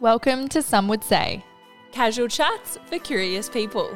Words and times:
Welcome 0.00 0.48
to 0.48 0.60
Some 0.60 0.88
Would 0.88 1.02
Say. 1.02 1.42
Casual 1.90 2.28
chats 2.28 2.78
for 2.86 2.98
curious 2.98 3.48
people. 3.48 3.90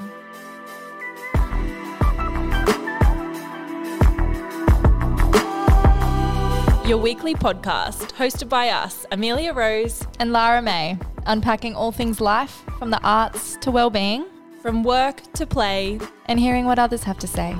Your 6.87 6.99
weekly 6.99 7.35
podcast, 7.35 8.13
hosted 8.15 8.49
by 8.49 8.71
us, 8.71 9.07
Amelia 9.13 9.53
Rose, 9.53 10.05
And 10.19 10.33
Lara 10.33 10.61
May, 10.61 10.99
unpacking 11.27 11.77
all 11.77 11.93
things 11.93 12.21
life 12.21 12.65
from 12.79 12.91
the 12.91 13.01
arts 13.05 13.57
to 13.61 13.71
well-being 13.71 14.27
from 14.61 14.83
work 14.83 15.21
to 15.35 15.47
play. 15.47 16.01
and 16.27 16.41
hearing 16.41 16.65
what 16.65 16.79
others 16.81 17.05
have 17.05 17.19
to 17.19 17.27
say. 17.29 17.55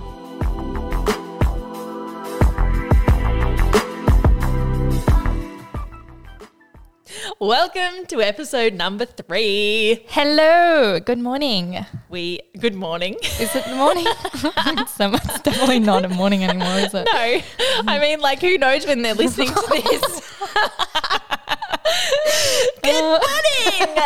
Welcome 7.43 8.05
to 8.09 8.21
episode 8.21 8.75
number 8.75 9.07
three. 9.07 10.05
Hello, 10.09 11.01
good 11.01 11.19
morning. 11.19 11.87
We 12.11 12.41
good 12.59 12.75
morning. 12.75 13.17
Is 13.41 13.57
it 13.57 13.65
the 13.65 13.77
morning? 13.77 14.05
it's, 14.35 14.93
so- 14.95 15.15
it's 15.15 15.41
definitely 15.41 15.79
not 15.79 16.05
a 16.05 16.11
morning 16.11 16.45
anymore, 16.45 16.75
is 16.75 16.93
it? 16.93 17.09
No, 17.11 17.41
I 17.91 17.99
mean, 17.99 18.21
like, 18.21 18.43
who 18.43 18.59
knows 18.59 18.85
when 18.85 19.01
they're 19.01 19.15
listening 19.15 19.49
to 19.49 19.55
this? 19.55 20.03
good 22.83 23.05
uh, 23.05 23.21
morning. 23.25 23.97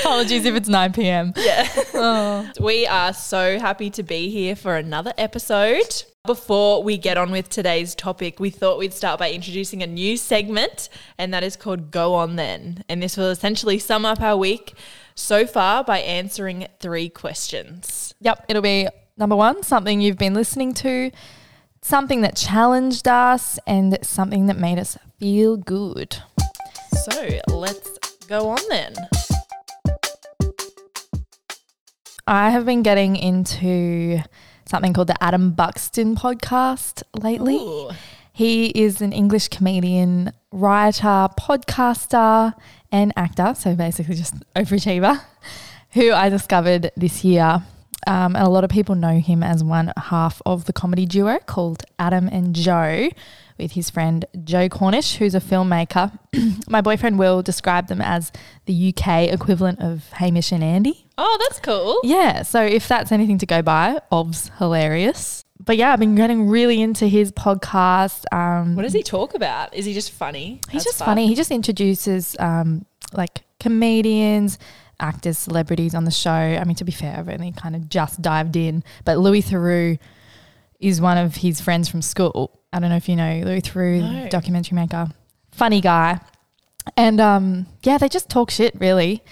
Apologies 0.00 0.46
if 0.46 0.54
it's 0.54 0.70
9 0.70 0.94
p.m. 0.94 1.34
yeah. 1.36 1.68
Oh. 1.92 2.50
We 2.58 2.86
are 2.86 3.12
so 3.12 3.58
happy 3.58 3.90
to 3.90 4.02
be 4.02 4.30
here 4.30 4.56
for 4.56 4.74
another 4.78 5.12
episode. 5.18 6.04
Before 6.26 6.82
we 6.82 6.96
get 6.96 7.18
on 7.18 7.30
with 7.30 7.50
today's 7.50 7.94
topic, 7.94 8.40
we 8.40 8.48
thought 8.48 8.78
we'd 8.78 8.94
start 8.94 9.18
by 9.18 9.30
introducing 9.30 9.82
a 9.82 9.86
new 9.86 10.16
segment, 10.16 10.88
and 11.18 11.34
that 11.34 11.44
is 11.44 11.54
called 11.54 11.90
Go 11.90 12.14
On 12.14 12.36
Then. 12.36 12.82
And 12.88 13.02
this 13.02 13.18
will 13.18 13.28
essentially 13.28 13.78
sum 13.78 14.06
up 14.06 14.22
our 14.22 14.34
week 14.34 14.72
so 15.14 15.46
far 15.46 15.84
by 15.84 15.98
answering 15.98 16.66
three 16.80 17.10
questions. 17.10 18.14
Yep, 18.20 18.46
it'll 18.48 18.62
be 18.62 18.88
number 19.18 19.36
one, 19.36 19.62
something 19.62 20.00
you've 20.00 20.16
been 20.16 20.32
listening 20.32 20.72
to, 20.72 21.10
something 21.82 22.22
that 22.22 22.36
challenged 22.36 23.06
us, 23.06 23.58
and 23.66 23.98
something 24.00 24.46
that 24.46 24.56
made 24.56 24.78
us 24.78 24.96
feel 25.20 25.58
good. 25.58 26.16
So 27.04 27.28
let's 27.48 27.98
go 28.28 28.48
on 28.48 28.60
then. 28.70 28.94
I 32.26 32.48
have 32.48 32.64
been 32.64 32.82
getting 32.82 33.14
into 33.16 34.20
something 34.66 34.92
called 34.92 35.08
the 35.08 35.22
Adam 35.22 35.52
Buxton 35.52 36.16
podcast 36.16 37.02
lately. 37.14 37.56
Ooh. 37.56 37.90
He 38.32 38.66
is 38.66 39.00
an 39.00 39.12
English 39.12 39.48
comedian, 39.48 40.32
writer, 40.50 41.28
podcaster, 41.38 42.52
and 42.90 43.12
actor. 43.16 43.54
So 43.56 43.76
basically, 43.76 44.16
just 44.16 44.34
overachiever, 44.56 45.20
who 45.92 46.12
I 46.12 46.28
discovered 46.28 46.90
this 46.96 47.24
year. 47.24 47.62
Um, 48.06 48.36
and 48.36 48.46
a 48.46 48.50
lot 48.50 48.64
of 48.64 48.70
people 48.70 48.96
know 48.96 49.18
him 49.18 49.42
as 49.42 49.64
one 49.64 49.92
half 49.96 50.42
of 50.44 50.64
the 50.66 50.72
comedy 50.72 51.06
duo 51.06 51.38
called 51.46 51.84
Adam 51.98 52.28
and 52.28 52.54
Joe, 52.54 53.08
with 53.58 53.72
his 53.72 53.90
friend 53.90 54.24
Joe 54.44 54.68
Cornish, 54.68 55.16
who's 55.16 55.34
a 55.34 55.40
filmmaker. 55.40 56.18
My 56.68 56.80
boyfriend 56.80 57.18
will 57.18 57.42
describe 57.42 57.88
them 57.88 58.00
as 58.00 58.32
the 58.66 58.92
UK 58.96 59.32
equivalent 59.32 59.80
of 59.80 60.10
Hamish 60.14 60.50
and 60.52 60.64
Andy. 60.64 61.06
Oh, 61.16 61.36
that's 61.40 61.60
cool. 61.60 62.00
Yeah, 62.02 62.42
so 62.42 62.62
if 62.62 62.88
that's 62.88 63.12
anything 63.12 63.38
to 63.38 63.46
go 63.46 63.62
by, 63.62 64.00
Ob's 64.10 64.50
hilarious. 64.58 65.44
But 65.64 65.76
yeah, 65.76 65.92
I've 65.92 66.00
been 66.00 66.16
getting 66.16 66.48
really 66.48 66.82
into 66.82 67.06
his 67.06 67.30
podcast. 67.32 68.24
Um, 68.34 68.74
What 68.74 68.82
does 68.82 68.92
he 68.92 69.02
talk 69.02 69.34
about? 69.34 69.72
Is 69.74 69.84
he 69.84 69.94
just 69.94 70.10
funny? 70.10 70.60
He's 70.68 70.72
That's 70.72 70.84
just 70.84 70.98
fun. 70.98 71.06
funny. 71.06 71.26
He 71.28 71.34
just 71.34 71.50
introduces 71.52 72.36
um, 72.40 72.84
like 73.12 73.42
comedians, 73.60 74.58
actors, 75.00 75.38
celebrities 75.38 75.94
on 75.94 76.04
the 76.04 76.10
show. 76.10 76.30
I 76.30 76.64
mean, 76.64 76.76
to 76.76 76.84
be 76.84 76.92
fair, 76.92 77.16
I've 77.16 77.28
only 77.28 77.52
kind 77.52 77.76
of 77.76 77.88
just 77.88 78.20
dived 78.20 78.56
in. 78.56 78.82
But 79.04 79.18
Louis 79.18 79.42
Theroux 79.42 79.98
is 80.80 81.00
one 81.00 81.16
of 81.16 81.36
his 81.36 81.60
friends 81.60 81.88
from 81.88 82.02
school. 82.02 82.58
I 82.74 82.80
don't 82.80 82.90
know 82.90 82.96
if 82.96 83.08
you 83.08 83.16
know 83.16 83.42
Louis 83.44 83.62
Theroux, 83.62 84.00
No. 84.24 84.28
documentary 84.28 84.74
maker, 84.76 85.08
funny 85.52 85.80
guy. 85.80 86.20
And 86.96 87.20
um, 87.20 87.66
yeah, 87.82 87.96
they 87.98 88.08
just 88.08 88.28
talk 88.28 88.50
shit 88.50 88.74
really. 88.78 89.22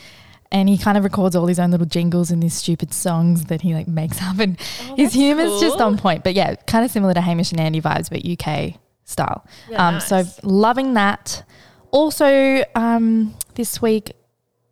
And 0.50 0.68
he 0.68 0.76
kind 0.78 0.96
of 0.98 1.04
records 1.04 1.34
all 1.34 1.46
his 1.46 1.58
own 1.58 1.70
little 1.70 1.86
jingles 1.86 2.30
and 2.30 2.42
these 2.42 2.54
stupid 2.54 2.92
songs 2.92 3.46
that 3.46 3.62
he 3.62 3.74
like 3.74 3.88
makes 3.88 4.20
up, 4.22 4.38
and 4.38 4.58
Oh, 4.90 4.96
his 4.96 5.12
humor's 5.14 5.60
just 5.60 5.80
on 5.80 5.96
point. 5.98 6.22
But 6.24 6.34
yeah, 6.34 6.54
kind 6.66 6.84
of 6.84 6.90
similar 6.90 7.14
to 7.14 7.20
Hamish 7.22 7.52
and 7.52 7.60
Andy 7.60 7.80
vibes, 7.80 8.08
but 8.10 8.24
UK 8.24 8.78
style. 9.04 9.44
Yeah, 9.70 9.88
um, 9.88 10.00
So 10.00 10.24
loving 10.42 10.94
that. 10.94 11.42
Also, 11.90 12.64
um, 12.74 13.34
this 13.54 13.82
week 13.82 14.12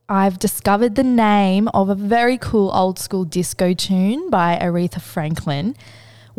I've 0.08 0.38
discovered 0.38 0.96
the 0.96 1.04
name 1.04 1.68
of 1.68 1.88
a 1.88 1.94
very 1.94 2.36
cool 2.38 2.70
old 2.74 2.98
school 2.98 3.24
disco 3.24 3.72
tune 3.74 4.28
by 4.30 4.58
Aretha 4.60 5.00
Franklin, 5.00 5.76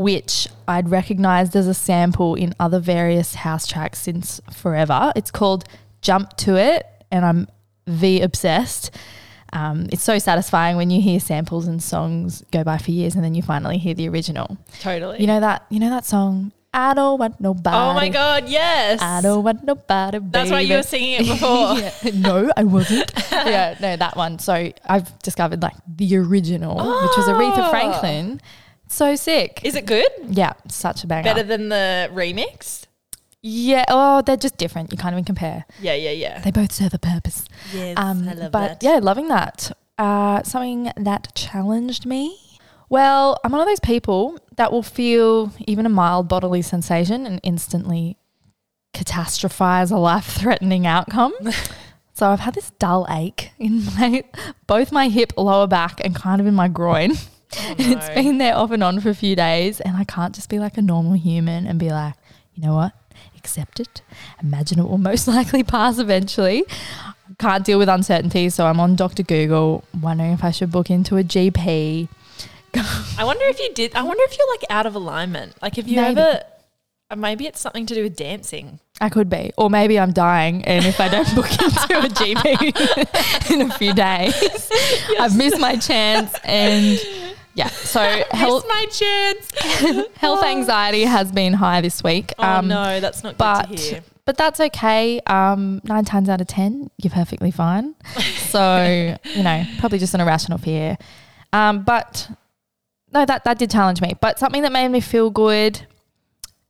which 0.02 0.48
I'd 0.68 0.90
recognized 0.90 1.56
as 1.56 1.68
a 1.68 1.74
sample 1.74 2.36
in 2.36 2.54
other 2.60 2.80
various 2.80 3.36
house 3.36 3.68
tracks 3.68 4.00
since 4.00 4.42
forever. 4.52 5.12
It's 5.16 5.32
called 5.32 5.66
Jump 6.02 6.36
to 6.38 6.56
It, 6.58 6.86
and 7.12 7.26
I'm 7.26 7.48
V 7.88 8.22
obsessed. 8.22 8.92
Um, 9.54 9.88
it's 9.92 10.04
so 10.04 10.18
satisfying 10.18 10.78
when 10.78 10.90
you 10.90 11.02
hear 11.02 11.20
samples 11.20 11.68
and 11.68 11.84
songs 11.84 12.42
go 12.52 12.64
by 12.64 12.78
for 12.78 12.92
years 12.92 13.16
and 13.16 13.24
then 13.24 13.36
you 13.36 13.42
finally 13.42 13.78
hear 13.78 13.94
the 13.94 14.08
original. 14.08 14.58
Totally. 14.80 15.20
You 15.20 15.28
know 15.28 15.42
that 15.42 15.66
you 15.70 15.80
know 15.80 15.90
that 15.90 16.06
song, 16.06 16.54
I 16.74 16.94
don't 16.94 17.20
want 17.20 17.42
nobody. 17.42 17.76
oh 17.76 17.94
my 17.94 18.08
God, 18.08 18.48
yes. 18.48 19.02
I 19.02 19.20
don't 19.22 19.44
want 19.44 19.66
nobody. 19.66 20.20
That's 20.22 20.50
why 20.50 20.62
you 20.62 20.78
were 20.78 20.84
singing 20.84 21.16
it 21.20 21.28
before. 21.28 21.78
Yeah. 21.80 21.92
No, 22.18 22.50
I 22.56 22.64
wasn't. 22.64 23.12
yeah, 23.32 23.76
no, 23.82 23.98
that 23.98 24.16
one. 24.16 24.40
So 24.40 24.72
I've 24.86 25.20
discovered 25.20 25.62
like 25.62 25.76
the 25.86 26.16
original, 26.16 26.76
which 26.78 27.18
was 27.18 27.28
Aretha 27.28 27.68
Oh. 27.68 27.70
Franklin. 27.72 28.40
So 28.92 29.16
sick. 29.16 29.62
Is 29.64 29.76
it 29.76 29.86
good? 29.86 30.10
yeah, 30.28 30.54
such 30.68 31.04
a 31.04 31.08
banger. 31.08 31.24
Better 31.24 31.44
than 31.44 31.70
the 31.70 32.10
remix? 32.14 32.84
yeah. 33.42 33.86
Oh, 33.88 34.22
they're 34.22 34.36
just 34.38 34.58
different. 34.58 34.92
You 34.92 34.98
can't 34.98 35.14
even 35.14 35.24
compare. 35.24 35.66
Yeah, 35.82 35.96
yeah, 35.96 36.12
yeah. 36.12 36.42
They 36.42 36.52
both 36.52 36.72
serve 36.74 36.94
a 36.94 37.00
purpose. 37.00 37.46
Yes, 37.74 37.96
Um, 37.98 38.28
I 38.28 38.34
love 38.34 38.52
but 38.52 38.80
that. 38.82 38.84
yeah, 38.84 39.00
loving 39.02 39.30
that. 39.30 39.72
Uh, 39.98 40.44
something 40.44 40.92
that 40.98 41.34
challenged 41.36 42.06
me. 42.06 42.38
Well, 42.90 43.40
I'm 43.44 43.52
one 43.54 43.62
of 43.62 43.68
those 43.68 43.80
people 43.80 44.38
that 44.58 44.72
will 44.74 44.84
feel 44.84 45.54
even 45.66 45.86
a 45.86 45.90
mild 45.90 46.28
bodily 46.28 46.62
sensation 46.62 47.26
and 47.26 47.40
instantly 47.44 48.18
catastrophize 48.94 49.92
a 49.92 49.98
life-threatening 49.98 50.86
outcome. 50.86 51.34
so 52.14 52.28
I've 52.30 52.42
had 52.42 52.54
this 52.56 52.72
dull 52.72 53.08
ache 53.10 53.52
in 53.58 53.86
my 53.86 54.24
both 54.68 54.92
my 54.92 55.08
hip, 55.08 55.32
lower 55.38 55.68
back, 55.68 56.02
and 56.04 56.14
kind 56.14 56.42
of 56.42 56.48
in 56.48 56.54
my 56.54 56.68
groin. 56.68 57.14
Oh, 57.58 57.76
It's 57.80 58.08
no. 58.08 58.16
been 58.16 58.38
there 58.38 58.56
off 58.56 58.72
and 58.72 58.84
on 58.84 59.00
for 59.00 59.10
a 59.10 59.16
few 59.16 59.36
days, 59.36 59.80
and 59.82 59.98
I 59.98 60.04
can't 60.04 60.34
just 60.34 60.50
be 60.50 60.60
like 60.60 60.78
a 60.78 60.82
normal 60.82 61.14
human 61.14 61.68
and 61.68 61.78
be 61.80 61.90
like, 61.90 62.14
you 62.56 62.64
know 62.64 62.76
what, 62.76 62.94
accept 63.38 63.80
it. 63.80 64.02
Imagine 64.42 64.80
it 64.80 64.88
will 64.88 64.98
most 64.98 65.28
likely 65.38 65.64
pass 65.64 65.98
eventually. 66.00 66.64
Can't 67.40 67.64
deal 67.66 67.80
with 67.80 67.90
uncertainty, 67.90 68.50
so 68.50 68.68
I'm 68.68 68.80
on 68.80 68.96
Dr. 68.96 69.24
Google, 69.24 69.84
wondering 70.00 70.32
if 70.34 70.44
I 70.44 70.52
should 70.52 70.72
book 70.72 70.90
into 70.90 71.18
a 71.18 71.24
GP. 71.24 72.08
I 73.18 73.24
wonder 73.24 73.44
if 73.46 73.60
you 73.60 73.74
did. 73.74 73.96
I 73.96 74.04
wonder 74.04 74.24
if 74.26 74.38
you're 74.38 74.50
like 74.50 74.64
out 74.70 74.86
of 74.86 74.96
alignment. 74.96 75.62
Like, 75.62 75.78
if 75.78 75.88
you 75.88 75.96
Maybe. 75.98 76.20
ever. 76.22 76.42
uh, 77.10 77.16
Maybe 77.16 77.48
it's 77.48 77.60
something 77.60 77.86
to 77.88 77.94
do 77.96 78.04
with 78.04 78.16
dancing. 78.16 78.80
I 79.02 79.10
could 79.10 79.30
be, 79.30 79.52
or 79.58 79.70
maybe 79.70 80.00
I'm 80.00 80.14
dying, 80.14 80.64
and 80.66 80.86
if 80.86 81.02
I 81.02 81.10
don't 81.10 81.34
book 81.36 81.52
into 81.52 81.98
a 82.00 82.08
GP 82.10 83.52
in 83.52 83.62
a 83.70 83.74
few 83.78 83.94
days, 83.94 84.70
I've 85.20 85.36
missed 85.36 85.60
my 85.60 85.76
chance. 85.76 86.34
And 86.44 87.00
yeah, 87.54 87.68
so 87.68 88.02
health, 88.32 88.66
my 88.68 88.86
chance. 88.92 90.08
health 90.18 90.44
anxiety 90.44 91.04
has 91.04 91.32
been 91.32 91.54
high 91.54 91.82
this 91.82 92.04
week. 92.04 92.34
Oh 92.40 92.62
no, 92.62 93.00
that's 93.00 93.24
not 93.24 93.34
good 93.34 93.38
but 93.38 93.64
to 93.64 93.76
hear. 93.76 94.04
but 94.26 94.38
that's 94.38 94.60
okay. 94.60 95.20
Um, 95.28 95.82
nine 95.84 96.06
times 96.06 96.30
out 96.30 96.42
of 96.42 96.48
ten, 96.48 96.90
you're 96.98 97.12
perfectly 97.12 97.52
fine. 97.52 97.96
So 98.50 99.16
you 99.36 99.44
know, 99.44 99.66
probably 99.80 100.00
just 100.00 100.14
an 100.14 100.22
irrational 100.22 100.58
fear. 100.58 100.98
Um, 101.54 101.84
but 101.84 102.30
no, 103.14 103.26
that 103.26 103.44
that 103.44 103.58
did 103.58 103.70
challenge 103.70 104.02
me. 104.02 104.14
But 104.22 104.40
something 104.40 104.62
that 104.62 104.72
made 104.72 104.90
me 104.90 105.02
feel 105.02 105.30
good. 105.30 105.86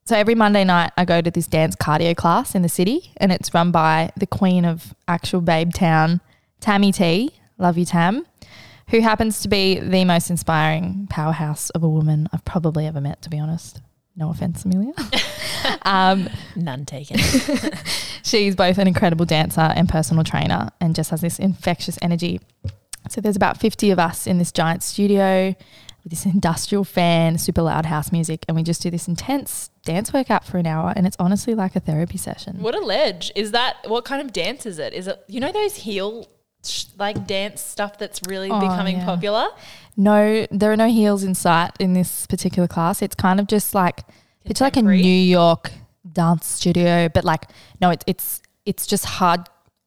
So 0.06 0.16
every 0.18 0.34
Monday 0.34 0.64
night, 0.64 0.92
I 0.98 1.06
go 1.06 1.22
to 1.22 1.30
this 1.30 1.46
dance 1.46 1.76
cardio 1.76 2.16
class 2.18 2.56
in 2.56 2.64
the 2.64 2.70
city, 2.70 3.12
and 3.18 3.32
it's 3.32 3.54
run 3.54 3.72
by 3.72 4.12
the 4.18 4.26
queen 4.26 4.66
of 4.66 4.96
actual 5.08 5.42
Babe 5.42 5.72
Town, 5.74 6.22
Tammy 6.60 6.92
T. 6.92 7.32
Love 7.60 7.78
you, 7.78 7.86
Tam. 7.86 8.26
Who 8.92 9.00
happens 9.00 9.42
to 9.44 9.48
be 9.48 9.80
the 9.80 10.04
most 10.04 10.30
inspiring 10.30 11.08
powerhouse 11.10 11.70
of 11.70 11.82
a 11.82 11.88
woman 11.88 12.28
I've 12.34 12.44
probably 12.44 12.86
ever 12.86 13.00
met, 13.00 13.22
to 13.22 13.30
be 13.30 13.40
honest. 13.40 13.82
No 14.18 14.30
offense, 14.30 14.66
Amelia. 14.66 14.92
um, 15.84 16.28
None 16.58 16.86
taken. 16.86 17.18
She's 18.24 18.54
both 18.54 18.78
an 18.78 18.90
incredible 18.90 19.26
dancer 19.26 19.62
and 19.62 19.88
personal 19.88 20.26
trainer 20.26 20.72
and 20.82 20.94
just 20.94 21.10
has 21.12 21.22
this 21.22 21.40
infectious 21.40 21.98
energy. 22.02 22.42
So 23.10 23.22
there's 23.22 23.38
about 23.38 23.62
50 23.62 23.92
of 23.92 24.00
us 24.00 24.28
in 24.28 24.40
this 24.40 24.52
giant 24.52 24.84
studio. 24.84 25.56
with 26.04 26.10
this 26.10 26.26
industrial 26.26 26.84
fan, 26.84 27.38
super 27.38 27.62
loud 27.62 27.86
house 27.86 28.12
music, 28.12 28.44
and 28.50 28.58
we 28.58 28.64
just 28.64 28.82
do 28.82 28.90
this 28.90 29.08
intense 29.08 29.70
dance 29.86 30.12
workout 30.12 30.44
for 30.44 30.58
an 30.58 30.68
hour. 30.68 30.92
And 30.98 31.08
it's 31.08 31.16
honestly 31.18 31.56
like 31.56 31.78
a 31.78 31.80
therapy 31.80 32.18
session. 32.18 32.62
What 32.62 32.76
a 32.76 32.82
ledge. 32.82 33.32
Is 33.38 33.52
that 33.52 33.78
what 33.88 34.04
kind 34.04 34.22
of 34.22 34.34
dance 34.34 34.66
is 34.66 34.80
it? 34.80 34.94
Is 34.94 35.08
it 35.08 35.24
you 35.30 35.40
know 35.40 35.54
those 35.54 35.78
heel 35.78 36.28
sh- 36.64 36.86
like 36.98 37.26
dance 37.28 37.62
stuff 37.62 37.98
that's 37.98 38.22
really 38.28 38.50
Oh, 38.52 38.60
becoming 38.60 38.98
yeah. 38.98 39.06
popular? 39.06 39.48
No, 39.98 40.46
there 40.52 40.72
are 40.72 40.78
no 40.78 40.88
heels 40.90 41.24
in 41.24 41.36
sight 41.36 41.72
in 41.80 41.94
this 41.94 42.26
particular 42.28 42.68
class. 42.68 43.02
It's 43.02 43.16
kind 43.16 43.40
of 43.40 43.48
just 43.48 43.74
like 43.76 44.02
it's 44.46 44.62
like 44.62 44.78
a 44.78 44.82
New 44.82 44.98
York 44.98 45.72
dance 46.12 46.48
studio, 46.48 47.10
but 47.10 47.24
like 47.26 47.46
no, 47.82 47.90
it's 47.90 48.04
it's 48.08 48.42
it's 48.66 48.86
just 48.88 49.06
hard, 49.06 49.42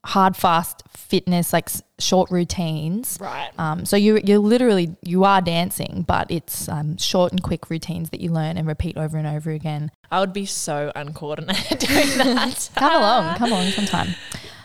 hard, 0.04 0.36
fast 0.36 0.82
fitness, 0.96 1.52
like 1.52 1.68
s- 1.68 1.82
short 1.98 2.30
routines. 2.30 3.18
Right. 3.20 3.50
Um, 3.58 3.84
so 3.86 3.96
you 3.96 4.20
you're 4.24 4.38
literally 4.38 4.94
you 5.02 5.24
are 5.24 5.40
dancing, 5.40 6.04
but 6.06 6.30
it's 6.30 6.68
um, 6.68 6.96
short 6.98 7.32
and 7.32 7.42
quick 7.42 7.70
routines 7.70 8.10
that 8.10 8.20
you 8.20 8.30
learn 8.30 8.56
and 8.58 8.66
repeat 8.68 8.96
over 8.96 9.16
and 9.16 9.26
over 9.26 9.50
again. 9.50 9.90
I 10.10 10.20
would 10.20 10.32
be 10.32 10.44
so 10.46 10.92
uncoordinated 10.94 11.78
doing 11.88 12.18
that. 12.18 12.70
Come 12.76 12.94
along, 12.96 13.36
come 13.36 13.52
along 13.52 13.66
sometime. 13.70 14.14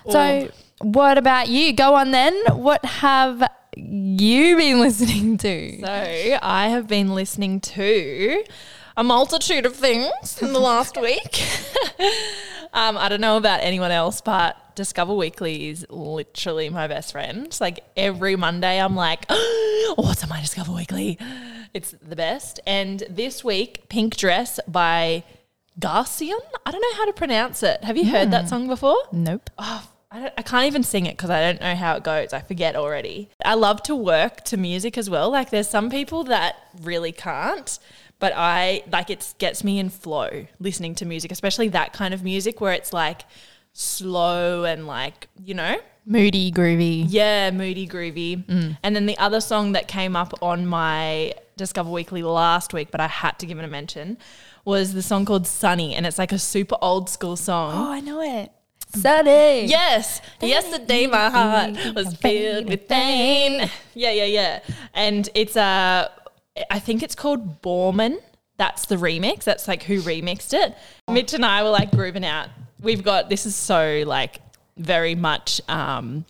So, 0.09 0.49
what 0.81 1.17
about 1.17 1.47
you? 1.49 1.73
Go 1.73 1.95
on 1.95 2.11
then. 2.11 2.35
What 2.53 2.83
have 2.85 3.43
you 3.75 4.57
been 4.57 4.79
listening 4.81 5.37
to? 5.37 5.79
So 5.79 6.39
I 6.41 6.69
have 6.69 6.87
been 6.87 7.13
listening 7.13 7.59
to 7.61 8.43
a 8.97 9.03
multitude 9.03 9.65
of 9.65 9.75
things 9.75 10.41
in 10.41 10.53
the 10.53 10.59
last 10.59 10.97
week. 11.01 11.41
um, 12.73 12.97
I 12.97 13.09
don't 13.09 13.21
know 13.21 13.37
about 13.37 13.61
anyone 13.61 13.91
else, 13.91 14.21
but 14.21 14.75
Discover 14.75 15.13
Weekly 15.15 15.69
is 15.69 15.85
literally 15.89 16.69
my 16.69 16.87
best 16.87 17.11
friend. 17.11 17.55
Like 17.59 17.81
every 17.97 18.35
Monday, 18.35 18.79
I'm 18.79 18.95
like, 18.95 19.25
oh, 19.29 19.95
what's 19.97 20.23
on 20.23 20.29
my 20.29 20.41
Discover 20.41 20.71
Weekly? 20.71 21.17
It's 21.73 21.91
the 22.01 22.15
best. 22.15 22.59
And 22.65 23.03
this 23.09 23.43
week, 23.43 23.89
Pink 23.89 24.15
Dress 24.17 24.59
by 24.67 25.23
Garcian. 25.79 26.39
I 26.65 26.71
don't 26.71 26.81
know 26.81 26.97
how 26.97 27.05
to 27.05 27.13
pronounce 27.13 27.63
it. 27.63 27.83
Have 27.83 27.97
you 27.97 28.05
heard 28.09 28.31
that 28.31 28.49
song 28.49 28.67
before? 28.67 28.97
Nope. 29.11 29.49
Oh, 29.57 29.87
I, 30.11 30.19
don't, 30.19 30.33
I 30.37 30.41
can't 30.41 30.65
even 30.65 30.83
sing 30.83 31.05
it 31.05 31.15
because 31.17 31.29
I 31.29 31.39
don't 31.41 31.61
know 31.61 31.75
how 31.75 31.95
it 31.95 32.03
goes. 32.03 32.33
I 32.33 32.39
forget 32.39 32.75
already. 32.75 33.29
I 33.45 33.53
love 33.53 33.83
to 33.83 33.95
work 33.95 34.43
to 34.45 34.57
music 34.57 34.97
as 34.97 35.09
well. 35.09 35.29
Like 35.29 35.49
there's 35.51 35.69
some 35.69 35.89
people 35.89 36.23
that 36.25 36.55
really 36.81 37.11
can't, 37.11 37.77
but 38.19 38.33
I 38.35 38.83
like 38.91 39.09
it 39.09 39.33
gets 39.37 39.63
me 39.63 39.77
in 39.79 39.89
flow 39.89 40.47
listening 40.59 40.95
to 40.95 41.05
music, 41.05 41.31
especially 41.31 41.67
that 41.69 41.93
kind 41.93 42.13
of 42.13 42.23
music 42.23 42.59
where 42.59 42.73
it's 42.73 42.91
like 42.91 43.21
slow 43.73 44.63
and 44.63 44.87
like, 44.87 45.27
you 45.43 45.53
know, 45.53 45.77
Moody, 46.05 46.51
groovy. 46.51 47.05
yeah, 47.07 47.51
moody, 47.51 47.87
groovy. 47.87 48.43
Mm. 48.45 48.77
And 48.81 48.95
then 48.95 49.05
the 49.05 49.17
other 49.19 49.39
song 49.39 49.73
that 49.73 49.87
came 49.87 50.15
up 50.15 50.33
on 50.41 50.65
my 50.65 51.35
Discover 51.55 51.91
Weekly 51.91 52.23
last 52.23 52.73
week, 52.73 52.89
but 52.89 52.99
I 52.99 53.07
had 53.07 53.37
to 53.39 53.45
give 53.45 53.59
it 53.59 53.65
a 53.65 53.67
mention, 53.67 54.17
was 54.65 54.93
the 54.93 55.03
song 55.03 55.25
called 55.25 55.45
Sunny. 55.45 55.93
And 55.93 56.07
it's 56.07 56.17
like 56.17 56.31
a 56.31 56.39
super 56.39 56.77
old 56.81 57.09
school 57.09 57.35
song. 57.35 57.73
Oh, 57.75 57.91
I 57.91 57.99
know 57.99 58.21
it. 58.21 58.51
Sunny. 58.89 59.65
Yes. 59.65 60.21
Yesterday 60.41 61.07
my 61.07 61.29
heart 61.29 61.77
was 61.95 62.15
filled 62.15 62.67
with 62.67 62.87
pain. 62.87 63.69
Yeah, 63.93 64.11
yeah, 64.11 64.25
yeah. 64.25 64.59
And 64.93 65.29
it's 65.35 65.55
uh 65.55 66.09
I 66.69 66.79
think 66.79 67.03
it's 67.03 67.15
called 67.15 67.61
Borman. 67.61 68.17
That's 68.57 68.87
the 68.87 68.95
remix. 68.95 69.43
That's 69.43 69.67
like 69.67 69.83
who 69.83 70.01
remixed 70.01 70.53
it. 70.53 70.75
Mitch 71.09 71.33
and 71.33 71.45
I 71.45 71.63
were 71.63 71.69
like 71.69 71.91
grooving 71.91 72.25
out. 72.25 72.49
We've 72.81 73.03
got 73.03 73.29
this 73.29 73.45
is 73.45 73.55
so 73.55 74.03
like 74.05 74.41
very 74.77 75.15
much 75.15 75.61
um 75.67 76.25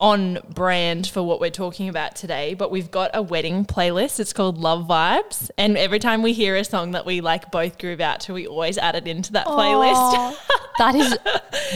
on 0.00 0.38
brand 0.54 1.08
for 1.08 1.22
what 1.24 1.40
we're 1.40 1.50
talking 1.50 1.88
about 1.88 2.14
today, 2.14 2.54
but 2.54 2.70
we've 2.70 2.90
got 2.90 3.10
a 3.14 3.22
wedding 3.22 3.64
playlist. 3.64 4.20
It's 4.20 4.32
called 4.32 4.56
Love 4.56 4.86
Vibes. 4.86 5.50
And 5.58 5.76
every 5.76 5.98
time 5.98 6.22
we 6.22 6.32
hear 6.32 6.54
a 6.54 6.64
song 6.64 6.92
that 6.92 7.04
we 7.04 7.20
like 7.20 7.50
both 7.50 7.78
groove 7.78 8.00
out 8.00 8.20
to, 8.20 8.34
we 8.34 8.46
always 8.46 8.78
add 8.78 8.94
it 8.94 9.08
into 9.08 9.32
that 9.32 9.46
playlist. 9.46 10.36
That 10.78 10.94
is 10.94 11.16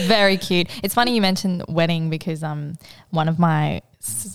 very 0.07 0.37
cute. 0.37 0.67
It's 0.83 0.93
funny 0.93 1.13
you 1.15 1.21
mentioned 1.21 1.63
wedding 1.67 2.09
because 2.09 2.43
um 2.43 2.73
one 3.11 3.27
of 3.27 3.37
my 3.39 3.81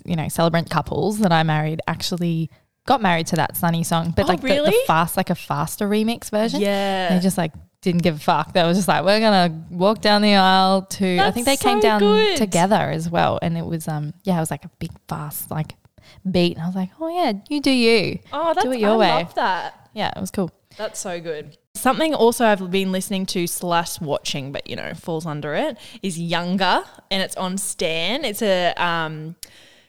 you 0.05 0.17
know 0.17 0.29
celebrant 0.29 0.71
couples 0.71 1.19
that 1.21 1.33
I 1.33 1.43
married 1.43 1.81
actually 1.87 2.51
got 2.87 3.03
married 3.03 3.27
to 3.29 3.37
that 3.37 3.57
Sunny 3.57 3.85
song, 3.85 4.13
but 4.17 4.25
Oh, 4.25 4.29
like 4.29 4.41
the, 4.41 4.49
the 4.49 4.75
fast 4.87 5.17
like 5.17 5.31
a 5.31 5.35
faster 5.35 5.89
remix 5.89 6.31
version. 6.31 6.61
Yeah. 6.61 7.15
they 7.15 7.21
just 7.21 7.37
like 7.37 7.53
didn't 7.83 8.03
give 8.03 8.17
a 8.17 8.19
fuck. 8.19 8.53
They 8.55 8.63
were 8.65 8.73
just 8.75 8.89
like 8.89 9.05
we're 9.05 9.21
gonna 9.21 9.65
walk 9.71 10.01
down 10.01 10.23
the 10.23 10.35
aisle 10.35 10.83
to. 10.83 11.17
That's 11.17 11.29
I 11.29 11.31
think 11.33 11.47
they 11.47 11.57
came 11.57 11.81
down 11.81 12.01
good. 12.01 12.37
together 12.37 12.75
as 12.77 13.09
well, 13.11 13.39
and 13.43 13.57
it 13.59 13.65
was 13.67 13.87
um 13.89 14.15
yeah 14.25 14.37
it 14.37 14.41
was 14.41 14.51
like 14.51 14.65
a 14.65 14.71
big 14.79 14.91
fast 15.09 15.51
like 15.51 15.77
beat, 16.31 16.55
and 16.57 16.63
I 16.63 16.67
was 16.67 16.75
like 16.77 16.91
oh 17.01 17.09
yeah 17.09 17.33
you 17.49 17.61
do 17.61 17.71
you. 17.71 18.19
Oh, 18.33 18.53
that's 18.55 18.65
do 18.65 18.73
it 18.73 18.81
your 18.81 18.93
I 18.93 18.97
way. 18.97 19.09
love 19.09 19.35
that. 19.35 19.91
Yeah, 19.95 20.11
it 20.17 20.21
was 20.21 20.31
cool. 20.31 20.51
That's 20.77 20.99
so 21.01 21.21
good. 21.21 21.57
Something 21.79 22.13
also 22.13 22.45
I've 22.45 22.71
been 22.71 22.91
listening 22.91 23.25
to 23.27 23.47
slash 23.47 24.01
watching, 24.01 24.51
but 24.51 24.69
you 24.69 24.75
know, 24.75 24.95
falls 24.95 25.27
under 25.27 25.55
it, 25.55 25.79
is 26.03 26.19
Younger, 26.19 26.83
and 27.11 27.23
it's 27.23 27.37
on 27.37 27.57
Stan. 27.57 28.25
It's 28.25 28.43
a 28.43 28.75
um, 28.77 29.37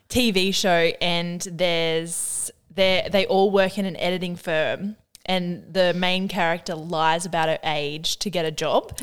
TV 0.07 0.53
show, 0.53 0.91
and 1.01 1.41
there's 1.51 2.51
they 2.73 3.07
they 3.11 3.25
all 3.25 3.49
work 3.49 3.77
in 3.79 3.85
an 3.85 3.97
editing 3.97 4.35
firm, 4.35 4.97
and 5.25 5.73
the 5.73 5.93
main 5.95 6.27
character 6.27 6.75
lies 6.75 7.25
about 7.25 7.49
her 7.49 7.59
age 7.63 8.17
to 8.19 8.29
get 8.29 8.45
a 8.45 8.51
job. 8.51 8.97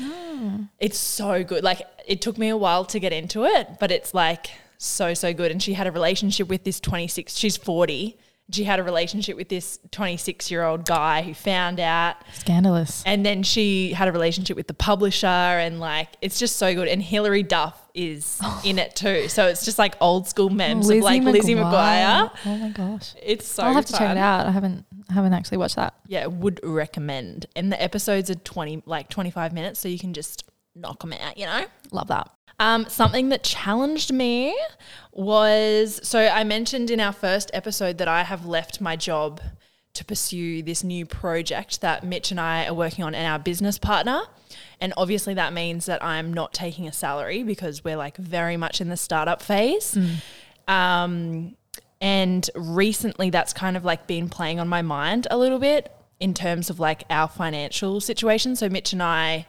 It's 0.79 0.97
so 0.97 1.43
good. 1.43 1.63
Like 1.63 1.81
it 2.07 2.21
took 2.21 2.37
me 2.37 2.47
a 2.49 2.57
while 2.57 2.85
to 2.85 2.99
get 2.99 3.11
into 3.11 3.43
it, 3.45 3.79
but 3.79 3.91
it's 3.91 4.13
like 4.13 4.47
so 4.77 5.13
so 5.13 5.33
good. 5.33 5.51
And 5.51 5.61
she 5.61 5.73
had 5.73 5.87
a 5.87 5.91
relationship 5.91 6.47
with 6.47 6.63
this 6.63 6.79
26. 6.79 7.35
She's 7.35 7.57
40. 7.57 8.17
She 8.51 8.63
had 8.63 8.79
a 8.79 8.83
relationship 8.83 9.35
with 9.35 9.49
this 9.49 9.77
26 9.91 10.49
year 10.49 10.63
old 10.63 10.85
guy 10.85 11.21
who 11.21 11.33
found 11.33 11.79
out, 11.79 12.15
Scandalous. 12.33 13.03
and 13.05 13.25
then 13.25 13.43
she 13.43 13.91
had 13.91 14.07
a 14.07 14.11
relationship 14.11 14.55
with 14.55 14.67
the 14.67 14.73
publisher, 14.73 15.27
and 15.27 15.79
like 15.79 16.09
it's 16.21 16.39
just 16.39 16.55
so 16.55 16.73
good. 16.73 16.87
And 16.87 17.01
Hilary 17.01 17.43
Duff 17.43 17.89
is 17.93 18.39
oh. 18.41 18.61
in 18.63 18.79
it 18.79 18.95
too, 18.95 19.27
so 19.27 19.47
it's 19.47 19.65
just 19.65 19.77
like 19.77 19.95
old 19.99 20.27
school 20.27 20.49
memes 20.49 20.89
of 20.89 20.99
like 20.99 21.23
Lizzie 21.23 21.55
McGuire. 21.55 22.31
Oh 22.45 22.57
my 22.57 22.69
gosh. 22.69 23.15
It's 23.21 23.47
so 23.47 23.63
I'll 23.63 23.73
have 23.73 23.85
to 23.85 23.93
check 23.93 24.11
it 24.11 24.17
out. 24.17 24.45
I 24.45 24.51
haven't 24.51 24.85
I 25.09 25.13
haven't 25.13 25.33
actually 25.33 25.57
watched 25.57 25.75
that. 25.75 25.95
Yeah, 26.07 26.27
would 26.27 26.59
recommend. 26.63 27.47
And 27.55 27.71
the 27.71 27.81
episodes 27.81 28.29
are 28.29 28.35
20 28.35 28.83
like 28.85 29.09
25 29.09 29.53
minutes, 29.53 29.79
so 29.79 29.89
you 29.89 29.99
can 29.99 30.13
just 30.13 30.43
knock 30.75 31.01
them 31.01 31.13
out. 31.13 31.37
You 31.37 31.45
know. 31.47 31.65
Love 31.91 32.07
that. 32.07 32.29
Um, 32.59 32.87
something 32.89 33.29
that 33.29 33.43
challenged 33.43 34.11
me 34.11 34.57
was 35.11 35.99
so 36.03 36.19
I 36.19 36.43
mentioned 36.43 36.89
in 36.89 36.99
our 36.99 37.13
first 37.13 37.51
episode 37.53 37.97
that 37.99 38.07
I 38.07 38.23
have 38.23 38.45
left 38.45 38.81
my 38.81 38.95
job 38.95 39.41
to 39.93 40.05
pursue 40.05 40.61
this 40.61 40.83
new 40.83 41.05
project 41.05 41.81
that 41.81 42.03
Mitch 42.03 42.31
and 42.31 42.39
I 42.39 42.67
are 42.67 42.73
working 42.73 43.03
on 43.03 43.15
and 43.15 43.27
our 43.27 43.39
business 43.39 43.77
partner. 43.79 44.21
And 44.79 44.93
obviously 44.95 45.33
that 45.35 45.53
means 45.53 45.87
that 45.87 46.03
I'm 46.03 46.33
not 46.33 46.53
taking 46.53 46.87
a 46.87 46.93
salary 46.93 47.41
because 47.43 47.83
we're 47.83 47.97
like 47.97 48.15
very 48.17 48.57
much 48.57 48.79
in 48.79 48.89
the 48.89 48.97
startup 48.97 49.41
phase. 49.41 49.97
Um, 50.67 51.55
and 51.99 52.47
recently 52.55 53.31
that's 53.31 53.53
kind 53.53 53.75
of 53.75 53.83
like 53.83 54.05
been 54.05 54.29
playing 54.29 54.59
on 54.59 54.67
my 54.67 54.83
mind 54.83 55.25
a 55.31 55.37
little 55.37 55.57
bit 55.59 55.91
in 56.19 56.33
terms 56.35 56.69
of 56.69 56.79
like 56.79 57.03
our 57.09 57.27
financial 57.27 57.99
situation. 57.99 58.55
So 58.55 58.69
Mitch 58.69 58.93
and 58.93 59.01
I 59.01 59.47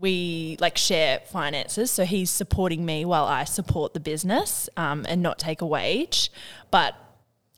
we 0.00 0.56
like 0.60 0.76
share 0.76 1.20
finances. 1.26 1.90
So 1.90 2.04
he's 2.04 2.30
supporting 2.30 2.84
me 2.86 3.04
while 3.04 3.24
I 3.24 3.44
support 3.44 3.94
the 3.94 4.00
business 4.00 4.68
um, 4.76 5.04
and 5.08 5.22
not 5.22 5.38
take 5.38 5.60
a 5.60 5.66
wage. 5.66 6.30
But 6.70 6.94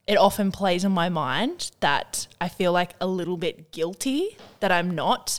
it 0.07 0.17
often 0.17 0.51
plays 0.51 0.85
on 0.85 0.93
my 0.93 1.09
mind 1.09 1.71
that 1.81 2.27
I 2.41 2.49
feel 2.49 2.73
like 2.73 2.95
a 3.01 3.07
little 3.07 3.37
bit 3.37 3.73
guilty 3.73 4.37
that 4.61 4.73
I'm 4.73 4.91
not 4.95 5.39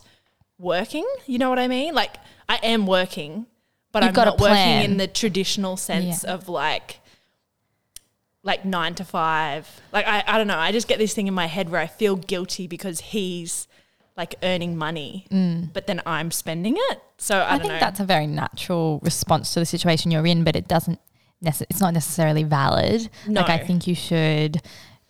working. 0.57 1.05
You 1.25 1.39
know 1.39 1.49
what 1.49 1.59
I 1.59 1.67
mean? 1.67 1.93
Like 1.93 2.17
I 2.47 2.57
am 2.63 2.85
working, 2.85 3.47
but 3.91 4.03
You've 4.03 4.17
I'm 4.17 4.25
not 4.25 4.39
working 4.39 4.83
in 4.91 4.97
the 4.97 5.07
traditional 5.07 5.77
sense 5.77 6.23
Yeah. 6.23 6.33
of 6.35 6.47
like 6.47 6.99
like 8.43 8.65
nine 8.65 8.95
to 8.95 9.03
five. 9.03 9.67
Like 9.91 10.07
I, 10.07 10.23
I 10.25 10.37
don't 10.37 10.47
know. 10.47 10.57
I 10.57 10.71
just 10.71 10.87
get 10.87 10.99
this 10.99 11.13
thing 11.13 11.27
in 11.27 11.33
my 11.33 11.45
head 11.47 11.69
where 11.69 11.81
I 11.81 11.87
feel 11.87 12.15
guilty 12.15 12.67
because 12.67 12.99
he's 12.99 13.67
like 14.17 14.35
earning 14.43 14.77
money, 14.77 15.25
but 15.73 15.87
then 15.87 16.01
I'm 16.05 16.31
spending 16.31 16.75
it. 16.77 17.01
So 17.17 17.39
I, 17.39 17.55
I, 17.55 17.57
think 17.59 17.73
know. 17.73 17.79
that's 17.79 17.99
a 17.99 18.05
very 18.05 18.27
natural 18.27 18.99
response 19.03 19.53
to 19.53 19.59
the 19.59 19.65
situation 19.65 20.11
you're 20.11 20.25
in, 20.25 20.43
but 20.43 20.55
it 20.55 20.67
doesn't. 20.67 20.99
Nece- 21.43 21.65
it's 21.69 21.81
not 21.81 21.93
necessarily 21.93 22.43
valid. 22.43 23.09
Like 23.27 23.49
I 23.49 23.57
think 23.57 23.87
you 23.87 23.95
should, 23.95 24.61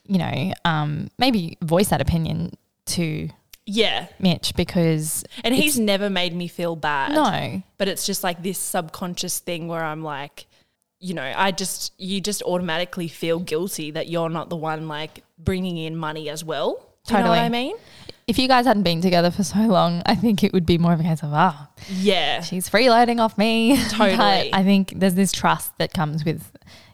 you 0.06 0.18
know, 0.18 0.54
um, 0.64 1.10
maybe 1.18 1.58
voice 1.62 1.90
that 1.90 2.00
opinion 2.00 2.54
to 2.88 3.30
yeah. 3.66 4.08
Mitch 4.20 4.54
because 4.56 5.24
And 5.44 5.54
he's 5.54 5.80
never 5.80 6.10
made 6.10 6.36
me 6.36 6.48
feel 6.48 6.76
bad. 6.76 7.12
no, 7.14 7.64
But 7.78 7.88
it's 7.88 8.06
just 8.06 8.24
like 8.24 8.44
this 8.44 8.58
subconscious 8.58 9.40
thing 9.40 9.68
where 9.68 9.84
I'm 9.84 10.04
like, 10.04 10.48
you 11.00 11.14
know, 11.14 11.34
I 11.36 11.52
just, 11.52 11.94
you 11.98 12.22
just 12.22 12.44
automatically 12.44 13.08
feel 13.08 13.40
guilty 13.40 13.92
that 13.92 14.08
you're 14.08 14.30
not 14.30 14.50
the 14.50 14.56
one 14.56 14.88
like 14.88 15.24
bringing 15.38 15.78
in 15.78 15.96
money 15.96 16.30
as 16.30 16.44
well. 16.44 16.86
Do 17.08 17.14
you 17.16 17.20
know 17.24 17.30
what 17.30 17.36
Totally. 17.36 17.46
I 17.46 17.50
mean? 17.50 17.76
if 18.28 18.38
you 18.40 18.48
guys 18.48 18.66
hadn't 18.66 18.84
been 18.84 19.02
together 19.02 19.30
for 19.32 19.44
so 19.44 19.60
long, 19.60 20.02
I 20.06 20.16
think 20.16 20.44
it 20.44 20.54
would 20.54 20.66
be 20.66 20.78
more 20.78 20.94
of 20.94 21.00
a 21.00 21.04
case 21.04 21.22
of 21.24 21.34
ah, 21.34 21.70
Yeah. 21.90 22.42
she's 22.42 22.70
freeloading 22.70 23.20
off 23.20 23.38
me. 23.38 23.76
Totally. 23.90 24.16
but 24.16 24.50
I 24.54 24.64
think 24.64 24.94
there's 24.96 25.16
this 25.16 25.32
trust 25.34 25.78
that 25.80 25.92
comes 25.94 26.24
with, 26.24 26.50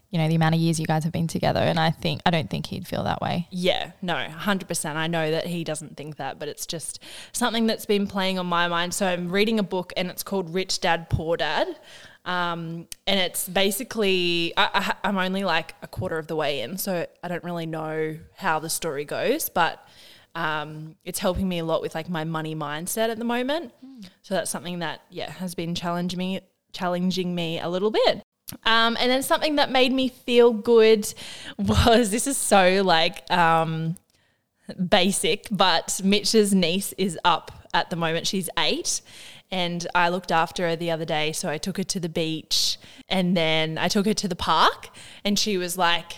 you 0.10 0.18
know, 0.18 0.28
the 0.30 0.36
amount 0.36 0.56
of 0.56 0.62
years 0.62 0.80
you 0.80 0.88
guys 0.88 1.04
have 1.04 1.12
been 1.14 1.28
together. 1.28 1.60
And 1.60 1.80
I 1.80 1.92
think, 1.92 2.22
I 2.26 2.32
don't 2.32 2.50
think 2.50 2.66
he'd 2.68 2.88
feel 2.88 3.04
that 3.04 3.22
way. 3.22 3.48
Yeah, 3.52 3.92
no, 4.02 4.16
100%. 4.16 4.96
I 4.96 5.06
know 5.08 5.30
that 5.30 5.46
he 5.46 5.64
doesn't 5.64 5.96
think 5.98 6.16
that, 6.16 6.40
but 6.40 6.48
it's 6.48 6.66
just 6.66 7.04
something 7.34 7.68
that's 7.68 7.86
been 7.86 8.08
playing 8.08 8.40
on 8.40 8.48
my 8.48 8.68
mind. 8.68 8.94
So 8.96 9.06
I'm 9.06 9.30
reading 9.30 9.60
a 9.60 9.64
book 9.64 9.94
and 9.96 10.10
it's 10.10 10.24
called 10.24 10.52
Rich 10.56 10.80
Dad, 10.80 11.10
Poor 11.10 11.38
Dad. 11.38 11.68
Um, 12.26 12.88
and 13.06 13.20
it's 13.20 13.48
basically, 13.48 14.54
I, 14.58 14.70
I, 14.74 15.08
I'm 15.10 15.18
only 15.18 15.44
like 15.44 15.76
a 15.84 15.88
quarter 15.88 16.18
of 16.18 16.28
the 16.28 16.36
way 16.36 16.62
in, 16.62 16.78
so 16.78 17.06
I 17.24 17.28
don't 17.28 17.44
really 17.44 17.66
know 17.68 18.18
how 18.38 18.60
the 18.60 18.70
story 18.70 19.06
goes, 19.06 19.48
but 19.50 19.88
um, 20.38 20.96
it's 21.03 21.17
helping 21.17 21.50
me 21.50 21.58
a 21.58 21.65
lot 21.65 21.82
with 21.82 21.96
like 21.96 22.10
my 22.10 22.24
money 22.24 22.56
mindset 22.56 23.10
at 23.10 23.17
the 23.17 23.25
moment. 23.25 23.74
So 24.22 24.36
that's 24.36 24.51
something 24.51 24.79
that, 24.79 25.01
yeah, 25.10 25.32
has 25.32 25.56
been 25.56 25.74
challenging 25.74 26.20
me, 26.20 26.41
challenging 26.74 27.34
me 27.34 27.60
a 27.60 27.67
little 27.67 27.89
bit. 27.89 28.22
Um, 28.63 28.96
and 29.00 29.10
then 29.10 29.24
something 29.24 29.56
that 29.56 29.72
made 29.72 29.91
me 29.91 30.10
feel 30.10 30.53
good 30.53 31.12
was 31.58 32.12
this 32.12 32.27
is 32.27 32.38
so 32.38 32.84
like 32.86 33.29
um, 33.32 33.98
basic, 34.89 35.48
but 35.50 36.00
Mitch's 36.03 36.53
niece 36.53 36.94
is 37.00 37.17
up 37.25 37.67
at 37.74 37.89
the 37.89 37.96
moment. 37.96 38.27
She's 38.27 38.48
eight. 38.60 39.01
And 39.50 39.88
I 39.96 40.10
looked 40.10 40.32
after 40.32 40.67
her 40.70 40.75
the 40.75 40.91
other 40.91 41.06
day. 41.06 41.32
So 41.32 41.50
I 41.50 41.58
took 41.58 41.77
her 41.77 41.84
to 41.86 42.00
the 42.00 42.10
beach 42.10 42.77
and 43.10 43.36
then 43.36 43.79
I 43.79 43.88
took 43.88 44.06
her 44.06 44.13
to 44.13 44.27
the 44.27 44.36
park. 44.36 44.89
And 45.25 45.39
she 45.39 45.58
was 45.58 45.79
like, 45.79 46.13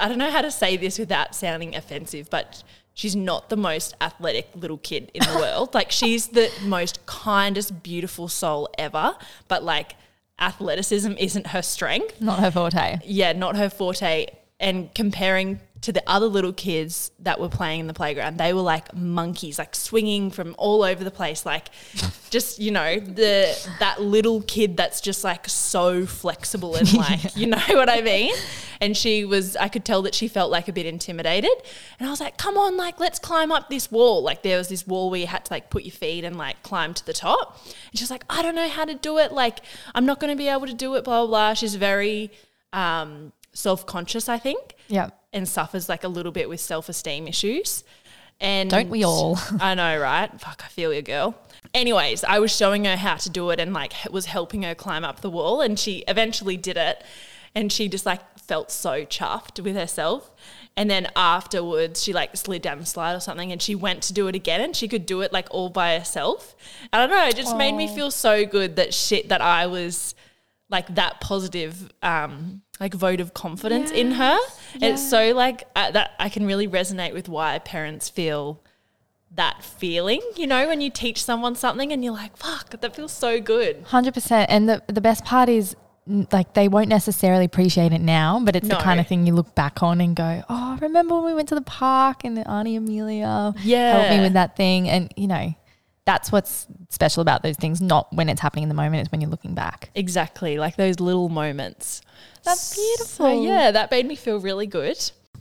I 0.00 0.08
don't 0.08 0.16
know 0.16 0.30
how 0.30 0.40
to 0.40 0.50
say 0.50 0.78
this 0.78 0.98
without 0.98 1.34
sounding 1.34 1.76
offensive, 1.76 2.30
but 2.30 2.62
she's 2.96 3.14
not 3.14 3.50
the 3.50 3.56
most 3.56 3.94
athletic 4.00 4.48
little 4.56 4.78
kid 4.78 5.12
in 5.14 5.22
the 5.22 5.38
world. 5.38 5.74
Like, 5.74 5.92
she's 5.92 6.28
the 6.28 6.50
most 6.62 7.04
kindest, 7.04 7.82
beautiful 7.82 8.26
soul 8.26 8.68
ever. 8.78 9.16
But 9.46 9.62
like, 9.62 9.94
athleticism 10.40 11.12
isn't 11.18 11.48
her 11.48 11.62
strength. 11.62 12.20
Not 12.20 12.40
her 12.40 12.50
forte. 12.50 12.98
Yeah, 13.04 13.32
not 13.34 13.54
her 13.56 13.68
forte. 13.68 14.26
And 14.58 14.92
comparing 14.94 15.60
to 15.86 15.92
the 15.92 16.02
other 16.04 16.26
little 16.26 16.52
kids 16.52 17.12
that 17.20 17.38
were 17.38 17.48
playing 17.48 17.78
in 17.78 17.86
the 17.86 17.94
playground, 17.94 18.38
they 18.38 18.52
were 18.52 18.60
like 18.60 18.92
monkeys, 18.92 19.56
like 19.56 19.72
swinging 19.76 20.32
from 20.32 20.52
all 20.58 20.82
over 20.82 21.04
the 21.04 21.12
place, 21.12 21.46
like 21.46 21.68
just 22.30 22.58
you 22.58 22.72
know 22.72 22.98
the 22.98 23.56
that 23.78 24.02
little 24.02 24.42
kid 24.42 24.76
that's 24.76 25.00
just 25.00 25.22
like 25.22 25.48
so 25.48 26.04
flexible 26.04 26.74
and 26.74 26.92
like 26.98 27.36
you 27.36 27.46
know 27.46 27.62
what 27.68 27.88
I 27.88 28.00
mean. 28.00 28.34
And 28.80 28.96
she 28.96 29.24
was, 29.24 29.54
I 29.54 29.68
could 29.68 29.84
tell 29.84 30.02
that 30.02 30.14
she 30.14 30.26
felt 30.26 30.50
like 30.50 30.66
a 30.66 30.72
bit 30.72 30.86
intimidated. 30.86 31.52
And 32.00 32.08
I 32.08 32.10
was 32.10 32.20
like, 32.20 32.36
come 32.36 32.58
on, 32.58 32.76
like 32.76 32.98
let's 32.98 33.20
climb 33.20 33.52
up 33.52 33.70
this 33.70 33.88
wall. 33.90 34.24
Like 34.24 34.42
there 34.42 34.58
was 34.58 34.68
this 34.68 34.88
wall 34.88 35.08
where 35.08 35.20
you 35.20 35.28
had 35.28 35.44
to 35.44 35.52
like 35.52 35.70
put 35.70 35.84
your 35.84 35.92
feet 35.92 36.24
and 36.24 36.36
like 36.36 36.64
climb 36.64 36.94
to 36.94 37.06
the 37.06 37.12
top. 37.12 37.60
And 37.64 37.96
she 37.96 38.02
was 38.02 38.10
like, 38.10 38.24
I 38.28 38.42
don't 38.42 38.56
know 38.56 38.68
how 38.68 38.84
to 38.84 38.94
do 38.94 39.18
it. 39.18 39.30
Like 39.30 39.60
I'm 39.94 40.04
not 40.04 40.18
going 40.18 40.32
to 40.32 40.36
be 40.36 40.48
able 40.48 40.66
to 40.66 40.74
do 40.74 40.96
it. 40.96 41.04
Blah 41.04 41.20
blah. 41.20 41.28
blah. 41.28 41.54
She's 41.54 41.76
very 41.76 42.32
um, 42.72 43.32
self 43.52 43.86
conscious, 43.86 44.28
I 44.28 44.38
think 44.38 44.74
Yeah. 44.88 45.10
And 45.36 45.48
suffers 45.48 45.88
like 45.88 46.02
a 46.02 46.08
little 46.08 46.32
bit 46.32 46.48
with 46.48 46.60
self 46.60 46.88
esteem 46.88 47.28
issues. 47.28 47.84
And 48.40 48.68
Don't 48.68 48.90
we 48.90 49.04
all? 49.04 49.38
I 49.60 49.74
know, 49.74 49.98
right? 49.98 50.28
Fuck, 50.40 50.62
I 50.64 50.68
feel 50.68 50.92
you, 50.92 51.02
girl. 51.02 51.38
Anyways, 51.72 52.24
I 52.24 52.38
was 52.38 52.54
showing 52.54 52.84
her 52.84 52.96
how 52.96 53.16
to 53.16 53.30
do 53.30 53.50
it 53.50 53.60
and 53.60 53.72
like 53.72 53.92
was 54.10 54.26
helping 54.26 54.62
her 54.62 54.74
climb 54.74 55.04
up 55.04 55.20
the 55.20 55.30
wall, 55.30 55.60
and 55.60 55.78
she 55.78 56.04
eventually 56.08 56.56
did 56.56 56.76
it. 56.76 57.04
And 57.54 57.72
she 57.72 57.88
just 57.88 58.04
like 58.04 58.20
felt 58.38 58.70
so 58.70 59.04
chuffed 59.04 59.62
with 59.62 59.76
herself. 59.76 60.30
And 60.78 60.90
then 60.90 61.08
afterwards, 61.16 62.02
she 62.02 62.12
like 62.12 62.36
slid 62.36 62.60
down 62.60 62.78
the 62.80 62.86
slide 62.86 63.14
or 63.14 63.20
something, 63.20 63.52
and 63.52 63.62
she 63.62 63.74
went 63.74 64.02
to 64.04 64.12
do 64.12 64.26
it 64.28 64.34
again, 64.34 64.60
and 64.60 64.76
she 64.76 64.88
could 64.88 65.06
do 65.06 65.22
it 65.22 65.32
like 65.32 65.48
all 65.50 65.70
by 65.70 65.98
herself. 65.98 66.54
I 66.92 66.98
don't 66.98 67.10
know, 67.10 67.26
it 67.26 67.36
just 67.36 67.56
made 67.56 67.72
me 67.72 67.94
feel 67.94 68.10
so 68.10 68.44
good 68.44 68.76
that 68.76 68.92
shit 68.92 69.30
that 69.30 69.40
I 69.40 69.66
was 69.66 70.14
like 70.68 70.94
that 70.96 71.20
positive 71.20 71.92
um 72.02 72.62
like 72.80 72.94
vote 72.94 73.20
of 73.20 73.32
confidence 73.34 73.90
in 73.90 74.12
her 74.12 74.38
it's 74.74 75.02
so 75.08 75.32
like 75.34 75.64
uh, 75.76 75.90
that 75.90 76.10
i 76.18 76.28
can 76.28 76.44
really 76.46 76.68
resonate 76.68 77.12
with 77.14 77.28
why 77.28 77.58
parents 77.58 78.08
feel 78.08 78.62
that 79.34 79.62
feeling 79.62 80.20
you 80.36 80.46
know 80.46 80.66
when 80.68 80.80
you 80.80 80.90
teach 80.90 81.22
someone 81.24 81.54
something 81.54 81.92
and 81.92 82.04
you're 82.04 82.12
like 82.12 82.36
fuck 82.36 82.70
that 82.80 82.94
feels 82.94 83.12
so 83.12 83.40
good 83.40 83.82
Hundred 83.84 84.14
percent. 84.14 84.50
And 84.50 84.68
the 84.68 84.82
the 84.86 85.00
best 85.00 85.24
part 85.24 85.48
is, 85.48 85.74
like, 86.30 86.54
they 86.54 86.68
won't 86.68 86.88
necessarily 86.88 87.44
appreciate 87.44 87.92
it 87.92 88.00
now, 88.00 88.40
but 88.44 88.54
it's 88.54 88.68
No. 88.68 88.76
the 88.76 88.82
kind 88.82 89.00
of 89.00 89.08
thing 89.08 89.26
you 89.26 89.34
look 89.34 89.54
back 89.56 89.82
on 89.82 90.00
and 90.00 90.14
go, 90.14 90.44
"Oh, 90.48 90.78
remember 90.80 91.16
when 91.16 91.24
we 91.24 91.34
went 91.34 91.48
to 91.48 91.56
the 91.56 91.60
park 91.62 92.24
and 92.24 92.38
Auntie 92.46 92.76
Amelia 92.76 93.52
yeah. 93.62 93.92
helped 93.94 94.10
me 94.10 94.20
with 94.20 94.34
that 94.34 94.54
thing?" 94.56 94.88
And 94.88 95.12
you 95.16 95.26
know, 95.26 95.52
that's 96.04 96.30
what's 96.30 96.68
special 96.90 97.20
about 97.22 97.42
those 97.42 97.56
things. 97.56 97.80
Not 97.80 98.12
when 98.14 98.28
it's 98.28 98.40
happening 98.40 98.62
in 98.62 98.68
the 98.68 98.74
moment; 98.76 99.00
it's 99.02 99.10
when 99.10 99.20
you're 99.20 99.30
looking 99.30 99.54
back. 99.54 99.90
exactly 99.96 100.58
like 100.58 100.76
those 100.76 101.00
little 101.00 101.28
moments 101.28 102.00
That's 102.46 102.62
So 102.74 103.24
beautiful. 103.26 103.44
yeah 103.44 103.70
that 103.72 103.90
made 103.90 104.06
me 104.06 104.14
feel 104.16 104.38
really 104.40 104.66
good 104.66 104.98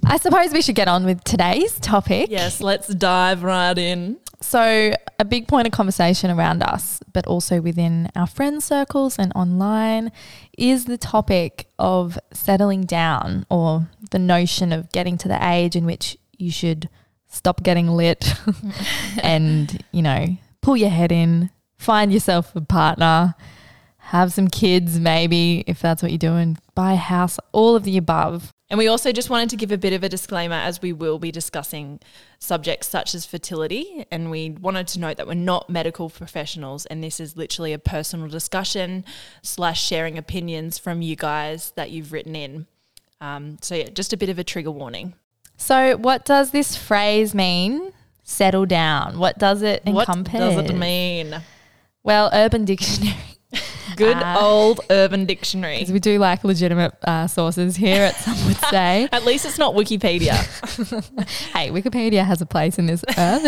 I 0.07 0.17
suppose 0.17 0.51
we 0.51 0.61
should 0.61 0.75
get 0.75 0.87
on 0.87 1.05
with 1.05 1.23
today's 1.23 1.79
topic. 1.79 2.29
yes 2.29 2.59
let's 2.61 2.87
dive 2.89 3.41
right 3.43 3.77
in 3.77 4.17
So, 4.41 4.93
a 5.17 5.25
big 5.25 5.47
point 5.47 5.65
of 5.65 5.71
conversation 5.73 6.29
around 6.29 6.61
us, 6.61 6.99
but 7.13 7.25
also 7.25 7.61
within 7.61 8.11
our 8.15 8.27
friend 8.27 8.61
circles 8.61 9.17
and 9.17 9.31
online, 9.33 10.11
is 10.57 10.85
the 10.85 10.97
topic 10.97 11.67
of 11.79 12.19
settling 12.33 12.81
down 12.83 13.45
or 13.49 13.87
the 14.11 14.19
notion 14.19 14.71
of 14.73 14.91
getting 14.91 15.17
to 15.19 15.27
the 15.27 15.39
age 15.41 15.75
in 15.75 15.85
which 15.85 16.17
you 16.37 16.51
should 16.51 16.89
stop 17.27 17.63
getting 17.63 17.87
lit 17.87 18.35
and, 19.23 19.83
you 19.91 20.01
know, 20.03 20.37
pull 20.61 20.77
your 20.77 20.89
head 20.91 21.11
in, 21.11 21.49
find 21.77 22.11
yourself 22.13 22.55
a 22.55 22.61
partner, 22.61 23.33
have 24.13 24.31
some 24.33 24.47
kids, 24.49 24.99
maybe, 24.99 25.63
if 25.65 25.81
that's 25.81 26.03
what 26.03 26.11
you're 26.11 26.19
doing, 26.31 26.57
buy 26.75 26.93
a 26.93 26.97
house, 26.97 27.39
all 27.53 27.75
of 27.75 27.83
the 27.83 27.97
above. 27.97 28.53
And 28.69 28.77
we 28.77 28.87
also 28.87 29.11
just 29.11 29.29
wanted 29.29 29.49
to 29.51 29.55
give 29.55 29.71
a 29.71 29.77
bit 29.77 29.93
of 29.93 30.03
a 30.03 30.09
disclaimer 30.09 30.55
as 30.55 30.81
we 30.81 30.91
will 30.91 31.19
be 31.19 31.31
discussing 31.31 31.99
subjects 32.39 32.87
such 32.87 33.15
as 33.15 33.25
fertility. 33.25 34.05
And 34.11 34.29
we 34.29 34.49
wanted 34.49 34.87
to 34.89 34.99
note 34.99 35.17
that 35.17 35.27
we're 35.27 35.35
not 35.35 35.69
medical 35.69 36.09
professionals 36.09 36.85
and 36.87 37.03
this 37.03 37.19
is 37.19 37.37
literally 37.37 37.73
a 37.73 37.79
personal 37.79 38.27
discussion 38.27 39.05
slash 39.41 39.83
sharing 39.83 40.17
opinions 40.17 40.77
from 40.77 41.01
you 41.01 41.15
guys 41.15 41.73
that 41.75 41.91
you've 41.91 42.11
written 42.11 42.35
in. 42.35 42.67
Um, 43.21 43.57
so, 43.61 43.75
yeah, 43.75 43.89
just 43.89 44.13
a 44.13 44.17
bit 44.17 44.29
of 44.29 44.39
a 44.39 44.43
trigger 44.43 44.71
warning. 44.71 45.13
So, 45.57 45.95
what 45.95 46.25
does 46.25 46.51
this 46.51 46.75
phrase 46.75 47.33
mean? 47.33 47.93
Settle 48.23 48.65
down. 48.65 49.19
What 49.19 49.37
does 49.37 49.61
it 49.61 49.83
encompass? 49.85 50.55
What 50.55 50.67
does 50.67 50.71
it 50.71 50.77
mean? 50.77 51.41
Well, 52.03 52.29
Urban 52.33 52.65
Dictionary. 52.65 53.15
Good 53.95 54.17
Ah. 54.19 54.41
old 54.43 54.81
Urban 54.89 55.25
Dictionary. 55.25 55.77
Because 55.79 55.93
we 55.93 55.99
do 55.99 56.19
like 56.19 56.43
legitimate 56.43 56.93
uh, 57.05 57.27
sources 57.27 57.75
here, 57.77 58.03
at 58.03 58.15
some 58.15 58.35
would 58.47 58.57
say. 58.69 59.07
At 59.11 59.23
least 59.25 59.45
it's 59.45 59.57
not 59.57 59.73
Wikipedia 59.73 60.33
hey, 61.53 61.69
Wikipedia 61.69 62.25
has 62.25 62.41
a 62.41 62.45
place 62.45 62.77
in 62.77 62.87
this 62.87 63.03
earth. 63.17 63.43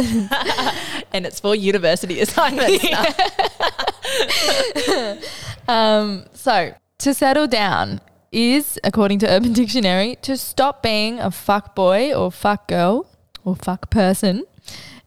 and 1.14 1.26
it's 1.26 1.40
for 1.40 1.54
university 1.56 2.22
assignments. 2.22 2.86
um, 5.68 6.26
so, 6.34 6.74
to 7.00 7.14
settle 7.14 7.48
down 7.48 8.02
is, 8.32 8.80
according 8.84 9.20
to 9.20 9.28
Urban 9.30 9.54
Dictionary, 9.54 10.18
to 10.22 10.38
stop 10.38 10.82
being 10.84 11.20
a 11.20 11.32
fuck 11.32 11.76
boy 11.76 12.14
or 12.14 12.32
fuck 12.32 12.68
girl 12.68 13.08
or 13.44 13.56
fuck 13.56 13.90
person 13.90 14.44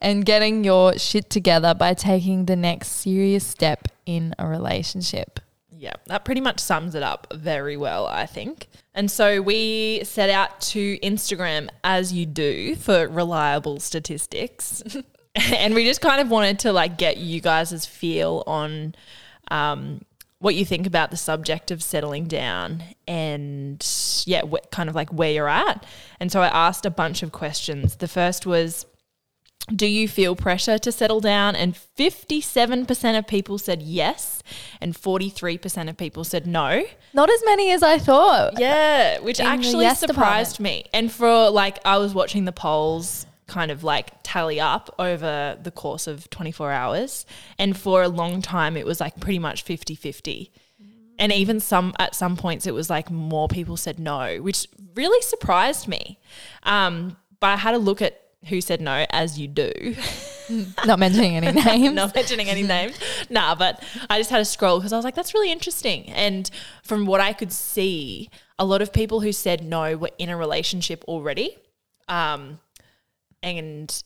and 0.00 0.24
getting 0.24 0.64
your 0.64 0.98
shit 0.98 1.30
together 1.30 1.74
by 1.74 1.94
taking 1.94 2.46
the 2.46 2.56
next 2.56 2.88
serious 2.88 3.46
step 3.46 3.88
in 4.06 4.34
a 4.38 4.46
relationship. 4.46 5.40
Yeah, 5.76 5.94
that 6.06 6.24
pretty 6.24 6.40
much 6.40 6.60
sums 6.60 6.94
it 6.94 7.02
up 7.02 7.26
very 7.34 7.76
well, 7.76 8.06
I 8.06 8.26
think. 8.26 8.68
And 8.94 9.10
so 9.10 9.40
we 9.40 10.02
set 10.04 10.28
out 10.28 10.60
to 10.60 10.98
Instagram 10.98 11.68
as 11.82 12.12
you 12.12 12.26
do 12.26 12.74
for 12.76 13.08
reliable 13.08 13.80
statistics. 13.80 14.82
and 15.34 15.74
we 15.74 15.86
just 15.86 16.00
kind 16.00 16.20
of 16.20 16.28
wanted 16.28 16.58
to 16.60 16.72
like 16.72 16.98
get 16.98 17.16
you 17.16 17.40
guys' 17.40 17.86
feel 17.86 18.42
on 18.46 18.94
um, 19.50 20.02
what 20.40 20.54
you 20.54 20.64
think 20.64 20.86
about 20.86 21.10
the 21.10 21.16
subject 21.16 21.70
of 21.70 21.82
settling 21.82 22.24
down 22.24 22.82
and 23.06 23.86
yeah, 24.26 24.42
wh- 24.42 24.68
kind 24.70 24.88
of 24.88 24.94
like 24.94 25.10
where 25.12 25.30
you're 25.30 25.48
at. 25.48 25.84
And 26.18 26.32
so 26.32 26.42
I 26.42 26.48
asked 26.48 26.84
a 26.86 26.90
bunch 26.90 27.22
of 27.22 27.30
questions. 27.30 27.96
The 27.96 28.08
first 28.08 28.46
was, 28.46 28.86
do 29.74 29.86
you 29.86 30.08
feel 30.08 30.34
pressure 30.34 30.78
to 30.78 30.90
settle 30.90 31.20
down? 31.20 31.54
And 31.54 31.74
57% 31.74 33.18
of 33.18 33.26
people 33.26 33.58
said 33.58 33.82
yes, 33.82 34.42
and 34.80 34.94
43% 34.94 35.88
of 35.88 35.96
people 35.96 36.24
said 36.24 36.46
no. 36.46 36.84
Not 37.12 37.30
as 37.30 37.42
many 37.44 37.70
as 37.70 37.82
I 37.82 37.98
thought. 37.98 38.58
Yeah, 38.58 39.20
which 39.20 39.40
In 39.40 39.46
actually 39.46 39.84
yes 39.84 40.00
surprised 40.00 40.60
me. 40.60 40.84
And 40.92 41.10
for 41.10 41.50
like, 41.50 41.78
I 41.84 41.98
was 41.98 42.14
watching 42.14 42.44
the 42.44 42.52
polls 42.52 43.26
kind 43.46 43.70
of 43.70 43.82
like 43.82 44.12
tally 44.22 44.60
up 44.60 44.94
over 44.98 45.58
the 45.60 45.70
course 45.70 46.06
of 46.06 46.30
24 46.30 46.70
hours. 46.70 47.26
And 47.58 47.76
for 47.76 48.02
a 48.02 48.08
long 48.08 48.42
time, 48.42 48.76
it 48.76 48.86
was 48.86 49.00
like 49.00 49.18
pretty 49.20 49.40
much 49.40 49.62
50 49.62 49.94
50. 49.94 50.52
And 51.18 51.32
even 51.32 51.60
some 51.60 51.92
at 51.98 52.14
some 52.14 52.36
points, 52.36 52.66
it 52.66 52.72
was 52.72 52.88
like 52.88 53.10
more 53.10 53.46
people 53.46 53.76
said 53.76 53.98
no, 53.98 54.38
which 54.38 54.66
really 54.94 55.20
surprised 55.20 55.86
me. 55.86 56.18
Um, 56.62 57.18
but 57.40 57.48
I 57.48 57.56
had 57.56 57.74
a 57.74 57.78
look 57.78 58.00
at 58.00 58.19
who 58.48 58.60
said 58.60 58.80
no, 58.80 59.04
as 59.10 59.38
you 59.38 59.48
do. 59.48 59.70
Not 60.84 60.98
mentioning 60.98 61.36
any 61.36 61.52
names. 61.64 61.94
not 61.94 62.12
mentioning 62.14 62.48
any 62.48 62.62
names. 62.64 62.98
Nah, 63.28 63.54
but 63.54 63.82
I 64.08 64.18
just 64.18 64.30
had 64.30 64.40
a 64.40 64.44
scroll 64.44 64.78
because 64.78 64.92
I 64.92 64.96
was 64.96 65.04
like, 65.04 65.14
that's 65.14 65.32
really 65.34 65.52
interesting. 65.52 66.06
And 66.10 66.50
from 66.82 67.06
what 67.06 67.20
I 67.20 67.32
could 67.32 67.52
see, 67.52 68.30
a 68.58 68.64
lot 68.64 68.82
of 68.82 68.92
people 68.92 69.20
who 69.20 69.30
said 69.30 69.62
no 69.64 69.96
were 69.96 70.10
in 70.18 70.28
a 70.28 70.36
relationship 70.36 71.04
already. 71.06 71.56
Um, 72.08 72.58
and 73.42 74.02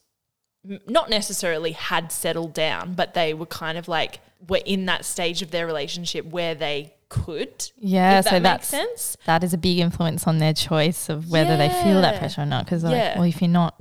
not 0.86 1.08
necessarily 1.10 1.72
had 1.72 2.12
settled 2.12 2.52
down, 2.54 2.94
but 2.94 3.14
they 3.14 3.32
were 3.34 3.46
kind 3.46 3.78
of 3.78 3.88
like 3.88 4.20
were 4.46 4.60
in 4.66 4.86
that 4.86 5.04
stage 5.04 5.40
of 5.42 5.50
their 5.50 5.66
relationship 5.66 6.26
where 6.26 6.54
they 6.54 6.94
could. 7.08 7.70
Yeah, 7.78 8.20
that 8.20 8.24
so 8.24 8.30
makes 8.32 8.42
that's 8.42 8.68
sense. 8.68 9.16
that 9.26 9.42
is 9.44 9.54
a 9.54 9.58
big 9.58 9.78
influence 9.78 10.26
on 10.26 10.38
their 10.38 10.52
choice 10.52 11.08
of 11.08 11.30
whether 11.30 11.56
they 11.56 11.68
feel 11.68 12.00
that 12.02 12.18
pressure 12.18 12.42
or 12.42 12.46
not. 12.46 12.64
Because 12.66 12.82
Yeah. 12.84 13.18
well, 13.18 13.28
if 13.28 13.40
you're 13.40 13.48
not 13.48 13.74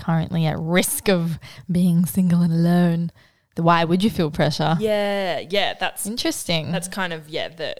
currently 0.00 0.46
at 0.46 0.58
risk 0.58 1.08
of 1.08 1.38
being 1.70 2.06
single 2.06 2.40
and 2.42 2.52
alone, 2.52 3.12
why 3.56 3.84
would 3.84 4.02
you 4.02 4.10
feel 4.10 4.30
pressure? 4.30 4.76
Yeah, 4.80 5.40
yeah, 5.48 5.74
that's 5.78 6.06
Interesting. 6.06 6.72
That's 6.72 6.88
kind 6.88 7.12
of 7.12 7.28
yeah 7.28 7.48
the 7.48 7.76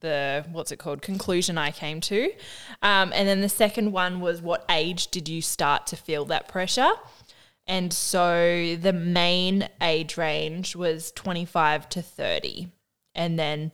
the 0.00 0.46
what's 0.50 0.72
it 0.72 0.78
called 0.78 1.02
conclusion 1.02 1.58
I 1.58 1.70
came 1.70 2.00
to, 2.02 2.32
um, 2.82 3.12
and 3.14 3.28
then 3.28 3.40
the 3.40 3.48
second 3.48 3.92
one 3.92 4.20
was 4.20 4.40
what 4.40 4.64
age 4.70 5.08
did 5.08 5.28
you 5.28 5.42
start 5.42 5.86
to 5.88 5.96
feel 5.96 6.24
that 6.26 6.48
pressure? 6.48 6.90
And 7.66 7.92
so 7.92 8.76
the 8.76 8.92
main 8.92 9.68
age 9.80 10.16
range 10.16 10.74
was 10.74 11.12
twenty 11.12 11.44
five 11.44 11.88
to 11.90 12.02
thirty, 12.02 12.68
and 13.14 13.38
then 13.38 13.72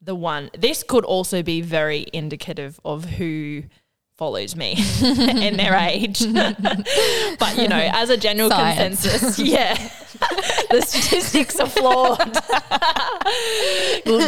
the 0.00 0.14
one 0.14 0.50
this 0.58 0.82
could 0.82 1.04
also 1.04 1.42
be 1.42 1.60
very 1.60 2.06
indicative 2.12 2.80
of 2.84 3.04
who 3.04 3.64
follows 4.20 4.54
me 4.54 4.76
and 5.02 5.58
their 5.58 5.74
age. 5.74 6.20
but 7.38 7.56
you 7.56 7.66
know, 7.66 7.90
as 7.92 8.10
a 8.10 8.18
general 8.18 8.50
Science. 8.50 9.02
consensus, 9.02 9.38
yeah, 9.44 9.74
the 10.70 10.82
statistics 10.82 11.58
are 11.58 11.66
flawed. 11.66 12.18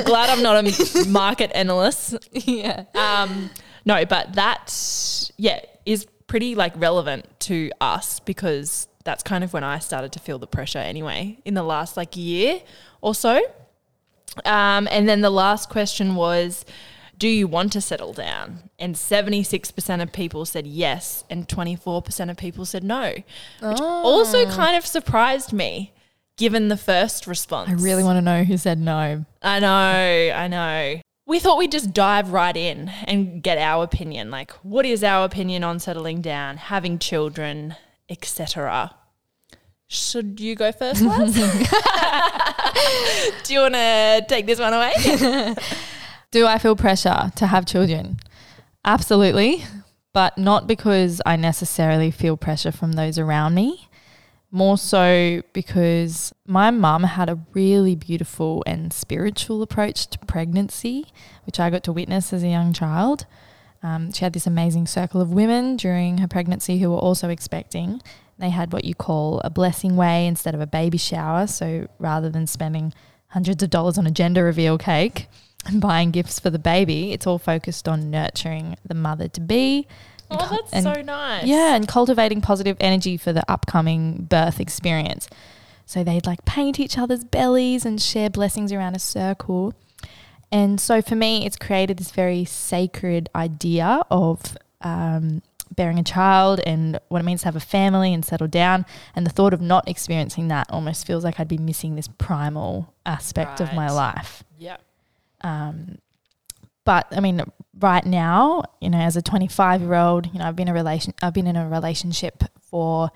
Glad 0.06 0.30
I'm 0.30 0.42
not 0.42 0.64
a 0.64 1.06
market 1.08 1.52
analyst. 1.54 2.16
yeah. 2.32 2.84
Um, 2.94 3.50
no, 3.84 4.04
but 4.06 4.32
that 4.32 5.30
yeah 5.36 5.60
is 5.84 6.06
pretty 6.26 6.54
like 6.54 6.72
relevant 6.76 7.26
to 7.40 7.70
us 7.80 8.18
because 8.20 8.88
that's 9.04 9.22
kind 9.22 9.44
of 9.44 9.52
when 9.52 9.62
I 9.62 9.78
started 9.78 10.12
to 10.12 10.20
feel 10.20 10.38
the 10.38 10.46
pressure 10.46 10.78
anyway 10.78 11.38
in 11.44 11.52
the 11.52 11.62
last 11.62 11.98
like 11.98 12.16
year 12.16 12.62
or 13.02 13.14
so. 13.14 13.44
Um, 14.46 14.88
and 14.90 15.06
then 15.06 15.20
the 15.20 15.28
last 15.28 15.68
question 15.68 16.14
was, 16.14 16.64
do 17.22 17.28
you 17.28 17.46
want 17.46 17.70
to 17.72 17.80
settle 17.80 18.12
down? 18.12 18.68
And 18.80 18.96
76% 18.96 20.02
of 20.02 20.10
people 20.10 20.44
said 20.44 20.66
yes, 20.66 21.22
and 21.30 21.46
24% 21.46 22.28
of 22.28 22.36
people 22.36 22.64
said 22.64 22.82
no, 22.82 23.12
which 23.60 23.80
also 23.80 24.44
ah. 24.44 24.50
kind 24.50 24.74
of 24.76 24.84
surprised 24.84 25.52
me 25.52 25.92
given 26.36 26.66
the 26.66 26.76
first 26.76 27.28
response. 27.28 27.70
I 27.70 27.74
really 27.74 28.02
want 28.02 28.16
to 28.16 28.22
know 28.22 28.42
who 28.42 28.56
said 28.56 28.80
no. 28.80 29.24
I 29.40 29.60
know, 29.60 30.32
I 30.34 30.48
know. 30.48 31.00
We 31.24 31.38
thought 31.38 31.58
we'd 31.58 31.70
just 31.70 31.94
dive 31.94 32.32
right 32.32 32.56
in 32.56 32.88
and 33.04 33.40
get 33.40 33.56
our 33.56 33.84
opinion. 33.84 34.32
Like, 34.32 34.50
what 34.64 34.84
is 34.84 35.04
our 35.04 35.24
opinion 35.24 35.62
on 35.62 35.78
settling 35.78 36.22
down, 36.22 36.56
having 36.56 36.98
children, 36.98 37.76
etc.? 38.08 38.96
Should 39.86 40.40
you 40.40 40.56
go 40.56 40.72
first? 40.72 40.98
Do 41.04 41.06
you 43.54 43.60
want 43.60 43.74
to 43.74 44.24
take 44.28 44.46
this 44.46 44.58
one 44.58 44.72
away? 44.72 45.54
Do 46.32 46.46
I 46.46 46.56
feel 46.56 46.74
pressure 46.76 47.30
to 47.36 47.46
have 47.46 47.66
children? 47.66 48.16
Absolutely, 48.86 49.64
but 50.14 50.38
not 50.38 50.66
because 50.66 51.20
I 51.26 51.36
necessarily 51.36 52.10
feel 52.10 52.38
pressure 52.38 52.72
from 52.72 52.92
those 52.92 53.18
around 53.18 53.54
me. 53.54 53.86
More 54.50 54.78
so 54.78 55.42
because 55.52 56.32
my 56.46 56.70
mum 56.70 57.02
had 57.02 57.28
a 57.28 57.38
really 57.52 57.94
beautiful 57.94 58.64
and 58.66 58.94
spiritual 58.94 59.60
approach 59.60 60.06
to 60.06 60.18
pregnancy, 60.20 61.04
which 61.44 61.60
I 61.60 61.68
got 61.68 61.84
to 61.84 61.92
witness 61.92 62.32
as 62.32 62.42
a 62.42 62.48
young 62.48 62.72
child. 62.72 63.26
Um, 63.82 64.10
she 64.10 64.24
had 64.24 64.32
this 64.32 64.46
amazing 64.46 64.86
circle 64.86 65.20
of 65.20 65.34
women 65.34 65.76
during 65.76 66.16
her 66.18 66.28
pregnancy 66.28 66.78
who 66.78 66.92
were 66.92 66.96
also 66.96 67.28
expecting. 67.28 68.00
They 68.38 68.48
had 68.48 68.72
what 68.72 68.86
you 68.86 68.94
call 68.94 69.42
a 69.44 69.50
blessing 69.50 69.96
way 69.96 70.26
instead 70.26 70.54
of 70.54 70.62
a 70.62 70.66
baby 70.66 70.96
shower. 70.96 71.46
So 71.46 71.88
rather 71.98 72.30
than 72.30 72.46
spending 72.46 72.94
hundreds 73.28 73.62
of 73.62 73.68
dollars 73.68 73.98
on 73.98 74.06
a 74.06 74.10
gender 74.10 74.44
reveal 74.44 74.78
cake 74.78 75.28
and 75.66 75.80
buying 75.80 76.10
gifts 76.10 76.38
for 76.40 76.50
the 76.50 76.58
baby, 76.58 77.12
it's 77.12 77.26
all 77.26 77.38
focused 77.38 77.88
on 77.88 78.10
nurturing 78.10 78.76
the 78.84 78.94
mother 78.94 79.28
to 79.28 79.40
be. 79.40 79.86
oh, 80.30 80.48
that's 80.50 80.72
And- 80.72 80.84
so 80.84 81.02
nice. 81.02 81.44
Yeah, 81.44 81.74
and 81.74 81.86
cultivating 81.86 82.40
positive 82.40 82.76
energy 82.80 83.16
for 83.16 83.32
the 83.32 83.44
upcoming 83.50 84.26
birth 84.30 84.60
experience. 84.60 85.28
So 85.84 86.02
they'd 86.02 86.24
like 86.26 86.44
paint 86.46 86.80
each 86.80 86.96
other's 86.96 87.22
bellies 87.22 87.84
and 87.84 88.00
share 88.00 88.30
blessings 88.30 88.72
around 88.72 88.94
a 88.94 88.98
circle. 88.98 89.74
And 90.50 90.80
so 90.80 91.02
for 91.02 91.16
me, 91.16 91.44
it's 91.44 91.56
created 91.56 91.98
this 91.98 92.10
very 92.12 92.44
sacred 92.44 93.28
idea 93.34 94.02
of 94.10 94.56
um, 94.80 95.42
bearing 95.74 95.98
a 95.98 96.02
child 96.02 96.60
and 96.66 96.98
what 97.08 97.20
it 97.20 97.24
means 97.24 97.40
to 97.40 97.46
have 97.46 97.56
a 97.56 97.60
family 97.60 98.12
and 98.14 98.24
settle 98.24 98.46
down. 98.48 98.86
And 99.14 99.26
the 99.26 99.30
thought 99.30 99.52
of 99.54 99.60
not 99.60 99.88
experiencing 99.88 100.48
that 100.48 100.66
almost 100.70 101.06
feels 101.06 101.24
like 101.24 101.38
I'd 101.40 101.48
be 101.48 101.58
missing 101.58 101.94
this 101.96 102.08
primal 102.08 102.94
aspect 103.04 103.60
of 103.60 103.72
my 103.74 103.90
life. 103.90 104.44
Yeah. 104.58 104.76
Um, 105.42 105.98
but 106.84 107.06
I 107.12 107.20
mean, 107.20 107.42
right 107.78 108.04
now, 108.04 108.64
you 108.80 108.90
know, 108.90 108.98
as 108.98 109.16
a 109.16 109.22
25 109.22 109.82
year 109.82 109.94
old, 109.94 110.26
you 110.32 110.38
know, 110.38 110.46
I've 110.46 110.56
been 110.56 110.68
a 110.68 110.74
relation, 110.74 111.14
I've 111.22 111.34
been 111.34 111.46
in 111.46 111.56
a 111.56 111.68
relationship 111.68 112.44
for 112.60 113.10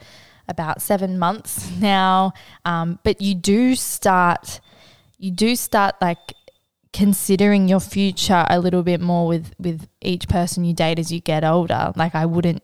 about 0.49 0.81
seven 0.83 1.19
months 1.19 1.71
now. 1.81 2.33
Um, 2.65 2.99
but 3.03 3.21
you 3.21 3.35
do 3.35 3.75
start, 3.75 4.61
you 5.19 5.31
do 5.31 5.57
start 5.57 5.97
like 6.01 6.35
considering 6.93 7.69
your 7.69 7.81
future 7.81 8.47
a 8.49 8.59
little 8.59 8.83
bit 8.83 9.01
more 9.01 9.27
with 9.27 9.53
with 9.59 9.87
each 10.01 10.29
person 10.29 10.65
you 10.65 10.73
date 10.73 10.99
as 10.99 11.13
you 11.13 11.21
get 11.21 11.45
older. 11.45 11.93
Like 11.95 12.15
I 12.15 12.25
wouldn't 12.27 12.63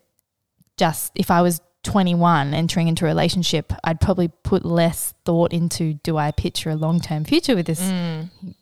just 0.79 1.13
if 1.15 1.31
I 1.31 1.43
was 1.43 1.61
21 1.83 2.55
entering 2.55 2.89
into 2.89 3.05
a 3.05 3.09
relationship, 3.09 3.73
I'd 3.85 4.01
probably 4.01 4.29
put 4.29 4.65
less 4.65 5.15
thought 5.25 5.53
into 5.53 5.95
do 5.95 6.17
I 6.17 6.31
picture 6.31 6.71
a 6.71 6.77
long 6.77 7.01
term 7.01 7.25
future 7.25 7.55
with 7.57 7.67
this 7.67 7.81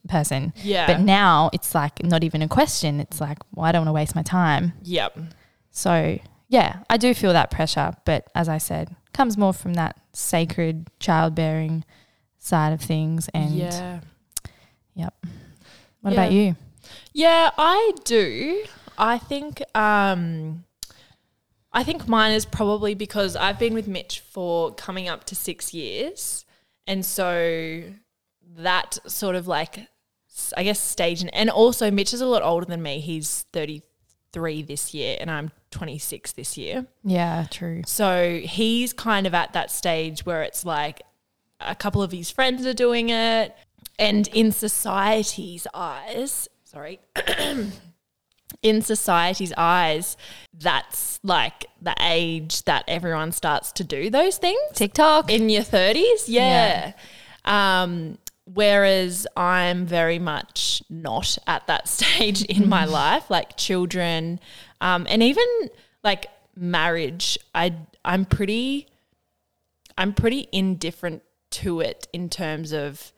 person. 0.09 0.53
Yeah. 0.63 0.87
But 0.87 1.01
now 1.01 1.51
it's 1.53 1.75
like 1.75 2.03
not 2.03 2.25
even 2.25 2.43
a 2.43 2.49
question. 2.49 3.01
It's 3.01 3.21
like, 3.21 3.39
well, 3.55 3.67
I 3.67 3.73
don't 3.73 3.81
want 3.81 3.89
to 3.89 3.93
waste 3.93 4.15
my 4.15 4.23
time. 4.23 4.73
yep. 4.83 5.17
So 5.71 6.19
yeah, 6.49 6.81
I 6.91 6.97
do 6.97 7.15
feel 7.15 7.33
that 7.33 7.51
pressure, 7.51 7.93
but 8.05 8.27
as 8.35 8.49
I 8.49 8.59
said, 8.59 8.95
comes 9.13 9.37
more 9.39 9.53
from 9.53 9.75
that 9.75 9.97
sacred 10.13 10.89
childbearing 10.99 11.85
side 12.39 12.73
of 12.73 12.81
things. 12.81 13.29
And 13.35 13.51
yeah. 13.53 14.01
Yep. 14.95 15.15
What 16.01 16.13
Yeah. 16.15 16.21
about 16.21 16.33
you? 16.33 16.57
Yeah, 17.13 17.51
I 17.57 17.93
do. 18.05 18.65
I 18.99 19.19
think 19.19 19.63
um 19.75 20.65
I 21.73 21.85
think 21.85 22.09
mine 22.09 22.33
is 22.33 22.45
probably 22.45 22.95
because 22.95 23.37
I've 23.37 23.59
been 23.59 23.75
with 23.75 23.87
Mitch 23.87 24.21
for 24.21 24.75
coming 24.75 25.09
up 25.09 25.25
to 25.25 25.35
6 25.35 25.75
years. 25.75 26.45
And 26.87 27.05
so 27.07 27.85
that 28.57 28.99
sort 29.07 29.37
of 29.37 29.47
like 29.47 29.87
I 30.57 30.65
guess 30.65 30.81
stage 30.81 31.21
and, 31.21 31.35
and 31.35 31.51
also 31.51 31.91
Mitch 31.91 32.15
is 32.15 32.21
a 32.21 32.27
lot 32.27 32.43
older 32.43 32.67
than 32.67 32.83
me. 32.83 33.01
He's 33.01 33.47
33 33.53 34.63
this 34.63 34.95
year 34.95 35.17
and 35.21 35.31
I'm 35.31 35.51
26 35.71 36.33
this 36.33 36.57
year. 36.57 36.87
Yeah, 37.05 37.47
true. 37.51 37.83
So 37.87 38.41
he's 38.43 38.93
kind 38.93 39.27
of 39.27 39.35
at 39.35 39.53
that 39.53 39.71
stage 39.71 40.25
where 40.27 40.43
it's 40.43 40.65
like 40.65 41.03
a 41.61 41.75
couple 41.75 42.03
of 42.03 42.13
his 42.13 42.31
friends 42.31 42.65
are 42.67 42.75
doing 42.75 43.11
it. 43.11 43.57
And 43.99 44.29
in 44.29 44.51
society's 44.51 45.67
eyes, 45.75 46.49
sorry, 46.65 47.01
in 48.63 48.83
society's 48.83 49.53
eyes, 49.57 50.17
that's 50.53 51.21
like 51.23 51.67
the 51.81 51.95
age 52.01 52.65
that 52.65 52.85
everyone 52.89 53.33
starts 53.33 53.73
to 53.73 53.85
do 53.85 54.11
those 54.11 54.39
things 54.39 54.61
TikTok. 54.75 55.31
in 55.31 55.49
your 55.49 55.63
30s. 55.63 56.25
Yeah. 56.27 56.93
Um, 57.45 58.19
whereas 58.45 59.27
I'm 59.37 59.87
very 59.87 60.19
much 60.19 60.83
not 60.91 61.39
at 61.47 61.67
that 61.67 61.89
stage 61.97 62.43
in 62.43 62.69
my 62.69 62.85
life, 62.87 63.31
like 63.31 63.57
children, 63.57 64.41
um, 64.81 65.07
and 65.09 65.23
even 65.23 65.45
like 66.03 66.27
marriage. 66.57 67.39
I 67.55 67.75
I'm 68.05 68.25
pretty 68.25 68.87
I'm 69.97 70.15
pretty 70.15 70.49
indifferent 70.53 71.23
to 71.51 71.81
it 71.81 72.09
in 72.13 72.29
terms 72.29 72.73
of 72.73 73.13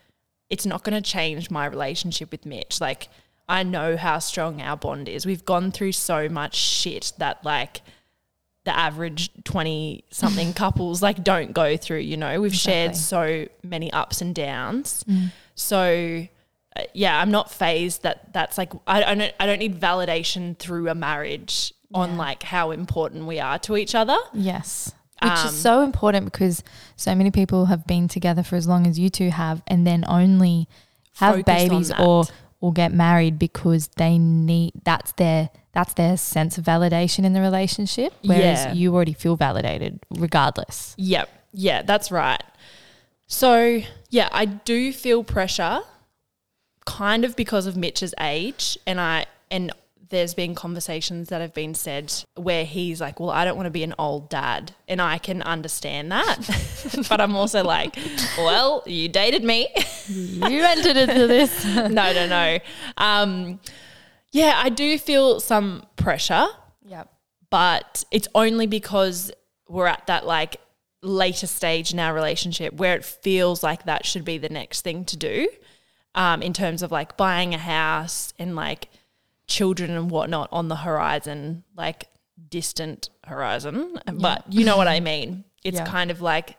it's 0.50 0.66
not 0.66 0.84
going 0.84 1.00
to 1.00 1.10
change 1.10 1.50
my 1.50 1.64
relationship 1.64 2.30
with 2.30 2.44
Mitch. 2.44 2.80
Like 2.80 3.08
I 3.48 3.62
know 3.62 3.96
how 3.96 4.18
strong 4.18 4.60
our 4.62 4.76
bond 4.76 5.08
is. 5.08 5.26
We've 5.26 5.44
gone 5.44 5.72
through 5.72 5.92
so 5.92 6.28
much 6.28 6.54
shit 6.56 7.12
that 7.18 7.44
like 7.44 7.82
the 8.64 8.76
average 8.76 9.30
20 9.44 10.04
something 10.10 10.52
couples 10.64 11.02
like 11.02 11.22
don't 11.24 11.52
go 11.52 11.76
through, 11.76 11.98
you 11.98 12.16
know. 12.16 12.40
We've 12.40 12.54
shared 12.54 12.96
so 12.96 13.46
many 13.62 13.92
ups 13.92 14.20
and 14.22 14.34
downs. 14.34 15.04
So 15.54 16.26
uh, 16.76 16.82
yeah, 16.94 17.20
I'm 17.20 17.30
not 17.30 17.50
phased 17.50 18.02
that 18.04 18.32
that's 18.32 18.56
like 18.56 18.72
I, 18.86 19.02
I 19.02 19.14
don't 19.14 19.34
I 19.40 19.46
don't 19.46 19.58
need 19.58 19.78
validation 19.80 20.56
through 20.58 20.88
a 20.88 20.94
marriage 20.94 21.74
on 21.94 22.16
like 22.16 22.42
how 22.42 22.70
important 22.70 23.26
we 23.26 23.38
are 23.40 23.58
to 23.60 23.76
each 23.76 23.94
other. 23.94 24.16
yes. 24.32 24.92
Which 25.22 25.30
Um, 25.30 25.46
is 25.48 25.60
so 25.60 25.82
important 25.82 26.24
because 26.24 26.64
so 26.96 27.14
many 27.14 27.30
people 27.30 27.66
have 27.66 27.86
been 27.86 28.08
together 28.08 28.42
for 28.42 28.56
as 28.56 28.66
long 28.66 28.86
as 28.88 28.98
you 28.98 29.08
two 29.10 29.30
have 29.30 29.62
and 29.68 29.86
then 29.86 30.04
only 30.08 30.68
have 31.16 31.44
babies 31.44 31.92
or 31.92 32.24
or 32.62 32.72
get 32.72 32.92
married 32.94 33.38
because 33.38 33.88
they 33.96 34.16
need 34.16 34.72
that's 34.84 35.12
their 35.12 35.50
that's 35.72 35.94
their 35.94 36.16
sense 36.16 36.56
of 36.58 36.64
validation 36.64 37.24
in 37.24 37.32
the 37.34 37.40
relationship. 37.40 38.14
Whereas 38.24 38.64
Yeah. 38.66 38.72
you 38.72 38.94
already 38.94 39.12
feel 39.14 39.36
validated 39.36 39.98
regardless. 40.10 40.94
Yep. 40.96 41.28
Yeah, 41.52 41.82
that's 41.82 42.10
right. 42.10 42.42
So, 43.26 43.80
yeah, 44.10 44.28
I 44.32 44.44
do 44.44 44.92
feel 44.92 45.24
pressure 45.24 45.80
kind 46.84 47.24
of 47.24 47.36
because 47.36 47.66
of 47.66 47.76
Mitch's 47.76 48.14
age 48.20 48.78
and 48.86 49.00
I 49.00 49.26
and 49.50 49.72
there's 50.12 50.34
been 50.34 50.54
conversations 50.54 51.30
that 51.30 51.40
have 51.40 51.52
been 51.52 51.74
said 51.74 52.14
where 52.36 52.64
he's 52.64 53.00
like, 53.00 53.18
"Well, 53.18 53.30
I 53.30 53.44
don't 53.44 53.56
want 53.56 53.66
to 53.66 53.70
be 53.70 53.82
an 53.82 53.94
old 53.98 54.30
dad." 54.30 54.72
And 54.86 55.02
I 55.02 55.18
can 55.18 55.42
understand 55.42 56.12
that. 56.12 57.06
but 57.08 57.20
I'm 57.20 57.34
also 57.34 57.64
like, 57.64 57.96
"Well, 58.38 58.84
you 58.86 59.08
dated 59.08 59.42
me." 59.42 59.68
you 60.06 60.62
entered 60.64 60.96
into 60.96 61.26
this. 61.26 61.64
no, 61.74 61.88
no, 61.88 62.26
no. 62.28 62.58
Um, 62.96 63.58
yeah, 64.30 64.54
I 64.56 64.68
do 64.68 64.98
feel 64.98 65.40
some 65.40 65.84
pressure 65.96 66.46
yep. 66.86 67.12
but 67.50 68.04
it's 68.10 68.28
only 68.34 68.66
because 68.66 69.32
we're 69.68 69.86
at 69.86 70.06
that 70.06 70.26
like 70.26 70.56
later 71.02 71.46
stage 71.46 71.92
in 71.92 71.98
our 71.98 72.14
relationship 72.14 72.74
where 72.74 72.94
it 72.94 73.04
feels 73.04 73.62
like 73.62 73.84
that 73.84 74.06
should 74.06 74.24
be 74.24 74.38
the 74.38 74.48
next 74.48 74.82
thing 74.82 75.04
to 75.04 75.16
do 75.16 75.48
um, 76.14 76.42
in 76.42 76.52
terms 76.52 76.82
of 76.82 76.92
like 76.92 77.16
buying 77.16 77.54
a 77.54 77.58
house 77.58 78.32
and 78.38 78.54
like 78.54 78.88
children 79.52 79.90
and 79.90 80.10
whatnot 80.10 80.48
on 80.52 80.68
the 80.68 80.76
horizon, 80.76 81.64
like 81.76 82.08
distant 82.48 83.10
horizon. 83.26 83.98
But 84.12 84.44
you 84.52 84.64
know 84.64 84.76
what 84.76 84.88
I 84.88 85.00
mean. 85.00 85.44
It's 85.64 85.78
Yeah. 85.78 85.84
kind 85.86 86.10
of 86.10 86.20
like 86.22 86.56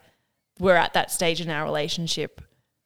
we're 0.60 0.76
at 0.76 0.92
that 0.94 1.10
stage 1.10 1.40
in 1.40 1.50
our 1.50 1.64
relationship 1.64 2.40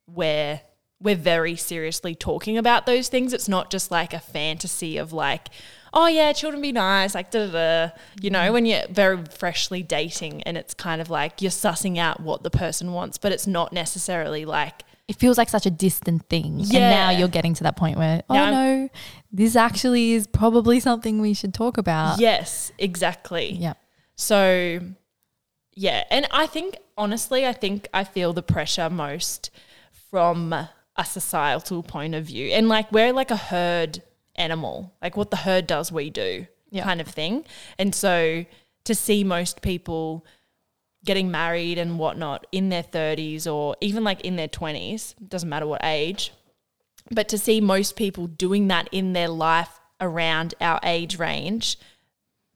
where 0.06 0.62
we're 1.00 1.14
very 1.14 1.54
seriously 1.54 2.14
talking 2.14 2.56
about 2.58 2.86
those 2.86 3.08
things. 3.08 3.32
It's 3.32 3.48
not 3.48 3.70
just 3.70 3.90
like 3.90 4.12
a 4.14 4.18
fantasy 4.18 4.96
of 4.96 5.12
like, 5.12 5.48
oh 5.92 6.06
yeah, 6.08 6.32
children 6.32 6.60
be 6.62 6.72
nice, 6.72 7.14
like 7.14 7.30
da 7.30 7.46
da 7.46 7.52
da. 7.52 7.94
You 8.20 8.30
know, 8.30 8.52
when 8.52 8.66
you're 8.66 8.88
very 8.90 9.22
freshly 9.26 9.82
dating 9.82 10.42
and 10.44 10.56
it's 10.56 10.74
kind 10.74 11.00
of 11.00 11.08
like 11.10 11.40
you're 11.42 11.50
sussing 11.52 11.98
out 11.98 12.20
what 12.20 12.42
the 12.42 12.50
person 12.50 12.92
wants, 12.92 13.18
but 13.18 13.30
it's 13.30 13.46
not 13.46 13.72
necessarily 13.72 14.44
like 14.44 14.82
It 15.08 15.16
feels 15.16 15.38
like 15.38 15.48
such 15.48 15.64
a 15.66 15.70
distant 15.70 16.28
thing. 16.28 16.60
And 16.60 16.70
now 16.72 17.10
you're 17.10 17.28
getting 17.28 17.54
to 17.54 17.62
that 17.64 17.76
point 17.76 17.96
where, 17.98 18.22
oh 18.28 18.34
Now 18.34 18.44
I'm- 18.44 18.52
no, 18.54 18.88
this 19.32 19.56
actually 19.56 20.12
is 20.12 20.26
probably 20.26 20.80
something 20.80 21.20
we 21.20 21.32
should 21.34 21.54
talk 21.54 21.78
about. 21.78 22.20
yes, 22.20 22.70
exactly. 22.78 23.52
Yeah. 23.52 23.72
So, 24.16 24.80
yeah. 25.72 26.04
And 26.10 26.26
I 26.30 26.46
think, 26.46 26.76
honestly, 26.96 27.46
I 27.46 27.52
think 27.52 27.88
I 27.94 28.04
feel 28.04 28.32
the 28.32 28.42
pressure 28.42 28.90
most 28.90 29.50
from 30.10 30.52
a 30.52 31.04
societal 31.04 31.82
point 31.82 32.14
of 32.14 32.24
view. 32.24 32.48
And 32.52 32.68
like, 32.68 32.90
we're 32.92 33.12
like 33.12 33.30
a 33.30 33.36
herd 33.36 34.02
animal, 34.34 34.92
like 35.00 35.16
what 35.16 35.30
the 35.30 35.36
herd 35.36 35.66
does, 35.66 35.90
we 35.92 36.10
do 36.10 36.46
Yeah. 36.70 36.84
kind 36.84 37.00
of 37.00 37.08
thing. 37.08 37.44
And 37.78 37.94
so, 37.94 38.44
to 38.84 38.94
see 38.94 39.22
most 39.24 39.62
people 39.62 40.24
getting 41.04 41.30
married 41.30 41.78
and 41.78 41.98
whatnot 41.98 42.46
in 42.52 42.68
their 42.68 42.82
30s 42.82 43.50
or 43.50 43.76
even 43.80 44.04
like 44.04 44.22
in 44.22 44.36
their 44.36 44.48
20s, 44.48 45.14
doesn't 45.26 45.48
matter 45.48 45.66
what 45.66 45.84
age, 45.84 46.32
but 47.10 47.28
to 47.28 47.38
see 47.38 47.60
most 47.60 47.96
people 47.96 48.26
doing 48.26 48.68
that 48.68 48.88
in 48.92 49.12
their 49.12 49.28
life 49.28 49.80
around 50.00 50.54
our 50.60 50.80
age 50.82 51.18
range 51.18 51.78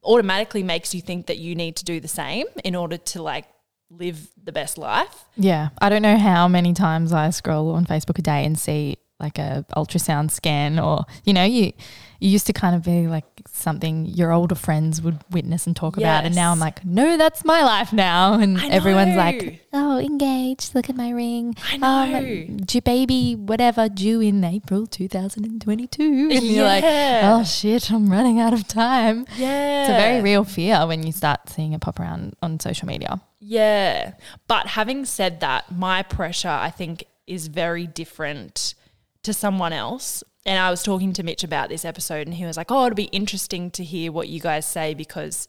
automatically 0.03 0.63
makes 0.63 0.93
you 0.93 1.01
think 1.01 1.27
that 1.27 1.37
you 1.37 1.55
need 1.55 1.75
to 1.77 1.85
do 1.85 1.99
the 1.99 2.07
same 2.07 2.45
in 2.63 2.75
order 2.75 2.97
to 2.97 3.21
like 3.21 3.45
live 3.89 4.29
the 4.41 4.51
best 4.51 4.77
life. 4.77 5.25
Yeah. 5.35 5.69
I 5.79 5.89
don't 5.89 6.01
know 6.01 6.17
how 6.17 6.47
many 6.47 6.73
times 6.73 7.13
I 7.13 7.29
scroll 7.29 7.71
on 7.71 7.85
Facebook 7.85 8.19
a 8.19 8.21
day 8.21 8.45
and 8.45 8.59
see 8.59 8.97
like 9.19 9.37
a 9.37 9.65
ultrasound 9.75 10.31
scan 10.31 10.79
or 10.79 11.05
you 11.23 11.33
know, 11.33 11.43
you 11.43 11.71
you 12.19 12.29
used 12.29 12.47
to 12.47 12.53
kind 12.53 12.75
of 12.75 12.83
be 12.83 13.07
like 13.07 13.25
something 13.51 14.05
your 14.05 14.31
older 14.31 14.55
friends 14.55 15.01
would 15.01 15.19
witness 15.31 15.65
and 15.67 15.75
talk 15.75 15.97
about 15.97 16.25
and 16.25 16.35
now 16.35 16.51
I'm 16.51 16.59
like, 16.59 16.83
no, 16.85 17.17
that's 17.17 17.43
my 17.45 17.63
life 17.63 17.93
now 17.93 18.33
and 18.39 18.59
everyone's 18.61 19.15
like, 19.15 19.61
Oh, 19.75 19.97
engaged, 19.97 20.75
look 20.75 20.89
at 20.89 20.95
my 20.95 21.09
ring. 21.09 21.55
I 21.71 21.75
Um, 21.81 22.11
know. 22.11 22.57
due 22.65 22.81
baby, 22.81 23.35
whatever, 23.35 23.89
due 23.89 24.21
in 24.21 24.43
April 24.43 24.85
two 24.87 25.07
thousand 25.07 25.45
and 25.45 25.61
twenty 25.61 25.87
two. 25.87 26.29
And 26.31 26.43
you're 26.43 26.65
like, 26.65 26.83
Yeah. 26.83 27.35
Oh 27.39 27.43
shit, 27.43 27.91
I'm 27.91 28.09
running 28.09 28.39
out 28.39 28.53
of 28.53 28.67
time. 28.67 29.25
Yeah. 29.37 29.81
It's 29.81 29.89
a 29.89 29.93
very 29.93 30.21
real 30.21 30.43
fear 30.43 30.85
when 30.87 31.03
you 31.03 31.11
start 31.11 31.49
seeing 31.49 31.73
it 31.73 31.81
pop 31.81 31.99
around 31.99 32.35
on 32.41 32.59
social 32.59 32.87
media. 32.87 33.21
Yeah. 33.39 34.13
But 34.47 34.67
having 34.67 35.05
said 35.05 35.39
that, 35.41 35.71
my 35.71 36.03
pressure, 36.03 36.49
I 36.49 36.69
think, 36.69 37.03
is 37.27 37.47
very 37.47 37.87
different 37.87 38.75
to 39.23 39.33
someone 39.33 39.73
else. 39.73 40.23
And 40.45 40.59
I 40.59 40.69
was 40.69 40.83
talking 40.83 41.13
to 41.13 41.23
Mitch 41.23 41.43
about 41.43 41.69
this 41.69 41.85
episode, 41.85 42.27
and 42.27 42.35
he 42.35 42.45
was 42.45 42.57
like, 42.57 42.71
Oh, 42.71 42.85
it'd 42.85 42.95
be 42.95 43.03
interesting 43.05 43.71
to 43.71 43.83
hear 43.83 44.11
what 44.11 44.27
you 44.27 44.39
guys 44.39 44.65
say 44.65 44.93
because 44.93 45.47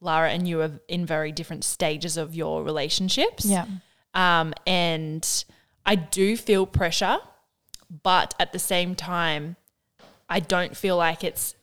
Lara 0.00 0.30
and 0.30 0.46
you 0.46 0.60
are 0.60 0.72
in 0.88 1.06
very 1.06 1.32
different 1.32 1.64
stages 1.64 2.16
of 2.16 2.34
your 2.34 2.62
relationships. 2.62 3.44
Um, 4.14 4.54
and 4.66 5.44
I 5.84 5.94
do 5.94 6.36
feel 6.36 6.66
pressure, 6.66 7.18
but 8.02 8.34
at 8.38 8.52
the 8.52 8.58
same 8.58 8.94
time, 8.94 9.56
I 10.28 10.40
don't 10.40 10.76
feel 10.76 10.96
like 10.96 11.22
it's 11.22 11.54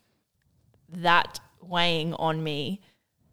that 0.90 1.40
weighing 1.62 2.14
on 2.16 2.44
me 2.44 2.82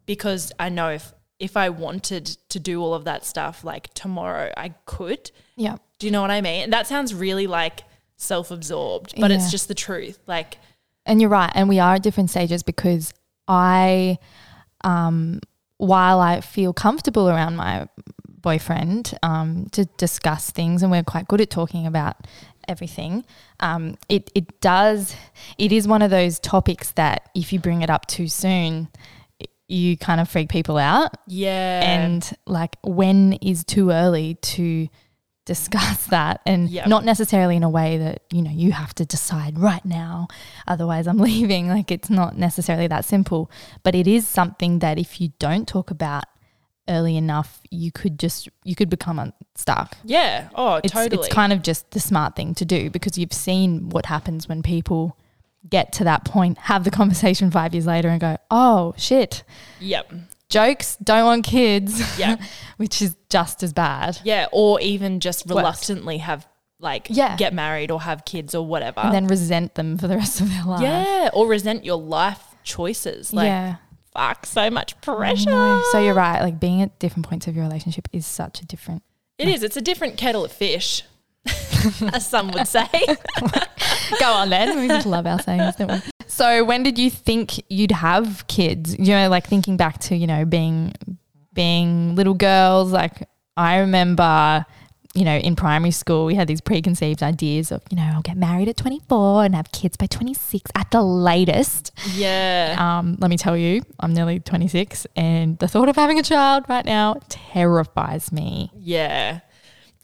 because 0.05 0.51
I 0.59 0.69
know 0.69 0.89
if 0.89 1.13
if 1.39 1.57
I 1.57 1.69
wanted 1.69 2.25
to 2.49 2.59
do 2.59 2.81
all 2.83 2.93
of 2.93 3.05
that 3.05 3.25
stuff 3.25 3.63
like 3.63 3.91
tomorrow, 3.95 4.51
I 4.55 4.75
could. 4.85 5.31
Yeah. 5.55 5.77
Do 5.97 6.05
you 6.05 6.11
know 6.11 6.21
what 6.21 6.29
I 6.29 6.39
mean? 6.41 6.63
And 6.63 6.73
that 6.73 6.85
sounds 6.85 7.15
really 7.15 7.47
like 7.47 7.81
self-absorbed, 8.21 9.13
but 9.19 9.31
Yeah. 9.31 9.37
it's 9.37 9.51
just 9.51 9.67
the 9.67 9.73
truth. 9.73 10.19
Like 10.27 10.57
And 11.05 11.19
you're 11.19 11.29
right. 11.29 11.51
And 11.55 11.67
we 11.67 11.79
are 11.79 11.95
at 11.95 12.03
different 12.03 12.29
stages 12.29 12.63
because 12.63 13.13
I, 13.47 14.17
um, 14.83 15.39
while 15.77 16.19
I 16.19 16.41
feel 16.41 16.73
comfortable 16.73 17.27
around 17.27 17.55
my 17.55 17.87
boyfriend 18.27 19.17
um, 19.23 19.67
to 19.71 19.85
discuss 19.97 20.51
things, 20.51 20.83
and 20.83 20.91
we're 20.91 21.03
quite 21.03 21.27
good 21.27 21.41
at 21.41 21.49
talking 21.49 21.87
about 21.87 22.15
everything, 22.67 23.25
um, 23.59 23.95
it, 24.09 24.29
it 24.35 24.61
does, 24.61 25.15
it 25.57 25.71
is 25.71 25.87
one 25.87 26.01
of 26.03 26.11
those 26.11 26.39
topics 26.39 26.91
that 26.91 27.29
if 27.35 27.51
you 27.51 27.59
bring 27.59 27.81
it 27.81 27.89
up 27.89 28.05
too 28.07 28.27
soon, 28.27 28.87
you 29.67 29.97
kind 29.97 30.19
of 30.21 30.29
freak 30.29 30.49
people 30.49 30.77
out. 30.77 31.15
yeah. 31.27 31.81
and 31.83 32.33
like 32.45 32.75
when 32.83 33.33
is 33.41 33.63
too 33.63 33.89
early 33.89 34.35
to 34.35 34.87
discuss 35.45 36.05
that 36.07 36.39
and 36.45 36.69
Yep. 36.69 36.87
not 36.87 37.03
necessarily 37.03 37.55
in 37.55 37.63
a 37.63 37.69
way 37.69 37.97
that 37.97 38.21
you 38.31 38.41
know 38.41 38.51
you 38.51 38.71
have 38.71 38.93
to 38.95 39.05
decide 39.05 39.57
right 39.57 39.83
now 39.83 40.27
otherwise 40.67 41.07
i'm 41.07 41.17
leaving 41.31 41.67
like 41.67 41.91
it's 41.91 42.09
not 42.09 42.37
necessarily 42.37 42.87
that 42.87 43.05
simple 43.05 43.49
but 43.81 43.95
it 43.95 44.07
is 44.07 44.27
something 44.27 44.79
that 44.79 44.99
if 44.99 45.19
you 45.19 45.31
don't 45.39 45.67
talk 45.67 45.89
about 45.89 46.25
early 46.87 47.17
enough 47.17 47.61
you 47.71 47.91
could 47.91 48.19
just 48.19 48.49
you 48.63 48.75
could 48.75 48.89
become 48.89 49.17
unstuck 49.19 49.97
yeah. 50.03 50.49
Oh, 50.55 50.79
it's, 50.83 50.93
totally. 50.93 51.25
it's 51.25 51.33
kind 51.33 51.53
of 51.53 51.61
just 51.61 51.89
the 51.91 51.99
smart 51.99 52.35
thing 52.35 52.53
to 52.55 52.65
do 52.65 52.89
because 52.89 53.17
you've 53.17 53.33
seen 53.33 53.89
what 53.89 54.07
happens 54.07 54.47
when 54.49 54.61
people 54.61 55.17
get 55.69 55.93
to 55.93 56.03
that 56.03 56.25
point 56.25 56.57
have 56.57 56.83
the 56.83 56.91
conversation 56.91 57.51
five 57.51 57.73
years 57.73 57.85
later 57.85 58.09
and 58.09 58.19
go 58.19 58.37
oh 58.49 58.93
shit 58.97 59.43
yep. 59.79 60.11
Jokes 60.51 60.97
don't 61.03 61.25
want 61.25 61.43
kids 61.45 61.99
Yeah. 62.19 62.35
which 62.77 63.01
is 63.01 63.15
just 63.29 63.63
as 63.63 63.73
bad 63.73 64.19
Yeah. 64.23 64.47
Or 64.51 64.79
even 64.81 65.19
just 65.19 65.47
Worse. 65.47 65.55
reluctantly 65.57 66.17
have 66.19 66.47
like 66.79 67.07
Yeah. 67.09 67.35
get 67.37 67.53
married 67.53 67.89
or 67.91 68.01
have 68.01 68.25
kids 68.25 68.53
or 68.53 68.65
whatever. 68.65 68.99
and 69.01 69.13
then 69.13 69.27
resent 69.27 69.75
them 69.75 69.97
for 69.97 70.07
the 70.07 70.15
rest 70.17 70.41
of 70.41 70.49
their 70.49 70.63
life 70.63 70.81
yeah. 70.81 71.29
Or 71.33 71.47
resent 71.47 71.83
your 71.85 71.97
life 71.97 72.43
choices. 72.63 73.33
Like 73.33 73.45
yeah 73.47 73.75
fuck, 74.13 74.45
so 74.45 74.69
much 74.69 74.99
pressure. 74.99 75.79
so 75.93 76.03
you're 76.03 76.13
right 76.13 76.41
like 76.41 76.59
being 76.59 76.81
at 76.81 76.99
different 76.99 77.25
points 77.27 77.47
of 77.47 77.55
your 77.55 77.63
relationship 77.63 78.09
is 78.11 78.25
such 78.27 78.61
a 78.61 78.65
different 78.65 79.03
It 79.37 79.47
is. 79.47 79.63
It's 79.63 79.77
a 79.77 79.81
different 79.81 80.17
kettle 80.17 80.43
of 80.43 80.51
fish, 80.51 81.03
as 82.13 82.27
some 82.27 82.51
would 82.51 82.67
say. 82.67 82.87
go 84.19 84.31
on 84.33 84.49
then 84.49 84.77
we 84.79 84.87
just 84.89 85.05
love 85.05 85.25
our 85.25 85.39
sayings 85.39 85.75
don't 85.77 85.89
we 85.91 86.01
so 86.31 86.63
when 86.63 86.83
did 86.83 86.97
you 86.97 87.09
think 87.09 87.61
you'd 87.69 87.91
have 87.91 88.45
kids 88.47 88.97
you 88.97 89.13
know 89.13 89.29
like 89.29 89.45
thinking 89.45 89.77
back 89.77 89.99
to 89.99 90.15
you 90.15 90.27
know 90.27 90.45
being 90.45 90.93
being 91.53 92.15
little 92.15 92.33
girls 92.33 92.91
like 92.91 93.27
i 93.57 93.77
remember 93.77 94.65
you 95.13 95.25
know 95.25 95.37
in 95.37 95.55
primary 95.55 95.91
school 95.91 96.25
we 96.25 96.35
had 96.35 96.47
these 96.47 96.61
preconceived 96.61 97.21
ideas 97.21 97.71
of 97.71 97.81
you 97.89 97.97
know 97.97 98.09
i'll 98.13 98.21
get 98.21 98.37
married 98.37 98.69
at 98.69 98.77
24 98.77 99.43
and 99.43 99.55
have 99.55 99.71
kids 99.71 99.97
by 99.97 100.05
26 100.07 100.71
at 100.75 100.89
the 100.91 101.01
latest 101.01 101.91
yeah. 102.15 102.75
Um, 102.77 103.17
let 103.19 103.29
me 103.29 103.37
tell 103.37 103.55
you, 103.55 103.81
I'm 103.99 104.13
nearly 104.13 104.39
26, 104.39 105.07
and 105.15 105.57
the 105.59 105.67
thought 105.67 105.89
of 105.89 105.95
having 105.95 106.19
a 106.19 106.23
child 106.23 106.65
right 106.67 106.85
now 106.85 107.19
terrifies 107.29 108.31
me. 108.31 108.71
Yeah. 108.75 109.39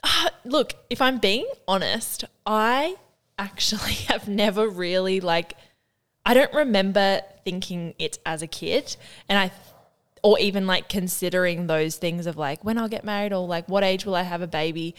Ah, 0.04 0.30
look, 0.46 0.74
if 0.90 1.02
I'm 1.02 1.18
being 1.18 1.48
honest, 1.68 2.26
I 2.46 2.96
actually 3.38 3.94
have 4.08 4.28
never 4.28 4.68
really 4.68 5.20
like 5.20 5.54
I 6.28 6.34
don't 6.34 6.54
remember 6.54 7.22
thinking 7.46 7.96
it 7.98 8.20
as 8.26 8.42
a 8.42 8.48
kid 8.48 8.98
and 9.30 9.40
I 9.40 9.52
or 10.22 10.38
even 10.40 10.68
like 10.68 10.90
considering 10.90 11.68
those 11.68 11.96
things 11.96 12.28
of 12.28 12.36
like 12.36 12.66
when 12.66 12.78
I'll 12.78 12.90
get 12.90 13.06
married 13.06 13.32
or 13.32 13.48
like 13.48 13.70
what 13.70 13.82
age 13.82 14.06
will 14.06 14.16
I 14.16 14.24
have 14.24 14.42
a 14.42 14.48
baby. 14.48 14.94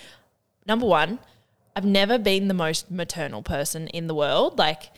Number 0.66 0.86
one, 0.86 1.18
I've 1.76 1.84
never 1.84 2.16
been 2.16 2.48
the 2.48 2.54
most 2.54 2.90
maternal 2.90 3.42
person 3.42 3.88
in 3.88 4.06
the 4.06 4.14
world. 4.14 4.58
Like 4.58 4.90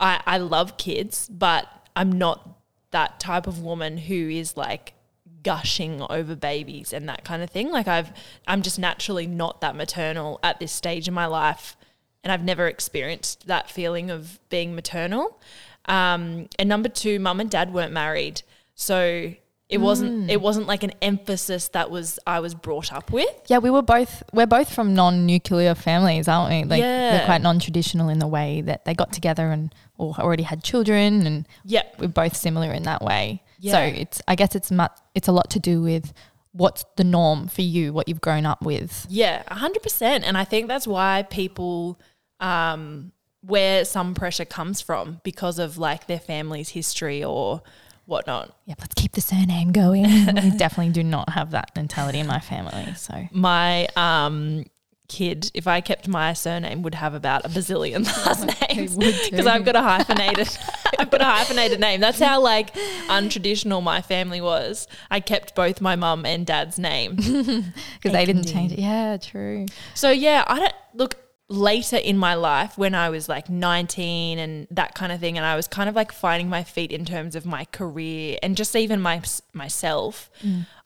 I, 0.00 0.22
I 0.24 0.38
love 0.38 0.78
kids, 0.78 1.28
but 1.28 1.68
I'm 1.94 2.10
not 2.10 2.48
that 2.92 3.20
type 3.20 3.46
of 3.46 3.60
woman 3.60 3.98
who 3.98 4.30
is 4.30 4.56
like 4.56 4.94
gushing 5.42 6.00
over 6.08 6.34
babies 6.34 6.94
and 6.94 7.06
that 7.10 7.24
kind 7.26 7.42
of 7.42 7.50
thing. 7.50 7.70
Like 7.70 7.88
I've 7.88 8.10
I'm 8.46 8.62
just 8.62 8.78
naturally 8.78 9.26
not 9.26 9.60
that 9.60 9.76
maternal 9.76 10.40
at 10.42 10.60
this 10.60 10.72
stage 10.72 11.08
in 11.08 11.12
my 11.12 11.26
life 11.26 11.76
and 12.24 12.32
I've 12.32 12.42
never 12.42 12.66
experienced 12.66 13.46
that 13.48 13.70
feeling 13.70 14.10
of 14.10 14.40
being 14.48 14.74
maternal. 14.74 15.38
Um, 15.86 16.48
and 16.58 16.68
number 16.68 16.88
two, 16.88 17.18
mum 17.20 17.40
and 17.40 17.50
dad 17.50 17.72
weren't 17.72 17.92
married. 17.92 18.42
So 18.74 19.34
it 19.68 19.78
wasn't 19.78 20.30
it 20.30 20.40
wasn't 20.40 20.66
like 20.66 20.82
an 20.82 20.92
emphasis 21.00 21.68
that 21.68 21.90
was 21.90 22.18
I 22.26 22.40
was 22.40 22.54
brought 22.54 22.92
up 22.92 23.10
with. 23.10 23.28
Yeah, 23.48 23.58
we 23.58 23.70
were 23.70 23.82
both 23.82 24.22
we're 24.32 24.46
both 24.46 24.72
from 24.72 24.94
non-nuclear 24.94 25.74
families, 25.74 26.28
aren't 26.28 26.50
we? 26.50 26.64
Like 26.64 26.80
Yeah. 26.80 27.10
they're 27.16 27.26
quite 27.26 27.40
non-traditional 27.42 28.08
in 28.08 28.18
the 28.18 28.26
way 28.26 28.60
that 28.62 28.84
they 28.84 28.94
got 28.94 29.12
together 29.12 29.50
and 29.50 29.74
or 29.96 30.14
already 30.18 30.42
had 30.42 30.62
children, 30.62 31.26
and 31.26 31.48
yeah. 31.64 31.82
we're 31.98 32.08
both 32.08 32.36
similar 32.36 32.72
in 32.72 32.82
that 32.84 33.00
way. 33.02 33.42
So 33.62 33.80
it's 33.80 34.20
I 34.28 34.34
guess 34.34 34.54
it's 34.54 34.70
mu- 34.70 34.94
it's 35.14 35.28
a 35.28 35.32
lot 35.32 35.48
to 35.50 35.58
do 35.58 35.80
with 35.80 36.12
what's 36.52 36.84
the 36.96 37.04
norm 37.04 37.48
for 37.48 37.62
you, 37.62 37.94
what 37.94 38.06
you've 38.08 38.20
grown 38.20 38.44
up 38.44 38.60
with. 38.62 39.06
Yeah, 39.08 39.42
hundred 39.52 39.82
percent. 39.82 40.24
And 40.24 40.36
I 40.36 40.44
think 40.44 40.68
that's 40.68 40.86
why 40.86 41.22
people 41.30 41.98
um 42.40 43.12
where 43.46 43.84
some 43.84 44.14
pressure 44.14 44.44
comes 44.44 44.80
from 44.80 45.20
because 45.22 45.58
of 45.58 45.76
like 45.78 46.06
their 46.06 46.18
family's 46.18 46.70
history 46.70 47.22
or 47.22 47.62
whatnot. 48.06 48.56
Yeah, 48.66 48.74
let's 48.80 48.94
keep 48.94 49.12
the 49.12 49.20
surname 49.20 49.72
going. 49.72 50.04
we 50.04 50.50
definitely 50.56 50.92
do 50.92 51.02
not 51.02 51.30
have 51.30 51.50
that 51.52 51.70
mentality 51.76 52.18
in 52.18 52.26
my 52.26 52.40
family. 52.40 52.94
So 52.94 53.28
My 53.32 53.86
um 53.96 54.64
kid, 55.08 55.50
if 55.54 55.66
I 55.66 55.80
kept 55.80 56.08
my 56.08 56.32
surname, 56.32 56.82
would 56.82 56.94
have 56.94 57.14
about 57.14 57.44
a 57.44 57.48
bazillion 57.48 58.04
last 58.26 58.46
names 58.70 58.96
because 58.96 59.46
I've 59.46 59.64
got 59.64 59.76
a 59.76 59.82
hyphenated. 59.82 60.48
I've 60.98 61.10
got 61.10 61.20
a 61.20 61.24
hyphenated 61.24 61.80
name. 61.80 62.00
That's 62.00 62.18
how 62.18 62.40
like 62.40 62.74
untraditional 63.08 63.82
my 63.82 64.00
family 64.00 64.40
was. 64.40 64.86
I 65.10 65.20
kept 65.20 65.54
both 65.54 65.80
my 65.80 65.96
mum 65.96 66.24
and 66.24 66.46
dad's 66.46 66.78
name. 66.78 67.16
because 67.16 68.12
they 68.12 68.24
didn't 68.24 68.46
change 68.46 68.72
it. 68.72 68.78
Yeah, 68.78 69.16
true. 69.18 69.66
So 69.94 70.10
yeah, 70.10 70.44
I 70.46 70.60
don't 70.60 70.74
look 70.94 71.16
later 71.48 71.96
in 71.96 72.16
my 72.16 72.34
life 72.34 72.78
when 72.78 72.94
I 72.94 73.10
was 73.10 73.28
like 73.28 73.50
19 73.50 74.38
and 74.38 74.66
that 74.70 74.94
kind 74.94 75.12
of 75.12 75.20
thing 75.20 75.36
and 75.36 75.46
I 75.46 75.56
was 75.56 75.68
kind 75.68 75.88
of 75.88 75.94
like 75.94 76.10
finding 76.10 76.48
my 76.48 76.64
feet 76.64 76.90
in 76.90 77.04
terms 77.04 77.36
of 77.36 77.44
my 77.44 77.66
career 77.66 78.38
and 78.42 78.56
just 78.56 78.74
even 78.74 79.00
my 79.00 79.22
myself. 79.52 80.30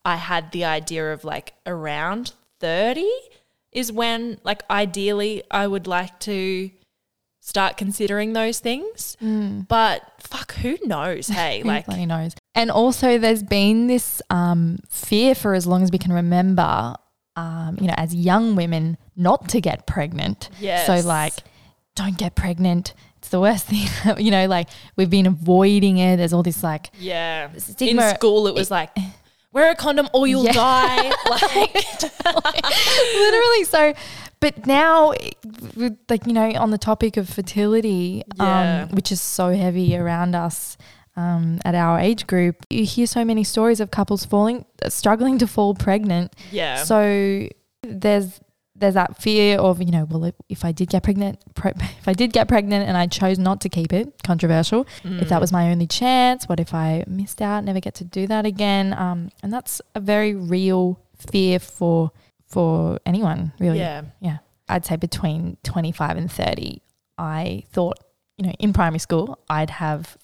I 0.04 0.16
had 0.16 0.52
the 0.52 0.64
idea 0.64 1.12
of 1.12 1.24
like 1.24 1.54
around 1.66 2.32
30 2.60 3.08
is 3.72 3.92
when 3.92 4.40
like 4.42 4.62
ideally 4.70 5.42
I 5.50 5.66
would 5.66 5.86
like 5.86 6.18
to 6.20 6.70
start 7.40 7.76
considering 7.76 8.32
those 8.34 8.58
things. 8.58 9.16
But 9.20 10.02
fuck 10.18 10.54
who 10.54 10.76
knows, 10.84 11.28
hey? 11.28 11.62
Like 11.68 11.86
who 11.86 12.06
knows. 12.06 12.34
And 12.54 12.70
also, 12.70 13.18
there's 13.18 13.42
been 13.44 13.86
this 13.86 14.20
um, 14.30 14.80
fear 14.88 15.34
for 15.34 15.54
as 15.54 15.66
long 15.66 15.82
as 15.82 15.92
we 15.92 15.98
can 15.98 16.12
remember, 16.12 16.94
um, 17.38 17.78
you 17.80 17.86
know, 17.86 17.94
as 17.96 18.14
young 18.14 18.56
women, 18.56 18.96
not 19.16 19.48
to 19.50 19.60
get 19.60 19.86
pregnant. 19.86 20.48
Yes. 20.60 20.86
So, 20.86 21.06
like, 21.06 21.34
don't 21.94 22.16
get 22.18 22.34
pregnant. 22.34 22.94
It's 23.18 23.28
the 23.28 23.40
worst 23.40 23.66
thing. 23.70 23.88
you 24.18 24.30
know, 24.30 24.46
like 24.46 24.68
we've 24.96 25.10
been 25.10 25.26
avoiding 25.26 25.98
it. 25.98 26.16
There's 26.16 26.32
all 26.32 26.42
this 26.42 26.62
like 26.62 26.90
yeah. 26.98 27.50
Stigma- 27.56 28.08
in 28.10 28.14
school 28.14 28.46
it 28.46 28.54
was 28.54 28.70
like 28.70 28.90
wear 29.52 29.70
a 29.70 29.74
condom 29.74 30.08
or 30.12 30.26
you'll 30.26 30.44
Yeah. 30.44 30.52
die. 30.52 31.12
Like 32.44 32.64
literally 33.14 33.64
so 33.64 33.94
but 34.40 34.66
now 34.66 35.12
like 36.08 36.26
you 36.26 36.32
know 36.32 36.52
on 36.54 36.70
the 36.70 36.78
topic 36.78 37.16
of 37.16 37.28
fertility 37.28 38.22
Yeah. 38.36 38.82
um, 38.84 38.94
which 38.94 39.10
is 39.10 39.20
so 39.20 39.54
heavy 39.54 39.96
around 39.96 40.34
us 40.34 40.76
um, 41.18 41.58
at 41.64 41.74
our 41.74 41.98
age 41.98 42.28
group 42.28 42.64
you 42.70 42.84
hear 42.84 43.06
so 43.06 43.24
many 43.24 43.42
stories 43.42 43.80
of 43.80 43.90
couples 43.90 44.24
falling 44.24 44.64
struggling 44.88 45.36
to 45.38 45.46
fall 45.46 45.74
pregnant. 45.74 46.32
Yeah. 46.52 46.84
so 46.84 47.48
there's 47.82 48.40
there's 48.76 48.94
that 48.94 49.20
fear 49.20 49.58
of 49.58 49.82
you 49.82 49.90
know 49.90 50.06
well 50.08 50.32
if, 50.48 50.64
I 50.64 50.70
did 50.70 50.88
get 50.90 51.02
pregnant 51.02 51.40
pre- 51.54 51.72
if 51.80 52.06
I 52.06 52.12
did 52.12 52.32
get 52.32 52.46
pregnant 52.46 52.88
and 52.88 52.96
I 52.96 53.08
chose 53.08 53.36
not 53.36 53.60
to 53.62 53.68
keep 53.68 53.92
it 53.92 54.22
controversial. 54.22 54.86
If 55.04 55.28
that 55.30 55.40
was 55.40 55.50
my 55.50 55.72
only 55.72 55.88
chance 55.88 56.48
what 56.48 56.60
if 56.60 56.72
I 56.72 57.04
missed 57.08 57.42
out 57.42 57.64
never 57.64 57.80
get 57.80 57.94
to 57.96 58.04
do 58.04 58.28
that 58.28 58.46
again? 58.46 58.92
Um, 58.92 59.30
and 59.42 59.52
that's 59.52 59.82
a 59.96 60.00
very 60.00 60.36
real 60.36 61.00
fear 61.32 61.58
for 61.58 62.12
for 62.46 63.00
anyone 63.04 63.52
really. 63.58 63.78
Yeah. 63.80 64.02
yeah. 64.20 64.38
I'd 64.68 64.86
say 64.86 64.94
between 64.94 65.56
25 65.64 66.16
and 66.16 66.30
30 66.30 66.80
I 67.18 67.64
thought 67.72 67.98
you 68.36 68.46
know 68.46 68.52
in 68.60 68.72
primary 68.72 69.00
school 69.00 69.36
I'd 69.50 69.70
have 69.70 70.16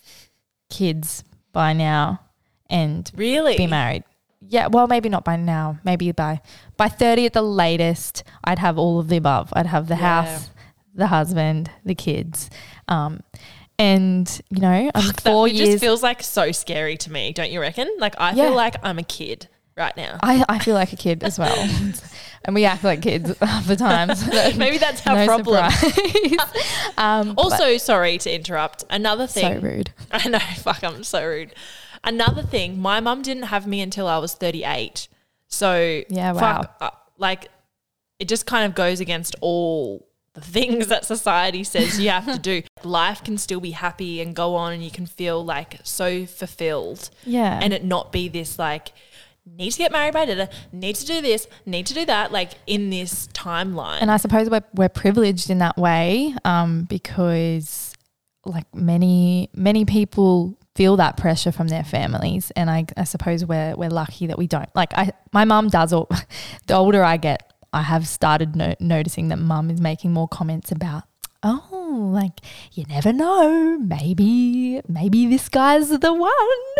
kids 0.79 1.25
by 1.53 1.73
now 1.73 2.21
and 2.69 3.11
Really? 3.15 3.57
be 3.57 3.67
married. 3.67 4.05
Yeah, 4.47 4.67
well, 4.67 4.87
maybe 4.87 5.09
not 5.09 5.25
by 5.25 5.37
now. 5.37 5.79
Maybe 5.85 6.13
by 6.13 6.41
by 6.77 6.89
thirty 6.89 7.25
at 7.27 7.33
the 7.33 7.43
latest, 7.43 8.25
I'd 8.45 8.59
have 8.59 8.77
all 8.79 8.99
of 8.99 9.09
the 9.09 9.17
above. 9.17 9.51
I'd 9.55 9.67
have 9.67 9.87
the 9.89 9.95
Yeah. 9.95 10.23
house, 10.25 10.51
the 10.95 11.07
husband, 11.07 11.71
the 11.85 11.95
kids, 11.95 12.51
um, 12.89 13.21
and 13.79 14.29
you 14.51 14.61
know, 14.61 14.91
I'm 14.95 15.07
That 15.07 15.21
four 15.23 15.49
just 15.49 15.61
years. 15.61 15.81
feels 15.81 16.03
like 16.03 16.23
so 16.23 16.53
scary 16.53 16.97
to 16.99 17.11
me, 17.13 17.33
don't 17.33 17.51
you 17.51 17.61
reckon? 17.61 17.89
Like 17.99 18.15
I 18.21 18.33
Yeah. 18.33 18.45
feel 18.49 18.55
like 18.55 18.77
I'm 18.83 18.99
a 18.99 19.03
kid 19.03 19.49
right 19.77 19.97
now. 19.97 20.19
I, 20.23 20.45
I 20.49 20.59
feel 20.59 20.75
like 20.75 20.93
a 20.93 20.97
kid 20.97 21.25
as 21.25 21.39
well, 21.39 21.57
and 22.45 22.55
we 22.55 22.65
act 22.65 22.85
like 22.85 23.03
kids 23.03 23.37
half 23.41 23.67
the 23.67 23.77
time. 23.77 24.15
so 24.15 24.31
that- 24.31 24.57
Maybe 24.59 24.79
that's 24.79 25.07
our 25.07 25.17
no 25.17 25.27
problem. 25.27 25.71
um, 26.99 27.35
Also, 27.37 27.77
sorry 27.79 28.19
to 28.19 28.35
interrupt. 28.35 28.85
Another 28.91 29.27
thing. 29.27 29.61
so 29.61 29.67
rude. 29.67 29.91
I 30.11 30.29
know, 30.29 30.39
fuck, 30.57 30.83
I'm 30.85 31.05
so 31.05 31.27
rude. 31.27 31.55
Another 32.03 32.43
thing, 32.43 32.81
my 32.81 33.01
mum 33.01 33.23
didn't 33.23 33.45
have 33.45 33.67
me 33.67 33.81
until 33.81 34.07
I 34.07 34.19
was 34.19 34.35
38. 34.35 35.09
So, 35.49 36.03
Yeah, 36.09 36.33
fuck, 36.35 36.77
uh, 36.81 36.91
like, 37.17 37.49
it 38.19 38.29
just 38.29 38.47
kind 38.47 38.67
of 38.67 38.75
goes 38.75 39.01
against 39.01 39.35
all 39.41 40.07
the 40.35 40.41
things 40.41 40.89
that 40.89 41.05
society 41.05 41.63
says 41.65 42.01
you 42.01 42.11
have 42.11 42.27
to 42.27 42.39
do. 42.39 42.63
Life 42.83 43.23
can 43.25 43.39
still 43.39 43.61
be 43.61 43.71
happy 43.71 44.21
and 44.21 44.35
go 44.35 44.57
on, 44.57 44.73
and 44.73 44.83
you 44.85 44.91
can 44.91 45.07
feel 45.07 45.45
like 45.45 45.79
so 45.85 46.27
fulfilled. 46.27 47.09
Yeah, 47.25 47.59
and 47.63 47.73
it 47.73 47.85
not 47.85 48.11
be 48.13 48.29
this 48.29 48.59
like 48.59 48.93
need 49.47 49.71
to 49.71 49.79
get 49.79 49.93
married 49.93 50.15
by 50.15 50.25
da 50.25 50.47
need 50.73 50.97
to 50.97 51.07
do 51.07 51.21
this, 51.21 51.47
need 51.67 51.87
to 51.87 51.95
do 51.95 52.05
that, 52.07 52.33
like 52.33 52.53
in 52.67 52.91
this 52.91 53.29
timeline. 53.29 53.99
And 54.01 54.11
I 54.11 54.17
suppose 54.17 54.49
we're, 54.49 54.65
we're 54.75 54.89
privileged 54.89 55.51
in 55.51 55.59
that 55.59 55.77
way 55.77 56.35
um, 56.45 56.85
because, 56.85 57.95
like 58.47 58.67
many 58.75 59.49
many 59.55 59.87
people 59.87 60.59
feel 60.75 60.97
that 60.97 61.17
pressure 61.17 61.53
from 61.53 61.69
their 61.69 61.85
families, 61.85 62.51
and 62.57 62.71
I, 62.71 62.87
I 62.97 63.05
suppose 63.05 63.45
we're 63.45 63.75
we're 63.77 63.91
lucky 63.91 64.27
that 64.27 64.39
we 64.39 64.47
don't. 64.47 64.69
Like 64.75 64.93
I, 64.97 65.13
my 65.33 65.45
mum 65.45 65.69
does. 65.69 65.93
All 65.93 66.09
the 66.67 66.75
older 66.75 67.05
I 67.05 67.17
get, 67.17 67.53
I 67.73 67.83
have 67.83 68.07
started 68.07 68.57
no- 68.57 68.75
noticing 68.81 69.29
that 69.29 69.39
mum 69.39 69.71
is 69.71 69.81
making 69.81 70.13
more 70.13 70.29
comments 70.29 70.73
about. 70.73 71.05
Oh, 71.45 72.11
like 72.13 72.41
you 72.73 72.85
never 72.89 73.13
know. 73.13 73.79
Maybe, 73.79 74.81
maybe 74.89 75.27
this 75.27 75.49
guy's 75.49 75.91
the 75.91 76.13
one, 76.13 76.31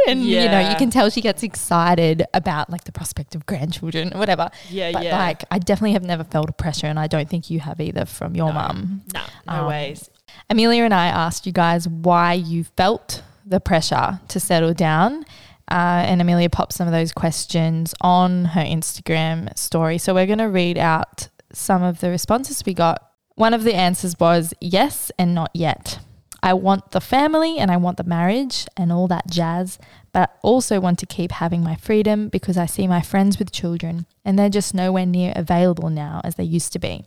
and 0.09 0.25
you 0.25 0.47
know, 0.47 0.69
you 0.71 0.75
can 0.77 0.91
tell 0.91 1.11
she 1.11 1.21
gets 1.21 1.43
excited 1.43 2.25
about 2.33 2.71
like 2.71 2.85
the 2.85 2.93
prospect 2.93 3.35
of 3.35 3.45
grandchildren 3.47 4.13
or 4.15 4.19
whatever. 4.25 4.51
yeah, 4.71 4.91
But 4.93 5.05
yeah. 5.05 5.19
like, 5.19 5.45
I 5.51 5.59
definitely 5.59 5.93
have 5.93 6.03
never 6.05 6.25
felt 6.25 6.49
a 6.49 6.53
pressure, 6.53 6.87
and 6.87 6.99
I 6.99 7.07
don't 7.07 7.29
think 7.29 7.51
you 7.51 7.61
have 7.61 7.81
either 7.81 8.07
from 8.07 8.35
your 8.35 8.49
No. 8.49 8.55
mum. 8.55 9.03
no, 9.13 9.23
no 9.47 9.53
um, 9.61 9.67
ways. 9.67 10.09
Amelia 10.51 10.83
and 10.85 10.95
I 10.95 11.07
asked 11.07 11.47
you 11.47 11.53
guys 11.53 11.87
why 11.87 12.33
you 12.33 12.65
felt 12.65 13.23
the 13.47 13.61
pressure 13.61 14.21
to 14.29 14.41
settle 14.41 14.73
down. 14.75 15.25
Uh, 15.71 16.05
and 16.09 16.21
Amelia 16.21 16.51
popped 16.51 16.73
some 16.75 16.87
of 16.87 16.93
those 16.93 17.13
questions 17.13 17.95
on 18.01 18.47
her 18.47 18.61
Instagram 18.63 19.57
story. 19.59 19.97
So 19.99 20.13
we're 20.15 20.27
going 20.27 20.39
to 20.39 20.49
read 20.49 20.77
out 20.77 21.29
some 21.53 21.83
of 21.83 22.01
the 22.01 22.11
responses 22.11 22.63
we 22.67 22.75
got. 22.75 23.11
One 23.37 23.53
of 23.53 23.65
the 23.65 23.75
answers 23.75 24.19
was 24.21 24.55
yes 24.61 25.11
and 25.19 25.35
not 25.35 25.51
yet. 25.55 25.99
I 26.41 26.53
want 26.55 26.93
the 26.93 27.01
family 27.01 27.59
and 27.59 27.71
I 27.71 27.77
want 27.77 27.97
the 27.97 28.05
marriage 28.05 28.67
and 28.77 28.93
all 28.93 29.09
that 29.09 29.29
jazz, 29.29 29.79
but 30.13 30.31
I 30.31 30.39
also 30.43 30.79
want 30.79 31.01
to 31.01 31.07
keep 31.07 31.33
having 31.33 31.65
my 31.65 31.75
freedom 31.75 32.29
because 32.29 32.57
I 32.57 32.67
see 32.67 32.87
my 32.87 33.01
friends 33.01 33.39
with 33.39 33.51
children 33.51 34.07
and 34.25 34.39
they're 34.39 34.49
just 34.49 34.75
nowhere 34.75 35.07
near 35.07 35.33
available 35.35 35.91
now 35.91 36.21
as 36.23 36.37
they 36.37 36.45
used 36.45 36.73
to 36.75 36.79
be. 36.79 37.07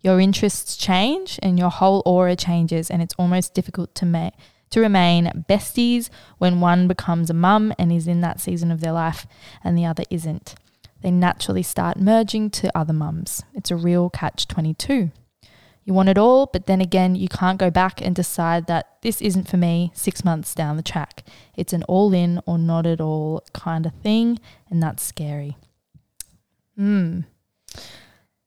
Your 0.00 0.18
interests 0.18 0.76
change 0.76 1.38
and 1.44 1.58
your 1.60 1.70
whole 1.70 2.02
aura 2.04 2.34
changes, 2.34 2.90
and 2.90 3.00
it's 3.00 3.14
almost 3.16 3.54
difficult 3.54 3.94
to 3.96 4.32
to 4.70 4.80
remain 4.80 5.44
besties 5.48 6.08
when 6.38 6.60
one 6.60 6.88
becomes 6.88 7.30
a 7.30 7.34
mum 7.34 7.72
and 7.78 7.92
is 7.92 8.08
in 8.08 8.20
that 8.22 8.40
season 8.40 8.72
of 8.72 8.80
their 8.80 8.92
life 8.92 9.26
and 9.62 9.78
the 9.78 9.84
other 9.84 10.02
isn't. 10.10 10.56
They 11.02 11.12
naturally 11.12 11.62
start 11.62 12.00
merging 12.00 12.50
to 12.50 12.76
other 12.76 12.92
mums. 12.92 13.44
It's 13.54 13.70
a 13.70 13.76
real 13.76 14.10
catch 14.10 14.48
22. 14.48 15.12
You 15.84 15.94
want 15.94 16.08
it 16.08 16.18
all, 16.18 16.46
but 16.46 16.66
then 16.66 16.80
again, 16.80 17.16
you 17.16 17.28
can't 17.28 17.58
go 17.58 17.70
back 17.70 18.00
and 18.00 18.14
decide 18.14 18.66
that 18.68 18.98
this 19.02 19.20
isn't 19.20 19.48
for 19.48 19.56
me 19.56 19.90
six 19.94 20.24
months 20.24 20.54
down 20.54 20.76
the 20.76 20.82
track. 20.82 21.24
It's 21.56 21.72
an 21.72 21.82
all 21.84 22.14
in 22.14 22.40
or 22.46 22.56
not 22.56 22.86
at 22.86 23.00
all 23.00 23.42
kind 23.52 23.84
of 23.84 23.92
thing, 23.94 24.38
and 24.70 24.82
that's 24.82 25.02
scary. 25.02 25.56
Mm. 26.78 27.24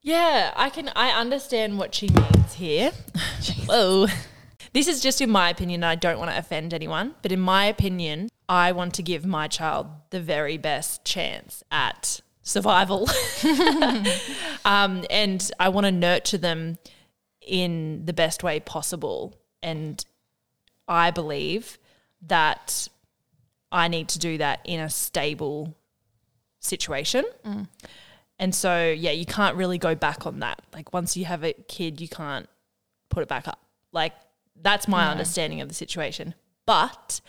Yeah, 0.02 0.54
I 0.56 0.69
can. 0.69 0.91
I 0.95 1.10
understand 1.10 1.78
what 1.78 1.93
she 1.93 2.08
means 2.10 2.54
here. 2.54 2.91
Whoa. 3.65 4.08
This 4.71 4.88
is 4.88 5.02
just 5.02 5.19
in 5.19 5.30
my 5.30 5.50
opinion. 5.50 5.84
I 5.84 5.95
don't 5.95 6.19
want 6.19 6.32
to 6.32 6.38
offend 6.38 6.74
anyone, 6.74 7.15
but 7.21 7.32
in 7.32 7.39
my 7.39 7.65
opinion, 7.65 8.30
I 8.48 8.71
want 8.71 8.93
to 8.95 9.04
give 9.04 9.26
my 9.26 9.48
child 9.48 9.88
the 10.10 10.19
very 10.19 10.58
best 10.58 11.04
chance 11.06 11.63
at 11.71 12.21
survival. 12.43 13.10
um, 14.65 15.04
and 15.10 15.52
I 15.60 15.69
want 15.69 15.86
to 15.86 15.91
nurture 15.91 16.38
them 16.38 16.78
in 17.45 18.05
the 18.05 18.13
best 18.13 18.43
way 18.43 18.60
possible. 18.60 19.36
And 19.63 20.03
I 20.88 21.12
believe 21.12 21.77
that 22.21 22.88
I 23.71 23.88
need 23.88 24.08
to 24.10 24.19
do 24.19 24.38
that 24.38 24.60
in 24.63 24.79
a 24.79 24.89
stable 24.89 25.75
situation. 26.60 27.25
Mm. 27.45 27.67
And 28.38 28.53
so, 28.53 28.91
yeah, 28.91 29.12
you 29.12 29.25
can't 29.25 29.55
really 29.55 29.77
go 29.77 29.95
back 29.95 30.25
on 30.25 30.39
that. 30.39 30.62
Like, 30.73 30.93
once 30.93 31.15
you 31.15 31.25
have 31.25 31.43
a 31.43 31.53
kid, 31.53 32.01
you 32.01 32.10
can't 32.10 32.49
put 33.10 33.23
it 33.23 33.29
back 33.29 33.47
up. 33.47 33.60
Like, 33.91 34.13
that's 34.62 34.88
my 34.88 35.05
No. 35.05 35.12
understanding 35.12 35.62
of 35.62 35.69
the 35.69 35.73
situation. 35.73 36.34
But 36.65 37.21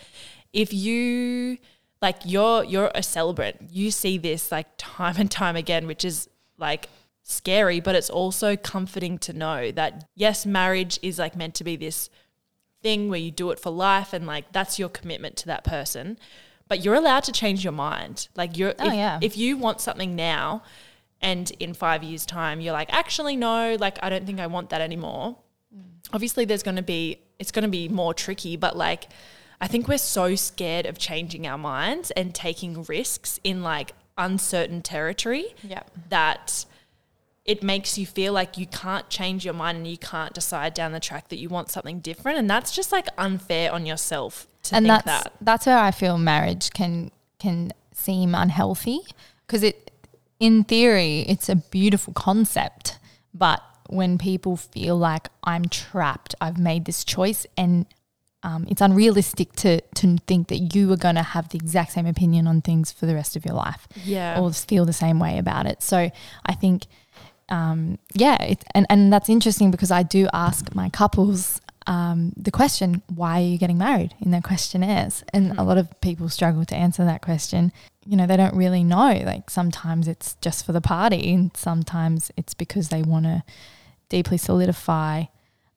if 0.53 0.73
you 0.73 1.57
like 2.01 2.17
you're 2.25 2.63
you're 2.63 2.91
a 2.93 3.03
celebrant, 3.03 3.69
you 3.71 3.91
see 3.91 4.17
this 4.17 4.51
like 4.51 4.67
time 4.77 5.15
and 5.17 5.29
time 5.29 5.55
again, 5.55 5.87
which 5.87 6.05
is 6.05 6.29
like 6.57 6.89
scary, 7.29 7.81
but 7.81 7.93
it's 7.93 8.09
also 8.09 8.55
comforting 8.55 9.17
to 9.19 9.33
know 9.33 9.69
that 9.71 10.07
yes, 10.15 10.45
marriage 10.45 10.97
is 11.01 11.19
like 11.19 11.35
meant 11.35 11.53
to 11.55 11.63
be 11.65 11.75
this 11.75 12.09
thing 12.81 13.09
where 13.09 13.19
you 13.19 13.31
do 13.31 13.51
it 13.51 13.59
for 13.59 13.69
life 13.69 14.13
and 14.13 14.25
like 14.25 14.51
that's 14.53 14.79
your 14.79 14.87
commitment 14.89 15.35
to 15.37 15.45
that 15.47 15.63
person. 15.65 16.17
But 16.69 16.83
you're 16.85 16.95
allowed 16.95 17.23
to 17.23 17.31
change 17.33 17.63
your 17.63 17.73
mind. 17.73 18.29
Like 18.35 18.57
you're 18.57 18.73
Oh, 18.79 18.87
if, 18.87 18.93
yeah. 18.93 19.19
if 19.21 19.37
you 19.37 19.57
want 19.57 19.81
something 19.81 20.15
now 20.15 20.63
and 21.21 21.51
in 21.59 21.73
five 21.73 22.01
years' 22.03 22.25
time 22.25 22.61
you're 22.61 22.73
like, 22.73 22.91
actually 22.93 23.35
no, 23.35 23.75
like 23.77 23.99
I 24.01 24.09
don't 24.09 24.25
think 24.25 24.39
I 24.39 24.47
want 24.47 24.69
that 24.69 24.79
anymore. 24.79 25.35
Mm. 25.75 25.81
Obviously 26.13 26.45
there's 26.45 26.63
gonna 26.63 26.81
be 26.81 27.19
it's 27.39 27.51
gonna 27.51 27.67
be 27.67 27.89
more 27.89 28.13
tricky, 28.13 28.55
but 28.55 28.77
like 28.77 29.09
I 29.59 29.67
think 29.67 29.89
we're 29.89 29.97
so 29.97 30.35
scared 30.35 30.85
of 30.85 30.97
changing 30.97 31.45
our 31.45 31.57
minds 31.57 32.11
and 32.11 32.33
taking 32.33 32.83
risks 32.83 33.37
in 33.43 33.63
like 33.63 33.91
uncertain 34.17 34.81
territory 34.81 35.47
Yep. 35.63 35.91
that 36.09 36.65
it 37.47 37.63
makes 37.63 37.97
you 37.97 38.05
feel 38.05 38.33
like 38.33 38.57
you 38.57 38.67
can't 38.67 39.09
change 39.09 39.45
your 39.45 39.53
mind 39.53 39.77
and 39.77 39.87
you 39.87 39.97
can't 39.97 40.33
decide 40.33 40.73
down 40.73 40.91
the 40.91 40.99
track 40.99 41.29
that 41.29 41.37
you 41.37 41.47
want 41.47 41.71
something 41.71 41.99
different. 41.99 42.37
And 42.37 42.49
that's 42.49 42.75
just 42.75 42.91
like 42.91 43.07
unfair 43.17 43.71
on 43.71 43.85
yourself 43.85 44.47
to 44.63 44.75
and 44.75 44.85
think 44.85 45.05
that's 45.05 45.23
that. 45.23 45.33
that's 45.39 45.65
where 45.65 45.77
I 45.77 45.91
feel 45.91 46.17
marriage 46.17 46.71
can 46.71 47.09
can 47.39 47.71
seem 47.93 48.35
unhealthy. 48.35 48.99
Because 49.45 49.63
it 49.63 49.91
in 50.39 50.65
theory 50.65 51.21
it's 51.21 51.49
a 51.49 51.55
beautiful 51.55 52.13
concept 52.13 52.99
but 53.33 53.63
when 53.89 54.17
people 54.17 54.57
feel 54.57 54.97
like 54.97 55.29
I'm 55.43 55.65
trapped. 55.65 56.35
I've 56.41 56.57
made 56.57 56.85
this 56.85 57.03
choice 57.03 57.45
and 57.55 57.85
um, 58.43 58.67
it's 58.69 58.81
unrealistic 58.81 59.53
to 59.53 59.81
to 59.81 60.17
think 60.27 60.47
that 60.49 60.75
you 60.75 60.91
are 60.93 60.97
going 60.97 61.15
to 61.15 61.23
have 61.23 61.49
the 61.49 61.57
exact 61.57 61.93
same 61.93 62.05
opinion 62.05 62.47
on 62.47 62.61
things 62.61 62.91
for 62.91 63.05
the 63.05 63.15
rest 63.15 63.35
of 63.35 63.45
your 63.45 63.55
life 63.55 63.87
yeah. 64.03 64.39
or 64.39 64.53
feel 64.53 64.85
the 64.85 64.93
same 64.93 65.19
way 65.19 65.37
about 65.37 65.65
it. 65.65 65.81
So 65.81 66.11
I 66.45 66.53
think, 66.53 66.83
um, 67.49 67.97
yeah, 68.13 68.41
it, 68.43 68.63
and 68.73 68.85
and 68.89 69.11
that's 69.11 69.29
interesting 69.29 69.71
because 69.71 69.91
I 69.91 70.03
do 70.03 70.27
ask 70.33 70.73
my 70.75 70.89
couples 70.89 71.61
um, 71.85 72.33
the 72.35 72.51
question, 72.51 73.01
"Why 73.13 73.41
are 73.41 73.45
you 73.45 73.57
getting 73.57 73.77
married?" 73.77 74.13
in 74.19 74.31
their 74.31 74.41
questionnaires, 74.41 75.23
and 75.33 75.57
a 75.57 75.63
lot 75.63 75.77
of 75.77 75.99
people 76.01 76.29
struggle 76.29 76.65
to 76.65 76.75
answer 76.75 77.05
that 77.05 77.21
question. 77.21 77.71
You 78.05 78.17
know, 78.17 78.27
they 78.27 78.37
don't 78.37 78.55
really 78.55 78.83
know. 78.83 79.21
Like 79.25 79.49
sometimes 79.49 80.07
it's 80.07 80.35
just 80.41 80.65
for 80.65 80.73
the 80.73 80.81
party, 80.81 81.33
and 81.33 81.55
sometimes 81.55 82.31
it's 82.37 82.53
because 82.53 82.89
they 82.89 83.01
want 83.01 83.25
to 83.25 83.43
deeply 84.09 84.37
solidify 84.37 85.25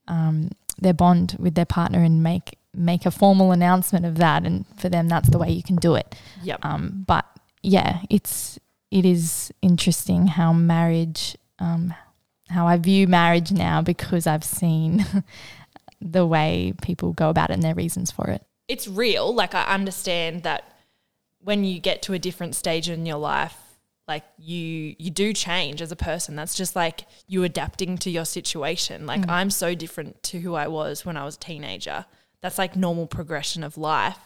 um, 0.08 0.50
their 0.78 0.94
bond 0.94 1.36
with 1.38 1.54
their 1.54 1.64
partner 1.64 2.02
and 2.02 2.22
make 2.22 2.56
make 2.74 3.06
a 3.06 3.10
formal 3.10 3.52
announcement 3.52 4.06
of 4.06 4.16
that. 4.18 4.44
And 4.44 4.64
for 4.76 4.88
them, 4.88 5.08
that's 5.08 5.28
the 5.28 5.38
way 5.38 5.50
you 5.50 5.62
can 5.62 5.76
do 5.76 5.94
it. 5.94 6.14
yep 6.42 6.64
Um, 6.64 7.04
but 7.06 7.26
yeah, 7.62 8.00
it's 8.08 8.58
it 8.90 9.04
is 9.04 9.52
interesting 9.62 10.26
how 10.26 10.52
marriage, 10.52 11.36
um, 11.60 11.94
how 12.48 12.66
I 12.66 12.76
view 12.76 13.06
marriage 13.06 13.52
now 13.52 13.82
because 13.82 14.26
I've 14.26 14.44
seen 14.44 15.06
the 16.00 16.26
way 16.26 16.72
people 16.82 17.12
go 17.12 17.28
about 17.28 17.50
it 17.50 17.54
and 17.54 17.62
their 17.62 17.74
reasons 17.74 18.10
for 18.10 18.28
it. 18.28 18.42
it's 18.68 18.88
real. 18.88 19.34
Like 19.34 19.54
I 19.54 19.64
understand 19.64 20.42
that 20.44 20.64
when 21.40 21.64
you 21.64 21.80
get 21.80 22.02
to 22.02 22.12
a 22.12 22.18
different 22.18 22.54
stage 22.54 22.88
in 22.88 23.06
your 23.06 23.18
life, 23.18 23.56
like 24.06 24.24
you 24.38 24.96
you 24.98 25.10
do 25.10 25.32
change 25.32 25.80
as 25.80 25.92
a 25.92 25.96
person. 25.96 26.34
That's 26.36 26.56
just 26.56 26.74
like 26.74 27.06
you 27.28 27.44
adapting 27.44 27.96
to 27.98 28.10
your 28.10 28.24
situation. 28.24 29.06
Like 29.06 29.28
I'm 29.28 29.50
so 29.50 29.74
different 29.74 30.22
to 30.24 30.40
who 30.40 30.54
I 30.54 30.66
was 30.66 31.04
when 31.04 31.16
I 31.16 31.24
was 31.24 31.36
a 31.36 31.40
teenager. 31.40 32.06
That's 32.40 32.58
like 32.58 32.74
normal 32.74 33.06
progression 33.06 33.62
of 33.62 33.76
life. 33.78 34.18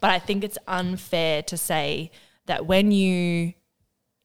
But 0.00 0.10
I 0.10 0.18
think 0.18 0.44
it's 0.44 0.58
unfair 0.66 1.42
to 1.44 1.56
say 1.56 2.10
that 2.46 2.66
when 2.66 2.92
you 2.92 3.54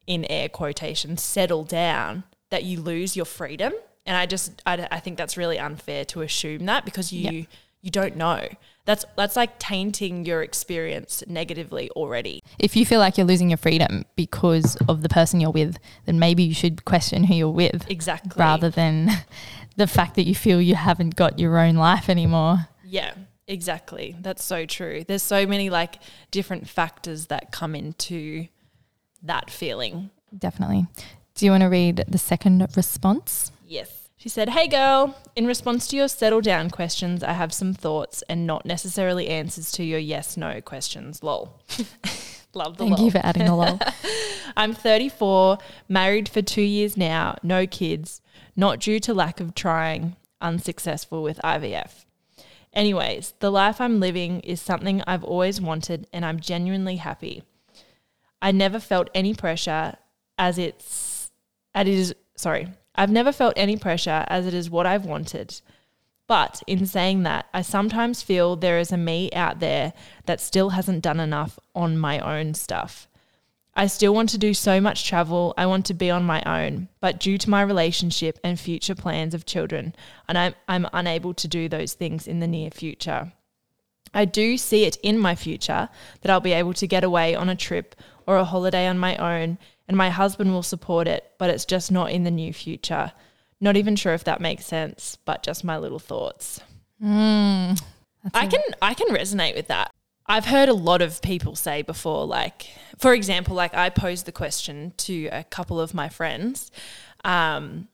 in 0.06 0.25
air 0.25 0.49
quotations 0.49 1.23
settle 1.23 1.63
down 1.63 2.23
that 2.49 2.63
you 2.63 2.79
lose 2.81 3.15
your 3.15 3.25
freedom. 3.25 3.73
And 4.05 4.15
i 4.15 4.25
just 4.27 4.62
i, 4.65 4.88
I 4.91 4.99
think 4.99 5.17
that's 5.17 5.36
really 5.36 5.58
unfair 5.60 6.05
to 6.05 6.21
assume 6.21 6.65
that 6.67 6.86
because 6.86 7.12
you 7.12 7.31
Yep. 7.31 7.45
you 7.81 7.91
don't 7.91 8.15
know. 8.15 8.47
That's 8.86 9.03
that's 9.17 9.36
like 9.36 9.58
tainting 9.58 10.25
your 10.25 10.43
experience 10.43 11.23
negatively 11.27 11.89
already. 11.91 12.41
If 12.60 12.75
you 12.75 12.86
feel 12.86 12.99
like 12.99 13.17
you're 13.17 13.25
losing 13.25 13.49
your 13.49 13.58
freedom 13.58 14.05
because 14.15 14.75
of 14.88 15.01
the 15.01 15.10
person 15.10 15.39
you're 15.41 15.49
with, 15.51 15.77
then 16.05 16.19
maybe 16.19 16.43
you 16.43 16.53
should 16.53 16.86
question 16.86 17.23
who 17.23 17.34
you're 17.34 17.49
with 17.49 17.89
exactly. 17.89 18.39
rather 18.39 18.69
than 18.69 19.10
the 19.75 19.88
fact 19.88 20.13
that 20.15 20.27
you 20.27 20.36
feel 20.36 20.62
you 20.62 20.75
haven't 20.75 21.15
got 21.15 21.39
your 21.39 21.58
own 21.58 21.75
life 21.75 22.08
anymore. 22.10 22.67
yeah 22.84 23.13
exactly. 23.47 24.15
That's 24.21 24.43
so 24.43 24.65
true. 24.65 25.03
There's 25.08 25.23
so 25.23 25.45
many 25.47 25.69
like 25.71 25.99
different 26.31 26.67
factors 26.69 27.27
that 27.27 27.51
come 27.51 27.75
into 27.75 28.47
that 29.23 29.49
feeling. 29.51 30.10
Definitely. 30.38 30.86
Do 31.36 31.45
you 31.45 31.52
want 31.52 31.62
to 31.63 31.67
read 31.67 32.06
the 32.08 32.17
second 32.17 32.65
response? 32.78 33.52
Yes. 33.67 34.08
She 34.15 34.30
said, 34.30 34.50
Hey 34.50 34.69
girl, 34.69 35.17
in 35.36 35.45
response 35.45 35.86
to 35.89 35.98
your 35.98 36.08
settle 36.08 36.39
down 36.39 36.69
questions, 36.69 37.24
I 37.24 37.34
have 37.34 37.52
some 37.54 37.74
thoughts 37.74 38.24
and 38.30 38.48
not 38.48 38.65
necessarily 38.65 39.28
answers 39.28 39.69
to 39.74 39.84
your 39.84 40.00
yes 40.00 40.38
no 40.38 40.62
questions. 40.62 41.21
Lol. 41.21 41.60
Love 42.54 42.78
the 42.78 42.86
Thank 42.86 42.98
lol. 42.98 43.06
you 43.06 43.12
for 43.12 43.17
adding 43.17 43.45
the 43.45 43.54
lol. 43.54 43.78
I'm 44.58 44.74
34, 44.74 45.58
married 45.89 46.30
for 46.30 46.41
two 46.41 46.62
years 46.62 46.95
now, 46.95 47.36
no 47.43 47.67
kids, 47.67 48.21
not 48.56 48.80
due 48.80 49.02
to 49.02 49.13
lack 49.13 49.41
of 49.41 49.54
trying, 49.54 50.15
unsuccessful 50.39 51.21
with 51.21 51.38
IVF. 51.43 52.06
Anyways, 52.71 53.34
the 53.39 53.52
life 53.52 53.82
I'm 53.82 54.00
living 54.00 54.39
is 54.39 54.62
something 54.62 55.04
I've 55.06 55.26
always 55.26 55.60
wanted 55.60 56.08
and 56.13 56.24
I'm 56.24 56.39
genuinely 56.39 56.95
happy. 56.95 57.43
I 58.41 58.54
never 58.54 58.80
felt 58.80 59.10
any 59.13 59.34
pressure 59.34 59.98
as 60.38 60.58
it's 60.58 61.14
it 61.75 61.88
is 61.88 62.15
sorry. 62.35 62.67
I've 62.95 63.11
never 63.11 63.31
felt 63.31 63.53
any 63.57 63.77
pressure 63.77 64.25
as 64.27 64.47
it 64.47 64.53
is 64.53 64.69
what 64.69 64.85
I've 64.85 65.05
wanted. 65.05 65.59
But 66.27 66.63
in 66.65 66.85
saying 66.85 67.23
that, 67.23 67.45
I 67.53 67.61
sometimes 67.61 68.23
feel 68.23 68.55
there 68.55 68.79
is 68.79 68.91
a 68.91 68.97
me 68.97 69.31
out 69.33 69.59
there 69.59 69.93
that 70.25 70.41
still 70.41 70.69
hasn't 70.69 71.03
done 71.03 71.19
enough 71.19 71.59
on 71.75 71.97
my 71.97 72.19
own 72.19 72.53
stuff. 72.55 73.07
I 73.75 73.88
still 73.88 74.13
want 74.13 74.29
to 74.29 74.38
do 74.38 74.53
so 74.53 74.79
much 74.79 75.05
travel. 75.05 75.53
I 75.57 75.65
want 75.65 75.85
to 75.88 75.93
be 75.93 76.09
on 76.09 76.23
my 76.23 76.41
own, 76.45 76.88
but 77.01 77.19
due 77.19 77.38
to 77.38 77.49
my 77.49 77.61
relationship 77.61 78.39
and 78.43 78.57
future 78.57 78.95
plans 78.95 79.33
of 79.33 79.45
children, 79.45 79.93
and 80.29 80.38
I'm, 80.38 80.55
I'm 80.67 80.88
unable 80.93 81.33
to 81.33 81.47
do 81.47 81.67
those 81.67 81.93
things 81.93 82.25
in 82.25 82.39
the 82.39 82.47
near 82.47 82.71
future. 82.71 83.33
I 84.13 84.23
do 84.23 84.57
see 84.57 84.85
it 84.85 84.95
in 85.03 85.19
my 85.19 85.35
future 85.35 85.89
that 86.21 86.31
I'll 86.31 86.39
be 86.39 86.53
able 86.53 86.73
to 86.75 86.88
get 86.88 87.03
away 87.03 87.35
on 87.35 87.49
a 87.49 87.55
trip 87.55 87.95
or 88.25 88.38
a 88.38 88.45
holiday 88.45 88.88
on 88.88 88.97
my 88.97 89.17
own, 89.17 89.57
and 89.88 89.95
my 89.98 90.10
husband 90.10 90.52
will 90.52 90.63
support 90.63 91.08
it, 91.08 91.32
but 91.38 91.50
it's 91.50 91.65
just 91.65 91.91
not 91.91 92.12
in 92.12 92.24
the 92.24 92.32
near 92.32 92.54
future. 92.54 93.12
Not 93.62 93.78
even 93.78 93.95
sure 93.95 94.13
if 94.13 94.24
that 94.26 94.41
makes 94.41 94.65
sense, 94.65 95.17
but 95.26 95.43
just 95.43 95.63
my 95.63 95.78
little 95.78 96.00
thoughts. 96.00 96.60
Mm, 97.04 97.82
that's 98.24 98.36
I 98.36 98.45
a- 98.45 98.50
can 98.50 98.62
I 98.82 98.93
can 98.93 99.08
resonate 99.10 99.56
with 99.56 99.67
that. 99.67 99.91
I've 100.28 100.45
heard 100.45 100.69
a 100.69 100.74
lot 100.74 101.02
of 101.02 101.21
people 101.21 101.56
say 101.56 101.82
before, 101.84 102.26
like 102.26 102.67
for 102.98 103.13
example, 103.13 103.56
like 103.56 103.74
I 103.76 103.89
posed 103.89 104.26
the 104.26 104.32
question 104.32 104.93
to 104.98 105.28
a 105.32 105.43
couple 105.43 105.80
of 105.80 105.93
my 105.93 106.10
friends. 106.10 106.72
Um, 107.24 107.88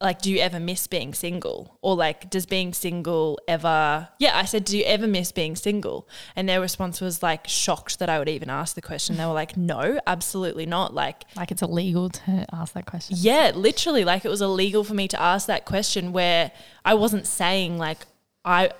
like, 0.00 0.22
do 0.22 0.30
you 0.32 0.38
ever 0.38 0.58
miss 0.58 0.86
being 0.86 1.12
single? 1.12 1.76
Or 1.82 1.94
like, 1.94 2.30
does 2.30 2.46
being 2.46 2.72
single 2.72 3.38
ever, 3.46 4.08
yeah, 4.18 4.36
I 4.38 4.44
said, 4.46 4.64
do 4.64 4.78
you 4.78 4.84
ever 4.84 5.06
miss 5.06 5.30
being 5.30 5.56
single? 5.56 6.08
And 6.34 6.48
their 6.48 6.60
response 6.60 7.00
was 7.00 7.22
like 7.22 7.46
shocked 7.46 7.98
that 7.98 8.08
I 8.08 8.18
would 8.18 8.28
even 8.28 8.48
ask 8.48 8.74
the 8.74 8.80
question. 8.82 9.16
They 9.16 9.26
were 9.26 9.32
like, 9.32 9.56
no, 9.56 10.00
absolutely 10.06 10.64
not. 10.66 10.94
Like, 10.94 11.24
Like 11.36 11.50
it's 11.50 11.62
illegal 11.62 12.08
to 12.10 12.46
ask 12.52 12.72
that 12.74 12.86
question. 12.86 13.16
yeah, 13.18 13.52
literally, 13.54 14.04
like 14.04 14.24
it 14.24 14.28
was 14.30 14.40
illegal 14.40 14.84
for 14.84 14.94
me 14.94 15.06
to 15.08 15.20
ask 15.20 15.46
that 15.48 15.66
question 15.66 16.12
where 16.12 16.50
I 16.84 16.94
wasn't 16.94 17.26
saying 17.26 17.76
like 17.76 17.98
I 18.44 18.70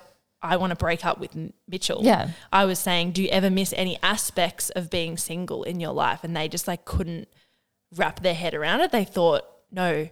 I 0.43 0.57
want 0.57 0.71
to 0.71 0.75
break 0.75 1.05
up 1.05 1.19
with 1.19 1.37
Mitchell. 1.67 1.99
Yeah. 2.03 2.31
I 2.51 2.65
was 2.65 2.79
saying, 2.79 3.11
do 3.11 3.21
you 3.21 3.29
ever 3.29 3.51
miss 3.51 3.73
any 3.77 3.99
aspects 4.01 4.71
of 4.71 4.89
being 4.89 5.15
single 5.17 5.61
in 5.61 5.79
your 5.79 5.93
life? 5.93 6.23
And 6.23 6.35
they 6.35 6.47
just 6.47 6.67
like 6.67 6.83
couldn't 6.83 7.27
wrap 7.95 8.21
their 8.21 8.33
head 8.33 8.55
around 8.55 8.81
it. 8.81 8.91
They 8.91 9.03
thought, 9.05 9.43
no, 9.71 10.09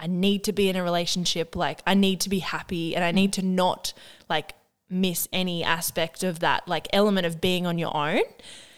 I 0.00 0.06
need 0.06 0.44
to 0.44 0.52
be 0.52 0.68
in 0.70 0.76
a 0.76 0.82
relationship. 0.82 1.54
Like 1.54 1.82
I 1.86 1.94
need 1.94 2.20
to 2.22 2.28
be 2.30 2.38
happy, 2.40 2.96
and 2.96 3.04
I 3.04 3.12
need 3.12 3.32
to 3.34 3.42
not 3.42 3.92
like 4.28 4.54
miss 4.88 5.28
any 5.32 5.62
aspect 5.62 6.24
of 6.24 6.40
that 6.40 6.66
like 6.66 6.88
element 6.92 7.26
of 7.26 7.40
being 7.40 7.66
on 7.66 7.78
your 7.78 7.96
own. 7.96 8.22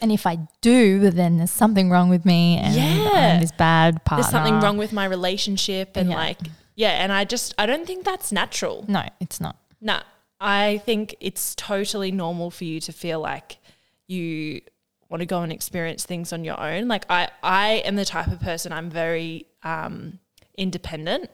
And 0.01 0.11
if 0.13 0.27
I 0.27 0.39
do, 0.61 1.11
then 1.11 1.39
there's 1.39 1.51
something 1.53 1.89
wrong 1.89 2.11
with 2.11 2.27
me 2.27 2.59
and 2.59 2.75
Yeah. 2.75 3.11
I'm 3.35 3.41
this 3.41 3.53
bad 3.53 4.05
partner. 4.05 4.25
There's 4.25 4.33
something 4.33 4.61
wrong 4.61 4.77
with 4.77 4.93
my 4.93 5.05
relationship, 5.05 5.97
and 5.97 6.11
Yeah. 6.11 6.17
like 6.17 6.39
yeah, 6.75 6.91
and 7.03 7.13
I 7.13 7.25
just 7.25 7.55
I 7.57 7.67
don't 7.67 7.87
think 7.87 8.05
that's 8.05 8.33
natural. 8.33 8.85
No, 8.89 9.03
it's 9.21 9.41
not. 9.41 9.57
Nah, 9.81 10.03
I 10.41 10.83
think 10.85 11.15
it's 11.21 11.55
totally 11.55 12.11
normal 12.11 12.51
for 12.51 12.65
you 12.65 12.81
to 12.81 12.93
feel 12.93 13.21
like 13.21 13.59
you 14.09 14.61
want 15.09 15.21
to 15.21 15.27
go 15.27 15.43
and 15.43 15.53
experience 15.53 16.05
things 16.05 16.33
on 16.33 16.43
your 16.43 16.59
own. 16.59 16.89
Like 16.89 17.05
I, 17.11 17.29
I 17.43 17.83
am 17.85 17.97
the 17.97 18.05
type 18.05 18.29
of 18.29 18.41
person 18.41 18.73
I'm 18.73 18.91
very 18.91 19.47
um, 19.63 20.19
independent, 20.57 21.31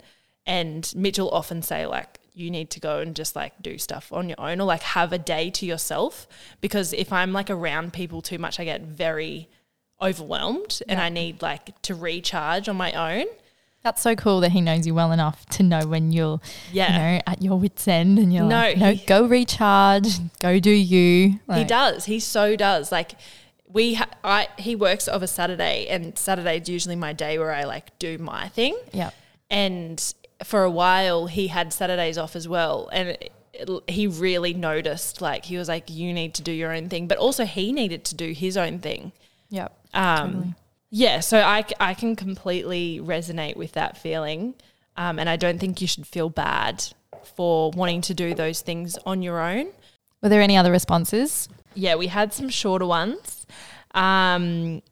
and 0.46 0.92
Mitch 0.96 1.18
will 1.18 1.30
often 1.30 1.62
say 1.62 1.86
like 1.86 2.18
you 2.32 2.50
need 2.50 2.70
to 2.70 2.80
go 2.80 3.00
and 3.00 3.16
just 3.16 3.34
like 3.34 3.52
do 3.60 3.76
stuff 3.78 4.12
on 4.12 4.28
your 4.28 4.40
own 4.40 4.60
or 4.60 4.64
like 4.64 4.82
have 4.82 5.12
a 5.12 5.18
day 5.18 5.50
to 5.50 5.66
yourself 5.66 6.28
because 6.60 6.92
if 6.92 7.12
I'm 7.12 7.32
like 7.32 7.50
around 7.50 7.92
people 7.92 8.22
too 8.22 8.38
much, 8.38 8.60
I 8.60 8.64
get 8.64 8.82
very 8.82 9.48
overwhelmed 10.00 10.80
and 10.88 11.00
I 11.00 11.08
need 11.08 11.42
like 11.42 11.80
to 11.82 11.94
recharge 11.94 12.68
on 12.68 12.76
my 12.76 12.92
own. 12.92 13.26
That's 13.82 14.02
so 14.02 14.14
cool 14.16 14.40
that 14.40 14.52
he 14.52 14.60
knows 14.60 14.86
you 14.86 14.94
well 14.94 15.12
enough 15.12 15.46
to 15.46 15.62
know 15.62 15.80
when 15.86 16.12
you're, 16.12 16.40
Yeah. 16.72 16.92
you 16.92 16.98
know, 17.16 17.22
at 17.26 17.42
your 17.42 17.58
wits 17.58 17.86
end 17.88 18.18
and 18.18 18.32
you're 18.32 18.44
No, 18.44 18.56
like, 18.56 18.76
no, 18.78 18.92
he- 18.92 19.06
go 19.06 19.24
recharge, 19.26 20.06
go 20.40 20.58
do 20.60 20.70
you. 20.70 21.38
He 21.54 21.64
does. 21.64 22.04
He 22.04 22.20
so 22.20 22.54
does. 22.56 22.90
Like 22.92 23.12
we, 23.72 23.94
ha- 23.94 24.08
I 24.24 24.48
he 24.58 24.74
works 24.76 25.08
of 25.08 25.22
a 25.22 25.26
Saturday, 25.26 25.86
and 25.88 26.16
Saturday's 26.18 26.68
usually 26.68 26.96
my 26.96 27.12
day 27.12 27.38
where 27.38 27.52
I 27.52 27.64
like 27.64 27.98
do 27.98 28.18
my 28.18 28.48
thing. 28.48 28.76
Yeah. 28.92 29.10
And 29.50 30.14
for 30.44 30.62
a 30.64 30.70
while, 30.70 31.26
he 31.26 31.48
had 31.48 31.72
Saturdays 31.72 32.18
off 32.18 32.36
as 32.36 32.46
well, 32.48 32.88
and 32.92 33.08
it, 33.10 33.32
it- 33.52 33.82
he 33.88 34.06
really 34.06 34.54
noticed. 34.54 35.20
Like 35.20 35.44
he 35.46 35.56
was 35.56 35.68
like, 35.68 35.90
"You 35.90 36.12
need 36.12 36.34
to 36.34 36.42
do 36.42 36.52
your 36.52 36.72
own 36.72 36.88
thing," 36.88 37.08
but 37.08 37.18
also 37.18 37.44
he 37.44 37.72
needed 37.72 38.04
to 38.04 38.14
do 38.14 38.32
his 38.32 38.56
own 38.56 38.78
thing. 38.78 39.12
Yeah. 39.50 39.68
Um, 39.94 40.32
Totally. 40.32 40.54
Yeah, 40.90 41.20
so 41.20 41.40
I 41.40 41.64
I 41.80 41.94
can 41.94 42.16
completely 42.16 43.00
resonate 43.02 43.56
with 43.56 43.72
that 43.72 43.96
feeling. 43.98 44.54
Um, 44.96 45.18
and 45.18 45.28
I 45.28 45.36
don't 45.36 45.58
think 45.60 45.80
you 45.80 45.86
should 45.86 46.06
feel 46.06 46.28
bad 46.30 46.82
for 47.36 47.70
wanting 47.72 48.00
to 48.02 48.14
do 48.14 48.34
those 48.34 48.62
things 48.62 48.96
on 49.06 49.22
your 49.22 49.38
own. 49.40 49.66
Were 50.22 50.28
there 50.28 50.40
any 50.40 50.56
other 50.56 50.72
responses? 50.72 51.48
Yeah, 51.74 51.94
we 51.94 52.08
had 52.08 52.32
some 52.32 52.48
shorter 52.48 52.86
ones. 52.86 53.37
Um, 53.94 54.82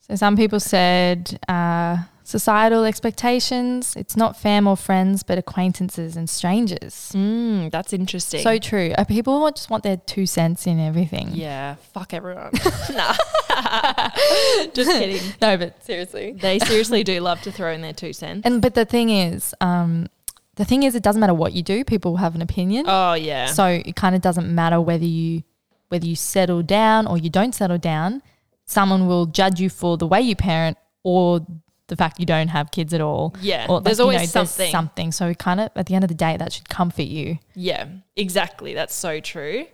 So 0.00 0.16
some 0.16 0.36
people 0.36 0.58
said 0.58 1.38
uh, 1.48 1.98
societal 2.24 2.84
expectations. 2.84 3.94
It's 3.96 4.16
not 4.16 4.36
fam 4.36 4.66
or 4.66 4.76
friends, 4.76 5.22
but 5.22 5.38
acquaintances 5.38 6.16
and 6.16 6.28
strangers. 6.28 7.12
mm, 7.14 7.70
that's 7.70 7.92
interesting. 7.92 8.42
So 8.42 8.58
true. 8.58 8.92
Uh, 8.98 9.04
People 9.04 9.40
want- 9.40 9.54
just 9.56 9.70
want 9.70 9.84
their 9.84 9.98
two 9.98 10.26
cents 10.26 10.66
in 10.66 10.80
everything. 10.80 11.28
yeah, 11.32 11.76
fuck 11.94 12.12
everyone. 12.12 12.50
nah, 12.92 13.14
just 14.74 14.90
kidding. 14.90 15.22
No, 15.40 15.56
but 15.56 15.82
seriously. 15.84 16.32
They 16.32 16.58
seriously 16.58 17.04
do 17.04 17.20
love 17.20 17.40
to 17.42 17.52
throw 17.52 17.72
in 17.72 17.80
their 17.80 17.92
two 17.94 18.12
cents. 18.12 18.42
And 18.44 18.60
but 18.60 18.74
the 18.74 18.84
thing 18.84 19.10
is, 19.10 19.54
um, 19.60 20.08
the 20.56 20.64
thing 20.64 20.82
is, 20.82 20.94
it 20.94 21.02
doesn't 21.02 21.20
matter 21.20 21.34
what 21.34 21.52
you 21.52 21.62
do. 21.62 21.84
People 21.84 22.16
have 22.16 22.34
an 22.34 22.42
opinion. 22.42 22.84
Oh 22.88 23.14
yeah, 23.14 23.46
So 23.46 23.64
it 23.66 23.96
kind 23.96 24.14
of 24.14 24.22
doesn't 24.22 24.52
matter 24.54 24.80
whether 24.80 25.04
you 25.04 25.42
whether 25.90 26.06
you 26.06 26.16
settle 26.16 26.62
down 26.62 27.06
or 27.06 27.18
you 27.18 27.30
don't 27.30 27.54
settle 27.54 27.78
down. 27.78 28.22
Someone 28.64 29.06
will 29.06 29.26
judge 29.26 29.60
you 29.60 29.68
for 29.68 29.96
the 29.96 30.06
way 30.06 30.20
you 30.20 30.34
parent 30.34 30.76
or 31.04 31.40
the 31.88 31.96
fact 31.96 32.20
you 32.20 32.26
don't 32.26 32.48
have 32.48 32.70
kids 32.70 32.94
at 32.94 33.00
all. 33.00 33.34
Yeah, 33.40 33.66
Or 33.68 33.80
there's 33.80 33.98
you 33.98 34.04
always 34.04 34.30
something. 34.30 34.70
something. 34.70 35.12
So 35.12 35.34
kind 35.34 35.60
of 35.60 35.70
at 35.76 35.86
the 35.86 35.94
end 35.96 36.04
of 36.04 36.08
the 36.08 36.14
day, 36.14 36.36
that 36.36 36.52
should 36.52 36.68
comfort 36.68 37.02
you. 37.02 37.38
yeah, 37.54 37.86
exactly. 38.16 38.74
That's 38.74 38.94
so 38.94 39.20
true. 39.20 39.66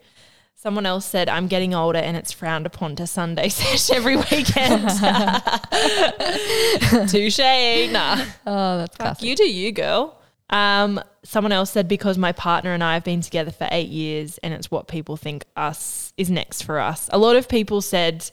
Someone 0.59 0.87
else 0.87 1.05
said, 1.05 1.29
"I'm 1.29 1.47
getting 1.49 1.75
older, 1.75 1.99
and 1.99 2.17
it's 2.17 2.33
frowned 2.33 2.65
upon 2.67 2.97
to 2.97 3.07
Sunday 3.07 3.49
sesh 3.51 3.91
every 3.91 4.17
weekend." 4.17 4.89
Touche. 7.09 7.91
Nah. 7.93 8.25
Oh, 8.47 8.79
that's 8.79 8.97
Fuck 8.97 9.23
you 9.23 9.37
do 9.37 9.45
you, 9.49 9.73
girl. 9.73 10.16
Um, 10.51 11.01
someone 11.25 11.51
else 11.53 11.73
said 11.73 11.89
because 11.89 12.17
my 12.17 12.31
partner 12.33 12.73
and 12.73 12.85
I 12.85 12.95
have 12.95 13.03
been 13.05 13.21
together 13.21 13.51
for 13.51 13.67
eight 13.73 13.89
years 13.89 14.39
and 14.39 14.55
it's 14.55 14.71
what 14.71 14.87
people 14.87 15.17
think 15.17 15.45
us 15.57 16.13
is 16.17 16.31
next 16.31 16.63
for 16.63 16.79
us. 16.79 17.09
A 17.13 17.19
lot 17.19 17.35
of 17.37 17.49
people 17.49 17.81
said 17.81 18.31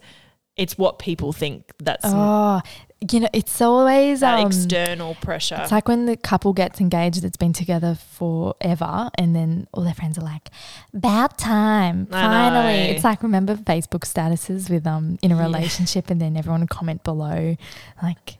it's 0.55 0.77
what 0.77 0.99
people 0.99 1.33
think 1.33 1.71
that's 1.79 2.05
Oh, 2.05 2.61
you 3.11 3.19
know, 3.21 3.29
it's 3.33 3.59
always 3.59 4.19
that 4.19 4.39
um, 4.39 4.45
external 4.47 5.15
pressure. 5.15 5.57
It's 5.59 5.71
like 5.71 5.87
when 5.87 6.05
the 6.05 6.15
couple 6.15 6.53
gets 6.53 6.79
engaged 6.79 7.23
that's 7.23 7.35
been 7.35 7.51
together 7.51 7.95
forever 7.95 9.09
and 9.15 9.35
then 9.35 9.67
all 9.73 9.83
their 9.83 9.95
friends 9.95 10.17
are 10.19 10.21
like, 10.23 10.49
about 10.93 11.37
time, 11.39 12.07
I 12.11 12.21
finally. 12.21 12.87
know. 12.87 12.93
It's 12.93 13.03
like, 13.03 13.23
remember 13.23 13.55
Facebook 13.55 14.01
statuses 14.05 14.69
with 14.69 14.85
um 14.85 15.17
in 15.23 15.31
a 15.31 15.35
Yeah. 15.35 15.41
relationship 15.41 16.11
and 16.11 16.21
then 16.21 16.37
everyone 16.37 16.67
comment 16.67 17.03
below 17.03 17.57
like, 18.03 18.37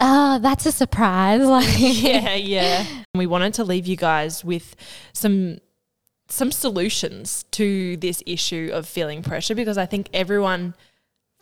oh, 0.00 0.38
that's 0.40 0.66
a 0.66 0.72
surprise. 0.72 1.40
Like, 1.46 1.74
yeah, 1.78 2.34
yeah. 2.34 2.84
We 3.14 3.26
wanted 3.26 3.54
to 3.54 3.64
leave 3.64 3.86
you 3.86 3.96
guys 3.96 4.44
with 4.44 4.76
some 5.12 5.58
some 6.28 6.50
solutions 6.50 7.44
to 7.52 7.96
this 7.98 8.22
issue 8.26 8.70
of 8.72 8.86
feeling 8.86 9.22
pressure 9.22 9.54
because 9.54 9.78
I 9.78 9.86
think 9.86 10.08
everyone 10.12 10.74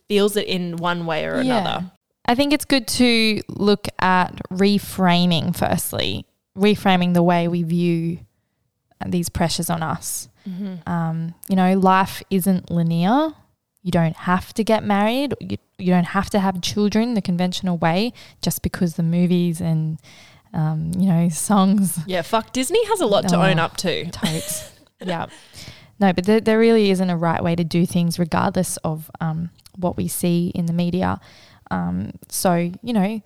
feels 0.09 0.37
it 0.37 0.47
in 0.47 0.77
one 0.77 1.07
way 1.07 1.25
or 1.25 1.41
Yeah. 1.41 1.59
another. 1.61 1.91
I 2.27 2.35
think 2.35 2.53
it's 2.53 2.65
good 2.67 2.87
to 2.89 3.41
look 3.49 3.89
at 3.99 4.35
reframing 4.51 5.57
firstly, 5.57 6.27
reframing 6.57 7.15
the 7.15 7.23
way 7.23 7.49
we 7.49 7.63
view 7.63 8.19
these 9.07 9.29
pressures 9.29 9.69
on 9.71 9.83
us. 9.83 10.29
Um, 10.87 11.35
you 11.49 11.57
know, 11.57 11.79
life 11.79 12.23
isn't 12.31 12.71
linear. 12.71 13.31
You 13.83 13.91
don't 13.91 14.17
have 14.17 14.53
to 14.55 14.65
get 14.65 14.85
married. 14.85 15.35
You, 15.41 15.57
you 15.79 15.93
don't 15.93 16.05
have 16.05 16.31
to 16.31 16.39
have 16.41 16.61
children 16.61 17.15
the 17.15 17.23
conventional 17.23 17.77
way 17.79 18.13
just 18.43 18.63
because 18.63 18.95
the 18.95 19.03
movies 19.03 19.61
and, 19.61 19.99
um, 20.53 20.93
you 20.97 21.07
know, 21.09 21.29
songs 21.29 21.99
Yeah, 22.07 22.23
fuck 22.23 22.53
Disney 22.53 22.85
has 22.87 23.01
a 23.01 23.07
lot 23.07 23.29
to 23.29 23.37
own 23.37 23.59
Oh. 23.59 23.65
up 23.65 23.77
to. 23.79 24.11
totes. 24.11 24.73
yeah. 25.05 25.27
No, 25.99 26.13
but 26.13 26.25
there, 26.25 26.41
there 26.41 26.59
really 26.59 26.91
isn't 26.91 27.11
a 27.11 27.17
right 27.17 27.43
way 27.43 27.55
to 27.57 27.65
do 27.65 27.87
things, 27.87 28.19
regardless 28.19 28.77
of 28.79 29.11
um, 29.21 29.51
what 29.77 29.97
we 29.97 30.09
see 30.09 30.51
in 30.55 30.67
the 30.67 30.73
media. 30.73 31.21
Um, 31.71 32.13
so, 32.29 32.55
you 32.83 32.93
know, 32.93 33.23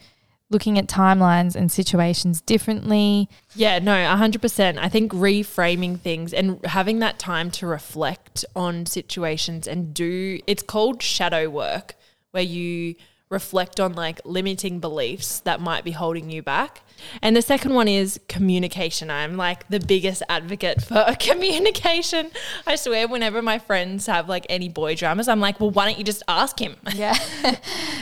looking 0.50 0.78
at 0.78 0.86
timelines 0.86 1.54
and 1.54 1.70
situations 1.70 2.40
differently. 2.40 3.28
Yeah, 3.54 3.78
no, 3.78 3.92
100%. 3.92 4.78
I 4.78 4.88
think 4.88 5.12
reframing 5.12 5.98
things 6.00 6.32
and 6.32 6.64
having 6.64 7.00
that 7.00 7.18
time 7.18 7.50
to 7.52 7.66
reflect 7.66 8.44
on 8.56 8.86
situations 8.86 9.66
and 9.66 9.92
do 9.92 10.40
it's 10.46 10.62
called 10.62 11.02
shadow 11.02 11.50
work 11.50 11.94
where 12.32 12.42
you 12.42 12.94
reflect 13.30 13.78
on 13.78 13.92
like 13.92 14.20
limiting 14.24 14.80
beliefs 14.80 15.40
that 15.40 15.60
might 15.60 15.84
be 15.84 15.90
holding 15.90 16.30
you 16.30 16.42
back. 16.42 16.80
And 17.20 17.36
the 17.36 17.42
second 17.42 17.74
one 17.74 17.86
is 17.86 18.18
communication. 18.28 19.10
I'm 19.10 19.36
like 19.36 19.68
the 19.68 19.80
biggest 19.80 20.22
advocate 20.28 20.82
for 20.82 21.04
communication. 21.20 22.30
I 22.66 22.76
swear 22.76 23.06
whenever 23.06 23.42
my 23.42 23.58
friends 23.58 24.06
have 24.06 24.28
like 24.28 24.46
any 24.48 24.68
boy 24.68 24.94
dramas, 24.96 25.28
I'm 25.28 25.40
like, 25.40 25.60
"Well, 25.60 25.70
why 25.70 25.86
don't 25.86 25.98
you 25.98 26.04
just 26.04 26.22
ask 26.26 26.58
him?" 26.58 26.76
Yeah. 26.94 27.16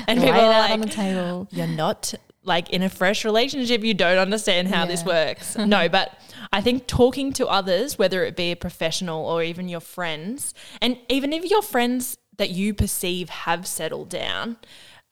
And 0.08 0.20
people 0.20 0.40
are 0.40 0.48
like, 0.48 0.70
on 0.70 0.80
the 0.80 0.86
table. 0.86 1.48
you're 1.50 1.66
not 1.66 2.14
like 2.44 2.70
in 2.70 2.80
a 2.82 2.88
fresh 2.88 3.24
relationship, 3.24 3.82
you 3.82 3.92
don't 3.92 4.18
understand 4.18 4.68
how 4.68 4.86
this 4.86 5.04
works. 5.04 5.58
no, 5.58 5.88
but 5.88 6.16
I 6.52 6.60
think 6.60 6.86
talking 6.86 7.32
to 7.34 7.48
others, 7.48 7.98
whether 7.98 8.24
it 8.24 8.36
be 8.36 8.52
a 8.52 8.56
professional 8.56 9.26
or 9.26 9.42
even 9.42 9.68
your 9.68 9.80
friends, 9.80 10.54
and 10.80 10.96
even 11.08 11.32
if 11.32 11.50
your 11.50 11.60
friends 11.60 12.16
that 12.38 12.50
you 12.50 12.74
perceive 12.74 13.28
have 13.28 13.66
settled 13.66 14.08
down, 14.08 14.56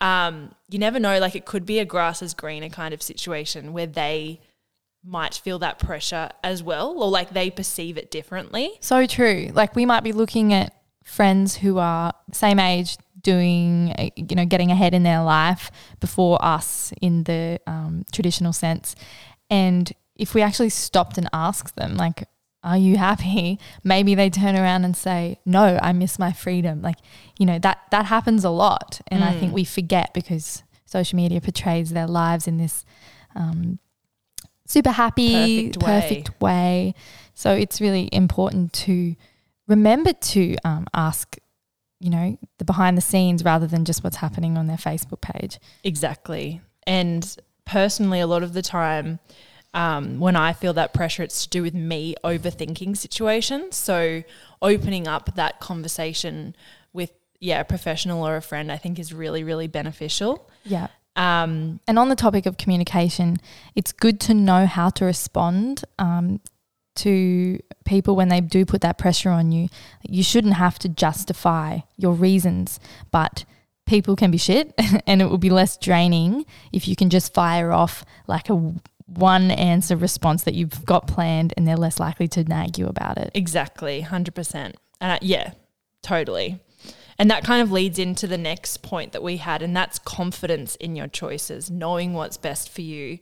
um, 0.01 0.55
you 0.68 0.79
never 0.79 0.99
know. 0.99 1.18
Like 1.18 1.35
it 1.35 1.45
could 1.45 1.66
be 1.66 1.79
a 1.79 1.85
grass 1.85 2.22
is 2.22 2.35
greener 2.35 2.68
kind 2.68 2.95
of 2.95 3.03
situation 3.03 3.72
where 3.72 3.87
they 3.87 4.41
might 5.05 5.35
feel 5.35 5.59
that 5.59 5.79
pressure 5.79 6.31
as 6.43 6.62
well, 6.62 6.95
or 6.99 7.09
like 7.11 7.31
they 7.31 7.51
perceive 7.51 7.99
it 7.99 8.11
differently. 8.11 8.72
So 8.81 9.07
true. 9.07 9.51
Like 9.53 9.77
we 9.77 9.87
might 9.87 10.03
be 10.05 10.12
looking 10.12 10.53
at 10.53 10.75
friends 11.05 11.57
who 11.57 11.79
are 11.79 12.14
same 12.33 12.59
age 12.59 12.97
doing 13.20 13.95
you 14.16 14.37
know 14.37 14.45
getting 14.45 14.70
ahead 14.70 14.93
in 14.93 15.03
their 15.03 15.22
life 15.22 15.70
before 16.01 16.43
us 16.45 16.93
in 17.01 17.25
the 17.25 17.59
um, 17.66 18.05
traditional 18.12 18.53
sense 18.53 18.95
And 19.51 19.93
if 20.16 20.35
we 20.35 20.43
actually 20.43 20.70
stopped 20.70 21.18
and 21.18 21.29
asked 21.33 21.77
them, 21.77 21.97
like, 21.97 22.27
are 22.65 22.79
you 22.79 22.97
happy? 22.97 23.61
Maybe 23.85 24.15
they 24.15 24.31
turn 24.31 24.57
around 24.57 24.85
and 24.85 24.97
say, 24.97 25.39
no, 25.45 25.79
I 25.81 25.93
miss 25.93 26.19
my 26.19 26.33
freedom. 26.33 26.83
Like, 26.83 26.97
you 27.39 27.47
know, 27.47 27.59
that, 27.61 27.79
that 27.91 28.07
happens 28.07 28.45
a 28.45 28.51
lot. 28.51 29.01
And 29.09 29.23
I 29.23 29.39
think 29.39 29.53
we 29.53 29.65
forget 29.65 30.12
because 30.15 30.62
social 30.87 31.17
media 31.17 31.41
portrays 31.41 31.91
their 31.91 32.07
lives 32.07 32.49
in 32.49 32.57
this 32.57 32.85
um, 33.37 33.79
super 34.67 34.91
happy, 34.91 35.71
Perfect 35.71 35.83
way. 35.83 36.01
perfect 36.01 36.41
way. 36.41 36.95
So 37.35 37.53
it's 37.53 37.81
really 37.81 38.09
important 38.12 38.73
to 38.85 39.15
remember 39.67 40.12
to 40.12 40.57
um, 40.65 40.87
ask, 40.95 41.37
you 42.01 42.11
know, 42.11 42.39
the 42.59 42.65
behind 42.65 42.97
the 42.97 43.03
scenes 43.03 43.45
rather 43.45 43.67
than 43.67 43.85
just 43.85 44.05
what's 44.05 44.17
happening 44.17 44.57
on 44.57 44.67
their 44.67 44.77
Facebook 44.77 45.21
page. 45.21 45.59
Exactly. 45.83 46.61
And 46.87 47.37
personally, 47.65 48.21
a 48.21 48.27
lot 48.27 48.43
of 48.43 48.53
the 48.53 48.62
time, 48.62 49.19
um, 49.75 50.20
when 50.20 50.37
I 50.37 50.53
feel 50.53 50.72
that 50.75 50.95
pressure, 50.95 51.22
it's 51.25 51.43
to 51.45 51.51
do 51.51 51.62
with 51.62 51.75
me 51.75 52.14
overthinking 52.25 52.97
situations. 52.97 53.77
So 53.77 54.22
opening 54.62 55.09
up 55.09 55.35
that 55.35 55.61
conversation 55.61 56.55
with, 56.93 57.11
yeah, 57.41 57.61
a 57.61 57.64
professional 57.64 58.27
or 58.27 58.37
a 58.37 58.43
friend, 58.43 58.70
I 58.70 58.77
think 58.77 58.99
is 58.99 59.12
really, 59.12 59.43
really 59.43 59.66
beneficial. 59.66 60.49
Yeah. 60.64 60.87
Um, 61.16 61.81
And 61.87 61.99
on 61.99 62.09
the 62.09 62.16
topic 62.16 62.47
of 62.47 62.57
communication, 62.57 63.37
it's 63.75 63.93
good 63.93 64.20
to 64.20 64.35
know 64.35 64.66
how 64.66 64.91
to 64.91 65.05
respond 65.05 65.85
um, 65.99 66.41
to 66.97 67.59
people 67.85 68.14
when 68.14 68.29
they 68.29 68.41
do 68.41 68.64
put 68.64 68.81
that 68.83 68.97
pressure 68.97 69.31
on 69.31 69.51
you. 69.51 69.68
You 70.03 70.22
shouldn't 70.22 70.55
have 70.55 70.79
to 70.81 70.89
justify 70.89 71.81
your 71.97 72.14
reasons, 72.14 72.79
but 73.11 73.45
people 73.87 74.16
can 74.16 74.31
be 74.31 74.39
shit 74.39 74.72
and 75.07 75.20
it 75.20 75.27
will 75.27 75.39
be 75.39 75.51
less 75.51 75.77
draining 75.77 76.47
if 76.72 76.89
you 76.89 76.97
can 76.97 77.11
just 77.11 77.35
fire 77.35 77.72
off 77.72 78.05
like 78.27 78.49
a 78.49 78.75
one 79.07 79.51
answer 79.51 79.97
response 79.97 80.45
that 80.45 80.55
you've 80.55 80.85
got 80.85 81.07
planned 81.07 81.53
and 81.57 81.67
they're 81.67 81.77
less 81.77 82.01
likely 82.01 82.29
to 82.29 82.45
nag 82.45 82.79
you 82.79 82.87
about 82.87 83.19
it. 83.19 83.31
Exactly, 83.35 84.03
100%. 84.03 84.55
And 84.55 85.13
I, 85.13 85.19
yeah, 85.21 85.53
totally. 86.03 86.61
And 87.19 87.31
that 87.31 87.45
kind 87.45 87.63
of 87.63 87.71
leads 87.71 87.99
into 87.99 88.27
the 88.27 88.39
next 88.39 88.83
point 88.83 89.13
that 89.13 89.23
we 89.23 89.37
had, 89.37 89.63
and 89.63 89.77
that's 89.77 89.99
confidence 89.99 90.75
in 90.77 90.97
your 90.97 91.07
choices, 91.07 91.71
knowing 91.71 92.13
what's 92.13 92.37
best 92.37 92.69
for 92.69 92.81
you. 92.81 93.19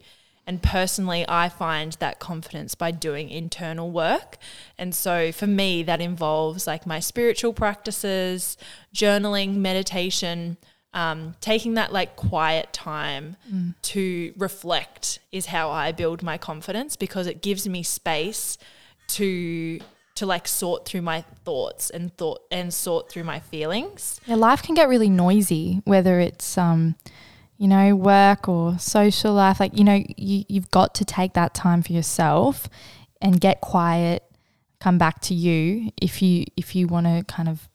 And 0.47 0.62
personally, 0.62 1.24
I 1.28 1.49
find 1.49 1.93
that 1.95 2.18
confidence 2.18 2.74
by 2.74 2.91
doing 2.91 3.30
internal 3.30 3.91
work. 3.91 4.39
And 4.76 4.95
so 4.95 5.30
for 5.30 5.47
me, 5.47 5.83
that 5.85 6.01
involves 6.01 6.66
like 6.66 6.87
my 6.87 6.99
spiritual 6.99 7.53
practices, 7.53 8.57
journaling, 8.95 9.57
meditation, 9.57 10.57
um, 10.95 11.34
taking 11.40 11.74
that 11.74 11.93
like 11.93 12.16
quiet 12.16 12.72
time 12.72 13.36
to 13.82 14.32
reflect 14.36 15.18
is 15.30 15.47
how 15.47 15.70
I 15.70 15.93
build 15.93 16.22
my 16.22 16.38
confidence 16.38 16.97
because 16.97 17.26
it 17.26 17.43
gives 17.43 17.68
me 17.68 17.82
space 17.82 18.59
to 19.09 19.80
to 20.14 20.26
like 20.26 20.47
sort 20.47 20.84
through 20.84 21.01
my 21.01 21.22
thoughts 21.45 21.88
and 21.88 22.14
thought 22.18 22.43
and 22.51 22.72
sort 22.72 23.11
through 23.11 23.24
my 23.24 23.40
feelings. 23.40 24.20
Yeah, 24.26 24.34
life 24.34 24.62
can 24.62 24.74
get 24.74 24.88
really 24.88 25.09
noisy, 25.09 25.80
whether 25.84 26.20
it's 26.20 26.59
um, 26.59 26.97
you 27.62 27.68
know, 27.68 27.95
work 27.95 28.49
or 28.49 28.76
social 28.78 29.34
life. 29.34 29.61
Like, 29.61 29.78
you 29.78 29.84
know, 29.84 30.03
you, 30.16 30.45
you've 30.49 30.70
got 30.72 30.97
to 30.97 31.05
take 31.05 31.34
that 31.34 31.55
time 31.55 31.80
for 31.82 31.93
yourself 31.93 32.68
and 33.20 33.40
get 33.40 33.61
quiet, 33.61 34.24
come 34.80 34.99
back 34.99 35.20
to 35.20 35.34
you 35.34 35.93
if 36.03 36.20
you 36.20 36.45
if 36.57 36.74
you 36.74 36.88
want 36.88 37.07
to 37.07 37.22
kind 37.32 37.49
of 37.49 37.68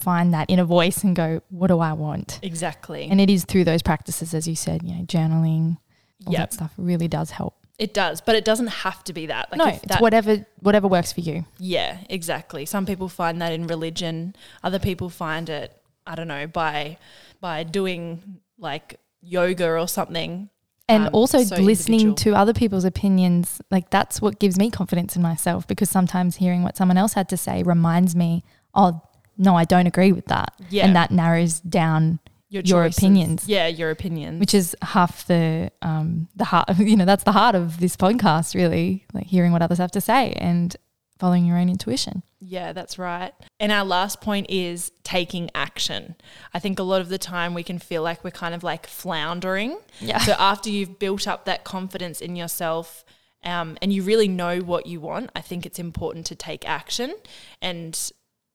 find 0.00 0.32
that 0.34 0.46
inner 0.48 0.64
voice 0.64 1.04
and 1.04 1.14
go, 1.14 1.42
what 1.50 1.68
do 1.68 1.78
I 1.80 1.92
want? 1.92 2.38
Exactly. 2.42 3.08
And 3.10 3.20
it 3.20 3.30
is 3.30 3.44
through 3.44 3.64
those 3.64 3.82
practices, 3.82 4.34
as 4.34 4.48
you 4.48 4.56
said, 4.56 4.82
you 4.82 4.94
know, 4.94 5.04
journaling, 5.04 5.78
all 6.26 6.32
Yep. 6.32 6.38
that 6.40 6.52
stuff 6.52 6.72
really 6.76 7.08
does 7.08 7.30
help. 7.32 7.54
it 7.78 7.94
does, 7.94 8.20
but 8.20 8.34
it 8.34 8.44
doesn't 8.44 8.66
have 8.66 9.02
to 9.04 9.12
be 9.14 9.24
that. 9.26 9.50
Like 9.50 9.58
no, 9.58 9.68
if 9.68 9.82
it's 9.84 10.00
whatever 10.00 10.44
whatever 10.60 10.86
works 10.86 11.12
for 11.14 11.22
you. 11.22 11.46
Yeah, 11.58 11.96
exactly. 12.10 12.66
Some 12.66 12.84
people 12.84 13.08
find 13.08 13.40
that 13.40 13.52
in 13.54 13.66
religion. 13.66 14.36
Other 14.62 14.78
people 14.78 15.08
find 15.08 15.48
it, 15.48 15.74
I 16.06 16.14
don't 16.14 16.28
know, 16.28 16.46
by 16.46 16.98
by 17.40 17.62
doing 17.62 18.40
like 18.58 19.00
yoga 19.22 19.66
or 19.70 19.88
something. 19.88 20.50
and 20.90 21.04
Um, 21.06 21.14
also 21.14 21.42
so 21.42 21.56
listening 21.56 22.00
individual. 22.00 22.34
to 22.34 22.40
other 22.42 22.52
people's 22.52 22.84
opinions 22.84 23.62
like 23.70 23.88
that's 23.90 24.20
what 24.20 24.38
gives 24.40 24.58
me 24.58 24.70
confidence 24.70 25.16
in 25.16 25.22
myself 25.22 25.66
because 25.66 25.88
sometimes 25.88 26.36
hearing 26.36 26.62
what 26.62 26.76
someone 26.76 26.98
else 26.98 27.14
had 27.14 27.28
to 27.30 27.36
say 27.36 27.62
reminds 27.62 28.14
me 28.14 28.42
oh 28.74 29.00
no 29.46 29.56
i 29.56 29.64
don't 29.64 29.86
agree 29.88 30.12
with 30.12 30.26
that 30.26 30.50
Yeah. 30.70 30.84
and 30.86 30.94
that 30.94 31.10
narrows 31.10 31.58
down 31.60 32.20
your 32.52 32.62
choices. 32.64 32.98
opinions. 32.98 33.48
Yeah, 33.48 33.68
your 33.68 33.90
opinions. 33.90 34.40
which 34.40 34.54
is 34.54 34.74
half 34.82 35.24
the 35.26 35.70
um 35.82 36.26
the 36.34 36.44
heart 36.44 36.68
you 36.78 36.96
know 36.96 37.04
that's 37.04 37.24
the 37.24 37.32
heart 37.40 37.54
of 37.54 37.78
this 37.80 37.96
podcast 37.96 38.54
really 38.54 39.04
like 39.12 39.26
hearing 39.26 39.52
what 39.52 39.62
others 39.62 39.78
have 39.78 39.92
to 39.92 40.00
say 40.00 40.32
and 40.32 40.76
following 41.20 41.44
your 41.46 41.56
own 41.58 41.68
intuition 41.68 42.22
Yeah, 42.40 42.72
that's 42.72 42.96
right. 42.98 43.32
And 43.62 43.70
our 43.70 43.84
last 43.84 44.22
point 44.22 44.46
is 44.48 44.90
taking 45.04 45.50
action. 45.54 46.14
I 46.54 46.58
think 46.58 46.78
a 46.78 46.82
lot 46.82 47.02
of 47.02 47.08
the 47.10 47.18
time 47.18 47.52
we 47.52 47.62
can 47.62 47.78
feel 47.78 48.02
like 48.02 48.24
we're 48.24 48.30
kind 48.44 48.54
of 48.54 48.62
like 48.64 48.86
floundering. 48.86 49.76
Yeah. 50.00 50.18
So 50.20 50.32
after 50.38 50.70
you've 50.70 50.98
built 50.98 51.28
up 51.28 51.44
that 51.44 51.62
confidence 51.64 52.22
in 52.22 52.36
yourself 52.36 53.04
um, 53.44 53.76
and 53.82 53.92
you 53.92 54.02
really 54.02 54.28
know 54.28 54.60
what 54.60 54.86
you 54.86 54.98
want, 55.00 55.28
I 55.36 55.42
think 55.42 55.66
it's 55.66 55.78
important 55.78 56.24
to 56.30 56.34
take 56.34 56.66
action. 56.66 57.14
And 57.60 57.92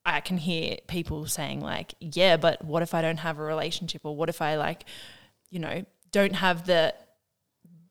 I 0.06 0.20
can 0.20 0.38
hear 0.38 0.78
people 0.88 1.26
saying 1.26 1.62
like, 1.62 1.96
yeah, 2.00 2.38
but 2.38 2.64
what 2.64 2.84
if 2.84 2.94
I 2.94 3.02
don't 3.02 3.18
have 3.18 3.40
a 3.40 3.44
relationship 3.44 4.02
or 4.04 4.16
what 4.16 4.30
if 4.30 4.42
I 4.42 4.56
like, 4.56 4.86
you 5.50 5.60
know, 5.60 5.86
don't 6.12 6.36
have 6.36 6.66
the 6.66 6.94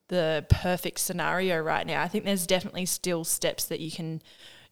the 0.08 0.44
perfect 0.50 1.00
scenario 1.00 1.58
right 1.58 1.86
now. 1.86 2.02
I 2.02 2.08
think 2.08 2.24
there's 2.24 2.46
definitely 2.46 2.86
still 2.86 3.24
steps 3.24 3.64
that 3.64 3.80
you 3.80 3.90
can 3.90 4.20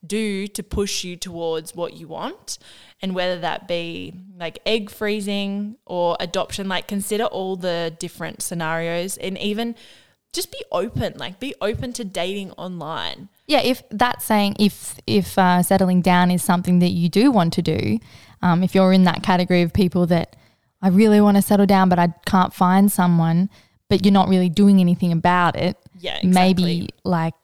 do 0.05 0.47
to 0.49 0.63
push 0.63 1.05
you 1.05 1.17
towards 1.17 1.75
what 1.75 1.95
you 1.95 2.09
want. 2.09 2.59
And 3.01 3.15
whether 3.15 3.39
that 3.41 3.67
be 3.67 4.15
like 4.37 4.59
egg 4.67 4.91
freezing 4.91 5.77
or 5.87 6.17
adoption, 6.21 6.69
like 6.69 6.87
consider 6.87 7.25
all 7.25 7.57
the 7.57 7.97
different 7.99 8.43
scenarios 8.43 9.17
and 9.17 9.39
even 9.39 9.75
just 10.33 10.51
be 10.51 10.63
open, 10.71 11.15
like 11.17 11.39
be 11.39 11.55
open 11.61 11.93
to 11.95 12.05
dating 12.05 12.53
online. 12.53 13.29
Yeah 13.47 13.61
if 13.61 13.83
that's 13.91 14.25
saying 14.25 14.57
if 14.59 14.97
if 15.07 15.37
uh, 15.39 15.63
settling 15.63 16.01
down 16.03 16.31
is 16.31 16.43
something 16.43 16.79
that 16.81 16.91
you 16.91 17.09
do 17.09 17.31
want 17.31 17.53
to 17.53 17.63
do 17.63 17.99
um, 18.43 18.63
if 18.63 18.75
you're 18.75 18.93
in 18.93 19.05
that 19.05 19.23
category 19.23 19.63
of 19.63 19.73
people 19.73 20.07
that 20.07 20.37
i 20.81 20.89
really 20.89 21.21
want 21.21 21.37
to 21.37 21.43
settle 21.43 21.67
down 21.67 21.89
but 21.89 21.99
i 21.99 22.09
can't 22.27 22.55
find 22.55 22.91
someone 22.93 23.49
but 23.89 24.05
you're 24.05 24.13
not 24.13 24.29
really 24.29 24.49
doing 24.49 24.81
anything 24.81 25.13
about 25.13 25.57
it 25.57 25.77
Yeah, 25.99 26.17
exactly. 26.23 26.31
maybe 26.33 26.89
like 27.05 27.35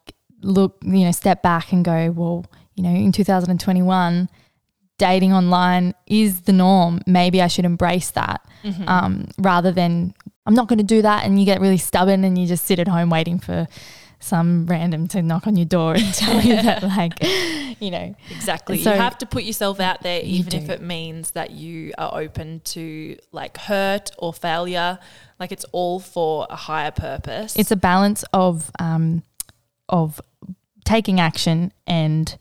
look 0.43 0.79
you 0.83 1.05
know 1.05 1.11
step 1.13 1.43
back 1.43 1.73
and 1.73 1.85
go 1.85 2.11
well 2.13 2.47
you 2.75 2.83
know 2.85 2.91
in 2.91 3.11
2021 3.13 4.29
dating 4.99 5.33
online 5.33 5.95
is 6.07 6.43
the 6.43 6.53
norm 6.53 7.01
maybe 7.07 7.41
i 7.43 7.47
should 7.49 7.65
embrace 7.65 8.11
that 8.13 8.41
Mm-hmm. 8.65 8.89
um, 8.89 9.29
rather 9.39 9.71
than 9.71 10.13
i'm 10.45 10.55
not 10.55 10.67
going 10.67 10.79
to 10.79 10.85
do 10.97 11.01
that 11.03 11.25
and 11.25 11.39
you 11.39 11.45
get 11.47 11.61
really 11.61 11.77
stubborn 11.79 12.25
and 12.25 12.37
you 12.37 12.45
just 12.45 12.65
sit 12.65 12.81
at 12.81 12.89
home 12.89 13.09
waiting 13.09 13.39
for 13.39 13.69
some 14.21 14.67
random 14.67 15.07
to 15.09 15.23
knock 15.23 15.47
on 15.47 15.55
your 15.57 15.65
door 15.67 15.95
and 15.95 16.13
tell 16.15 16.41
you 16.41 16.57
that 16.57 16.83
like 16.97 17.15
you 17.81 17.91
know 17.91 18.15
Exactly. 18.31 18.83
So- 18.83 18.93
you 18.95 19.01
have 19.01 19.19
to 19.19 19.27
put 19.27 19.45
yourself 19.45 19.79
out 19.81 20.03
there, 20.03 20.21
even 20.23 20.55
if 20.55 20.69
it 20.69 20.83
means 20.83 21.31
that 21.33 21.51
you 21.53 21.93
are 21.99 22.21
open 22.21 22.61
to 22.65 23.17
like 23.33 23.57
hurt 23.57 24.11
or 24.19 24.33
failure. 24.33 24.99
Like 25.39 25.53
it's 25.53 25.65
all 25.73 26.01
for 26.01 26.47
a 26.51 26.57
higher 26.57 26.91
purpose. 26.91 27.55
it's 27.57 27.71
a 27.71 27.77
balance 27.77 28.25
of 28.33 28.71
um, 28.81 29.23
of 29.89 30.21
taking 30.85 31.21
action 31.21 31.73
and 31.87 32.37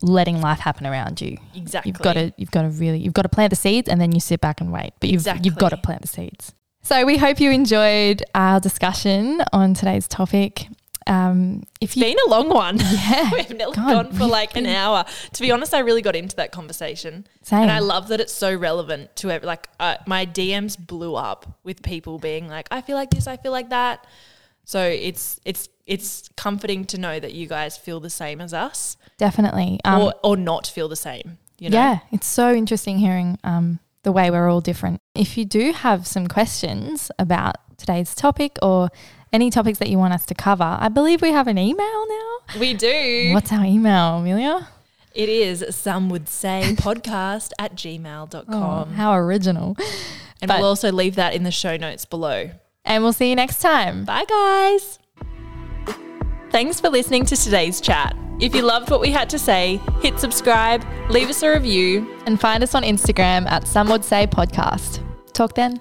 letting 0.00 0.40
life 0.40 0.60
happen 0.60 0.86
around 0.86 1.20
you 1.20 1.36
exactly. 1.56 1.90
You've 1.90 1.98
got 2.00 2.12
to 2.12 2.32
you've 2.36 2.50
got 2.52 2.62
to 2.62 2.68
really 2.68 2.98
you've 2.98 3.14
got 3.14 3.22
to 3.22 3.28
plant 3.28 3.50
the 3.50 3.56
seeds 3.56 3.88
and 3.88 4.00
then 4.00 4.12
you 4.12 4.20
sit 4.20 4.40
back 4.40 4.60
and 4.60 4.70
wait. 4.72 4.92
But 5.00 5.10
you've 5.10 5.26
you've 5.42 5.56
got 5.56 5.70
to 5.70 5.76
plant 5.76 6.02
the 6.02 6.08
seeds. 6.08 6.54
So 6.82 7.04
we 7.04 7.16
hope 7.18 7.40
you 7.40 7.50
enjoyed 7.50 8.22
our 8.36 8.60
discussion 8.60 9.42
on 9.52 9.74
today's 9.74 10.06
topic. 10.06 10.68
Um, 11.08 11.64
if 11.80 11.96
you 11.96 12.04
been 12.04 12.16
a 12.26 12.30
long 12.30 12.48
one. 12.48 12.78
yeah, 12.92 13.30
We've 13.32 13.58
God, 13.58 13.74
gone 13.74 14.12
for 14.12 14.26
like 14.26 14.56
an 14.56 14.66
hour. 14.66 15.04
To 15.32 15.40
be 15.40 15.50
honest, 15.50 15.74
I 15.74 15.80
really 15.80 16.02
got 16.02 16.14
into 16.14 16.36
that 16.36 16.52
conversation, 16.52 17.26
same. 17.42 17.62
and 17.62 17.70
I 17.70 17.78
love 17.78 18.08
that 18.08 18.20
it's 18.20 18.32
so 18.32 18.54
relevant 18.54 19.16
to 19.16 19.30
ev- 19.30 19.44
like 19.44 19.68
uh, 19.80 19.96
my 20.06 20.26
DMs 20.26 20.78
blew 20.78 21.14
up 21.14 21.58
with 21.64 21.82
people 21.82 22.18
being 22.18 22.48
like, 22.48 22.68
"I 22.70 22.82
feel 22.82 22.96
like 22.96 23.10
this, 23.10 23.26
I 23.26 23.36
feel 23.36 23.52
like 23.52 23.70
that." 23.70 24.06
So 24.64 24.82
it's 24.82 25.40
it's 25.44 25.68
it's 25.86 26.28
comforting 26.36 26.84
to 26.86 26.98
know 26.98 27.18
that 27.18 27.32
you 27.32 27.46
guys 27.46 27.78
feel 27.78 28.00
the 28.00 28.10
same 28.10 28.40
as 28.40 28.52
us, 28.52 28.98
Definitely. 29.16 29.80
Um, 29.84 30.02
or 30.02 30.14
or 30.22 30.36
not 30.36 30.66
feel 30.66 30.88
the 30.88 30.96
same. 30.96 31.38
You 31.58 31.70
know? 31.70 31.76
Yeah, 31.76 31.98
it's 32.12 32.26
so 32.26 32.52
interesting 32.52 32.98
hearing 32.98 33.38
um, 33.42 33.80
the 34.02 34.12
way 34.12 34.30
we're 34.30 34.48
all 34.48 34.60
different. 34.60 35.00
If 35.14 35.36
you 35.36 35.44
do 35.44 35.72
have 35.72 36.06
some 36.06 36.28
questions 36.28 37.10
about 37.18 37.56
today's 37.76 38.14
topic 38.14 38.58
or 38.62 38.90
any 39.32 39.50
topics 39.50 39.78
that 39.78 39.88
you 39.88 39.98
want 39.98 40.14
us 40.14 40.24
to 40.26 40.34
cover, 40.34 40.76
I 40.80 40.88
believe 40.88 41.22
we 41.22 41.30
have 41.32 41.46
an 41.48 41.58
email 41.58 42.06
now. 42.08 42.58
we 42.60 42.74
do. 42.74 43.30
What's 43.34 43.52
our 43.52 43.64
email, 43.64 44.18
Amelia? 44.18 44.68
It 45.14 45.28
is 45.28 45.64
some 45.74 46.08
would 46.10 46.28
say 46.28 46.74
podcast 46.76 47.50
at 47.58 47.72
Oh, 47.72 47.74
gmail.com. 47.74 48.92
how 48.94 49.14
original. 49.14 49.76
and 50.40 50.48
but- 50.48 50.58
we'll 50.60 50.68
also 50.68 50.92
leave 50.92 51.14
that 51.16 51.34
in 51.34 51.42
the 51.42 51.50
show 51.50 51.76
notes 51.76 52.04
below. 52.04 52.50
And 52.84 53.02
we'll 53.02 53.12
see 53.12 53.28
you 53.28 53.36
next 53.36 53.60
time. 53.60 54.04
Bye, 54.04 54.24
guys. 54.26 54.98
Thanks 56.50 56.80
for 56.80 56.88
listening 56.88 57.26
to 57.26 57.36
today's 57.36 57.80
chat. 57.80 58.16
If 58.40 58.54
you 58.54 58.62
loved 58.62 58.90
what 58.90 59.00
we 59.00 59.10
had 59.10 59.28
to 59.30 59.38
say, 59.38 59.80
hit 60.00 60.18
subscribe, 60.18 60.82
leave 61.10 61.28
us 61.28 61.42
a 61.42 61.50
review. 61.52 62.08
And 62.24 62.40
find 62.40 62.62
us 62.62 62.74
on 62.74 62.82
Instagram 62.84 63.46
at 63.50 63.66
Some 63.68 63.88
Would 63.90 64.04
Say 64.04 64.26
Podcast. 64.26 65.02
Talk 65.34 65.54
then. 65.54 65.80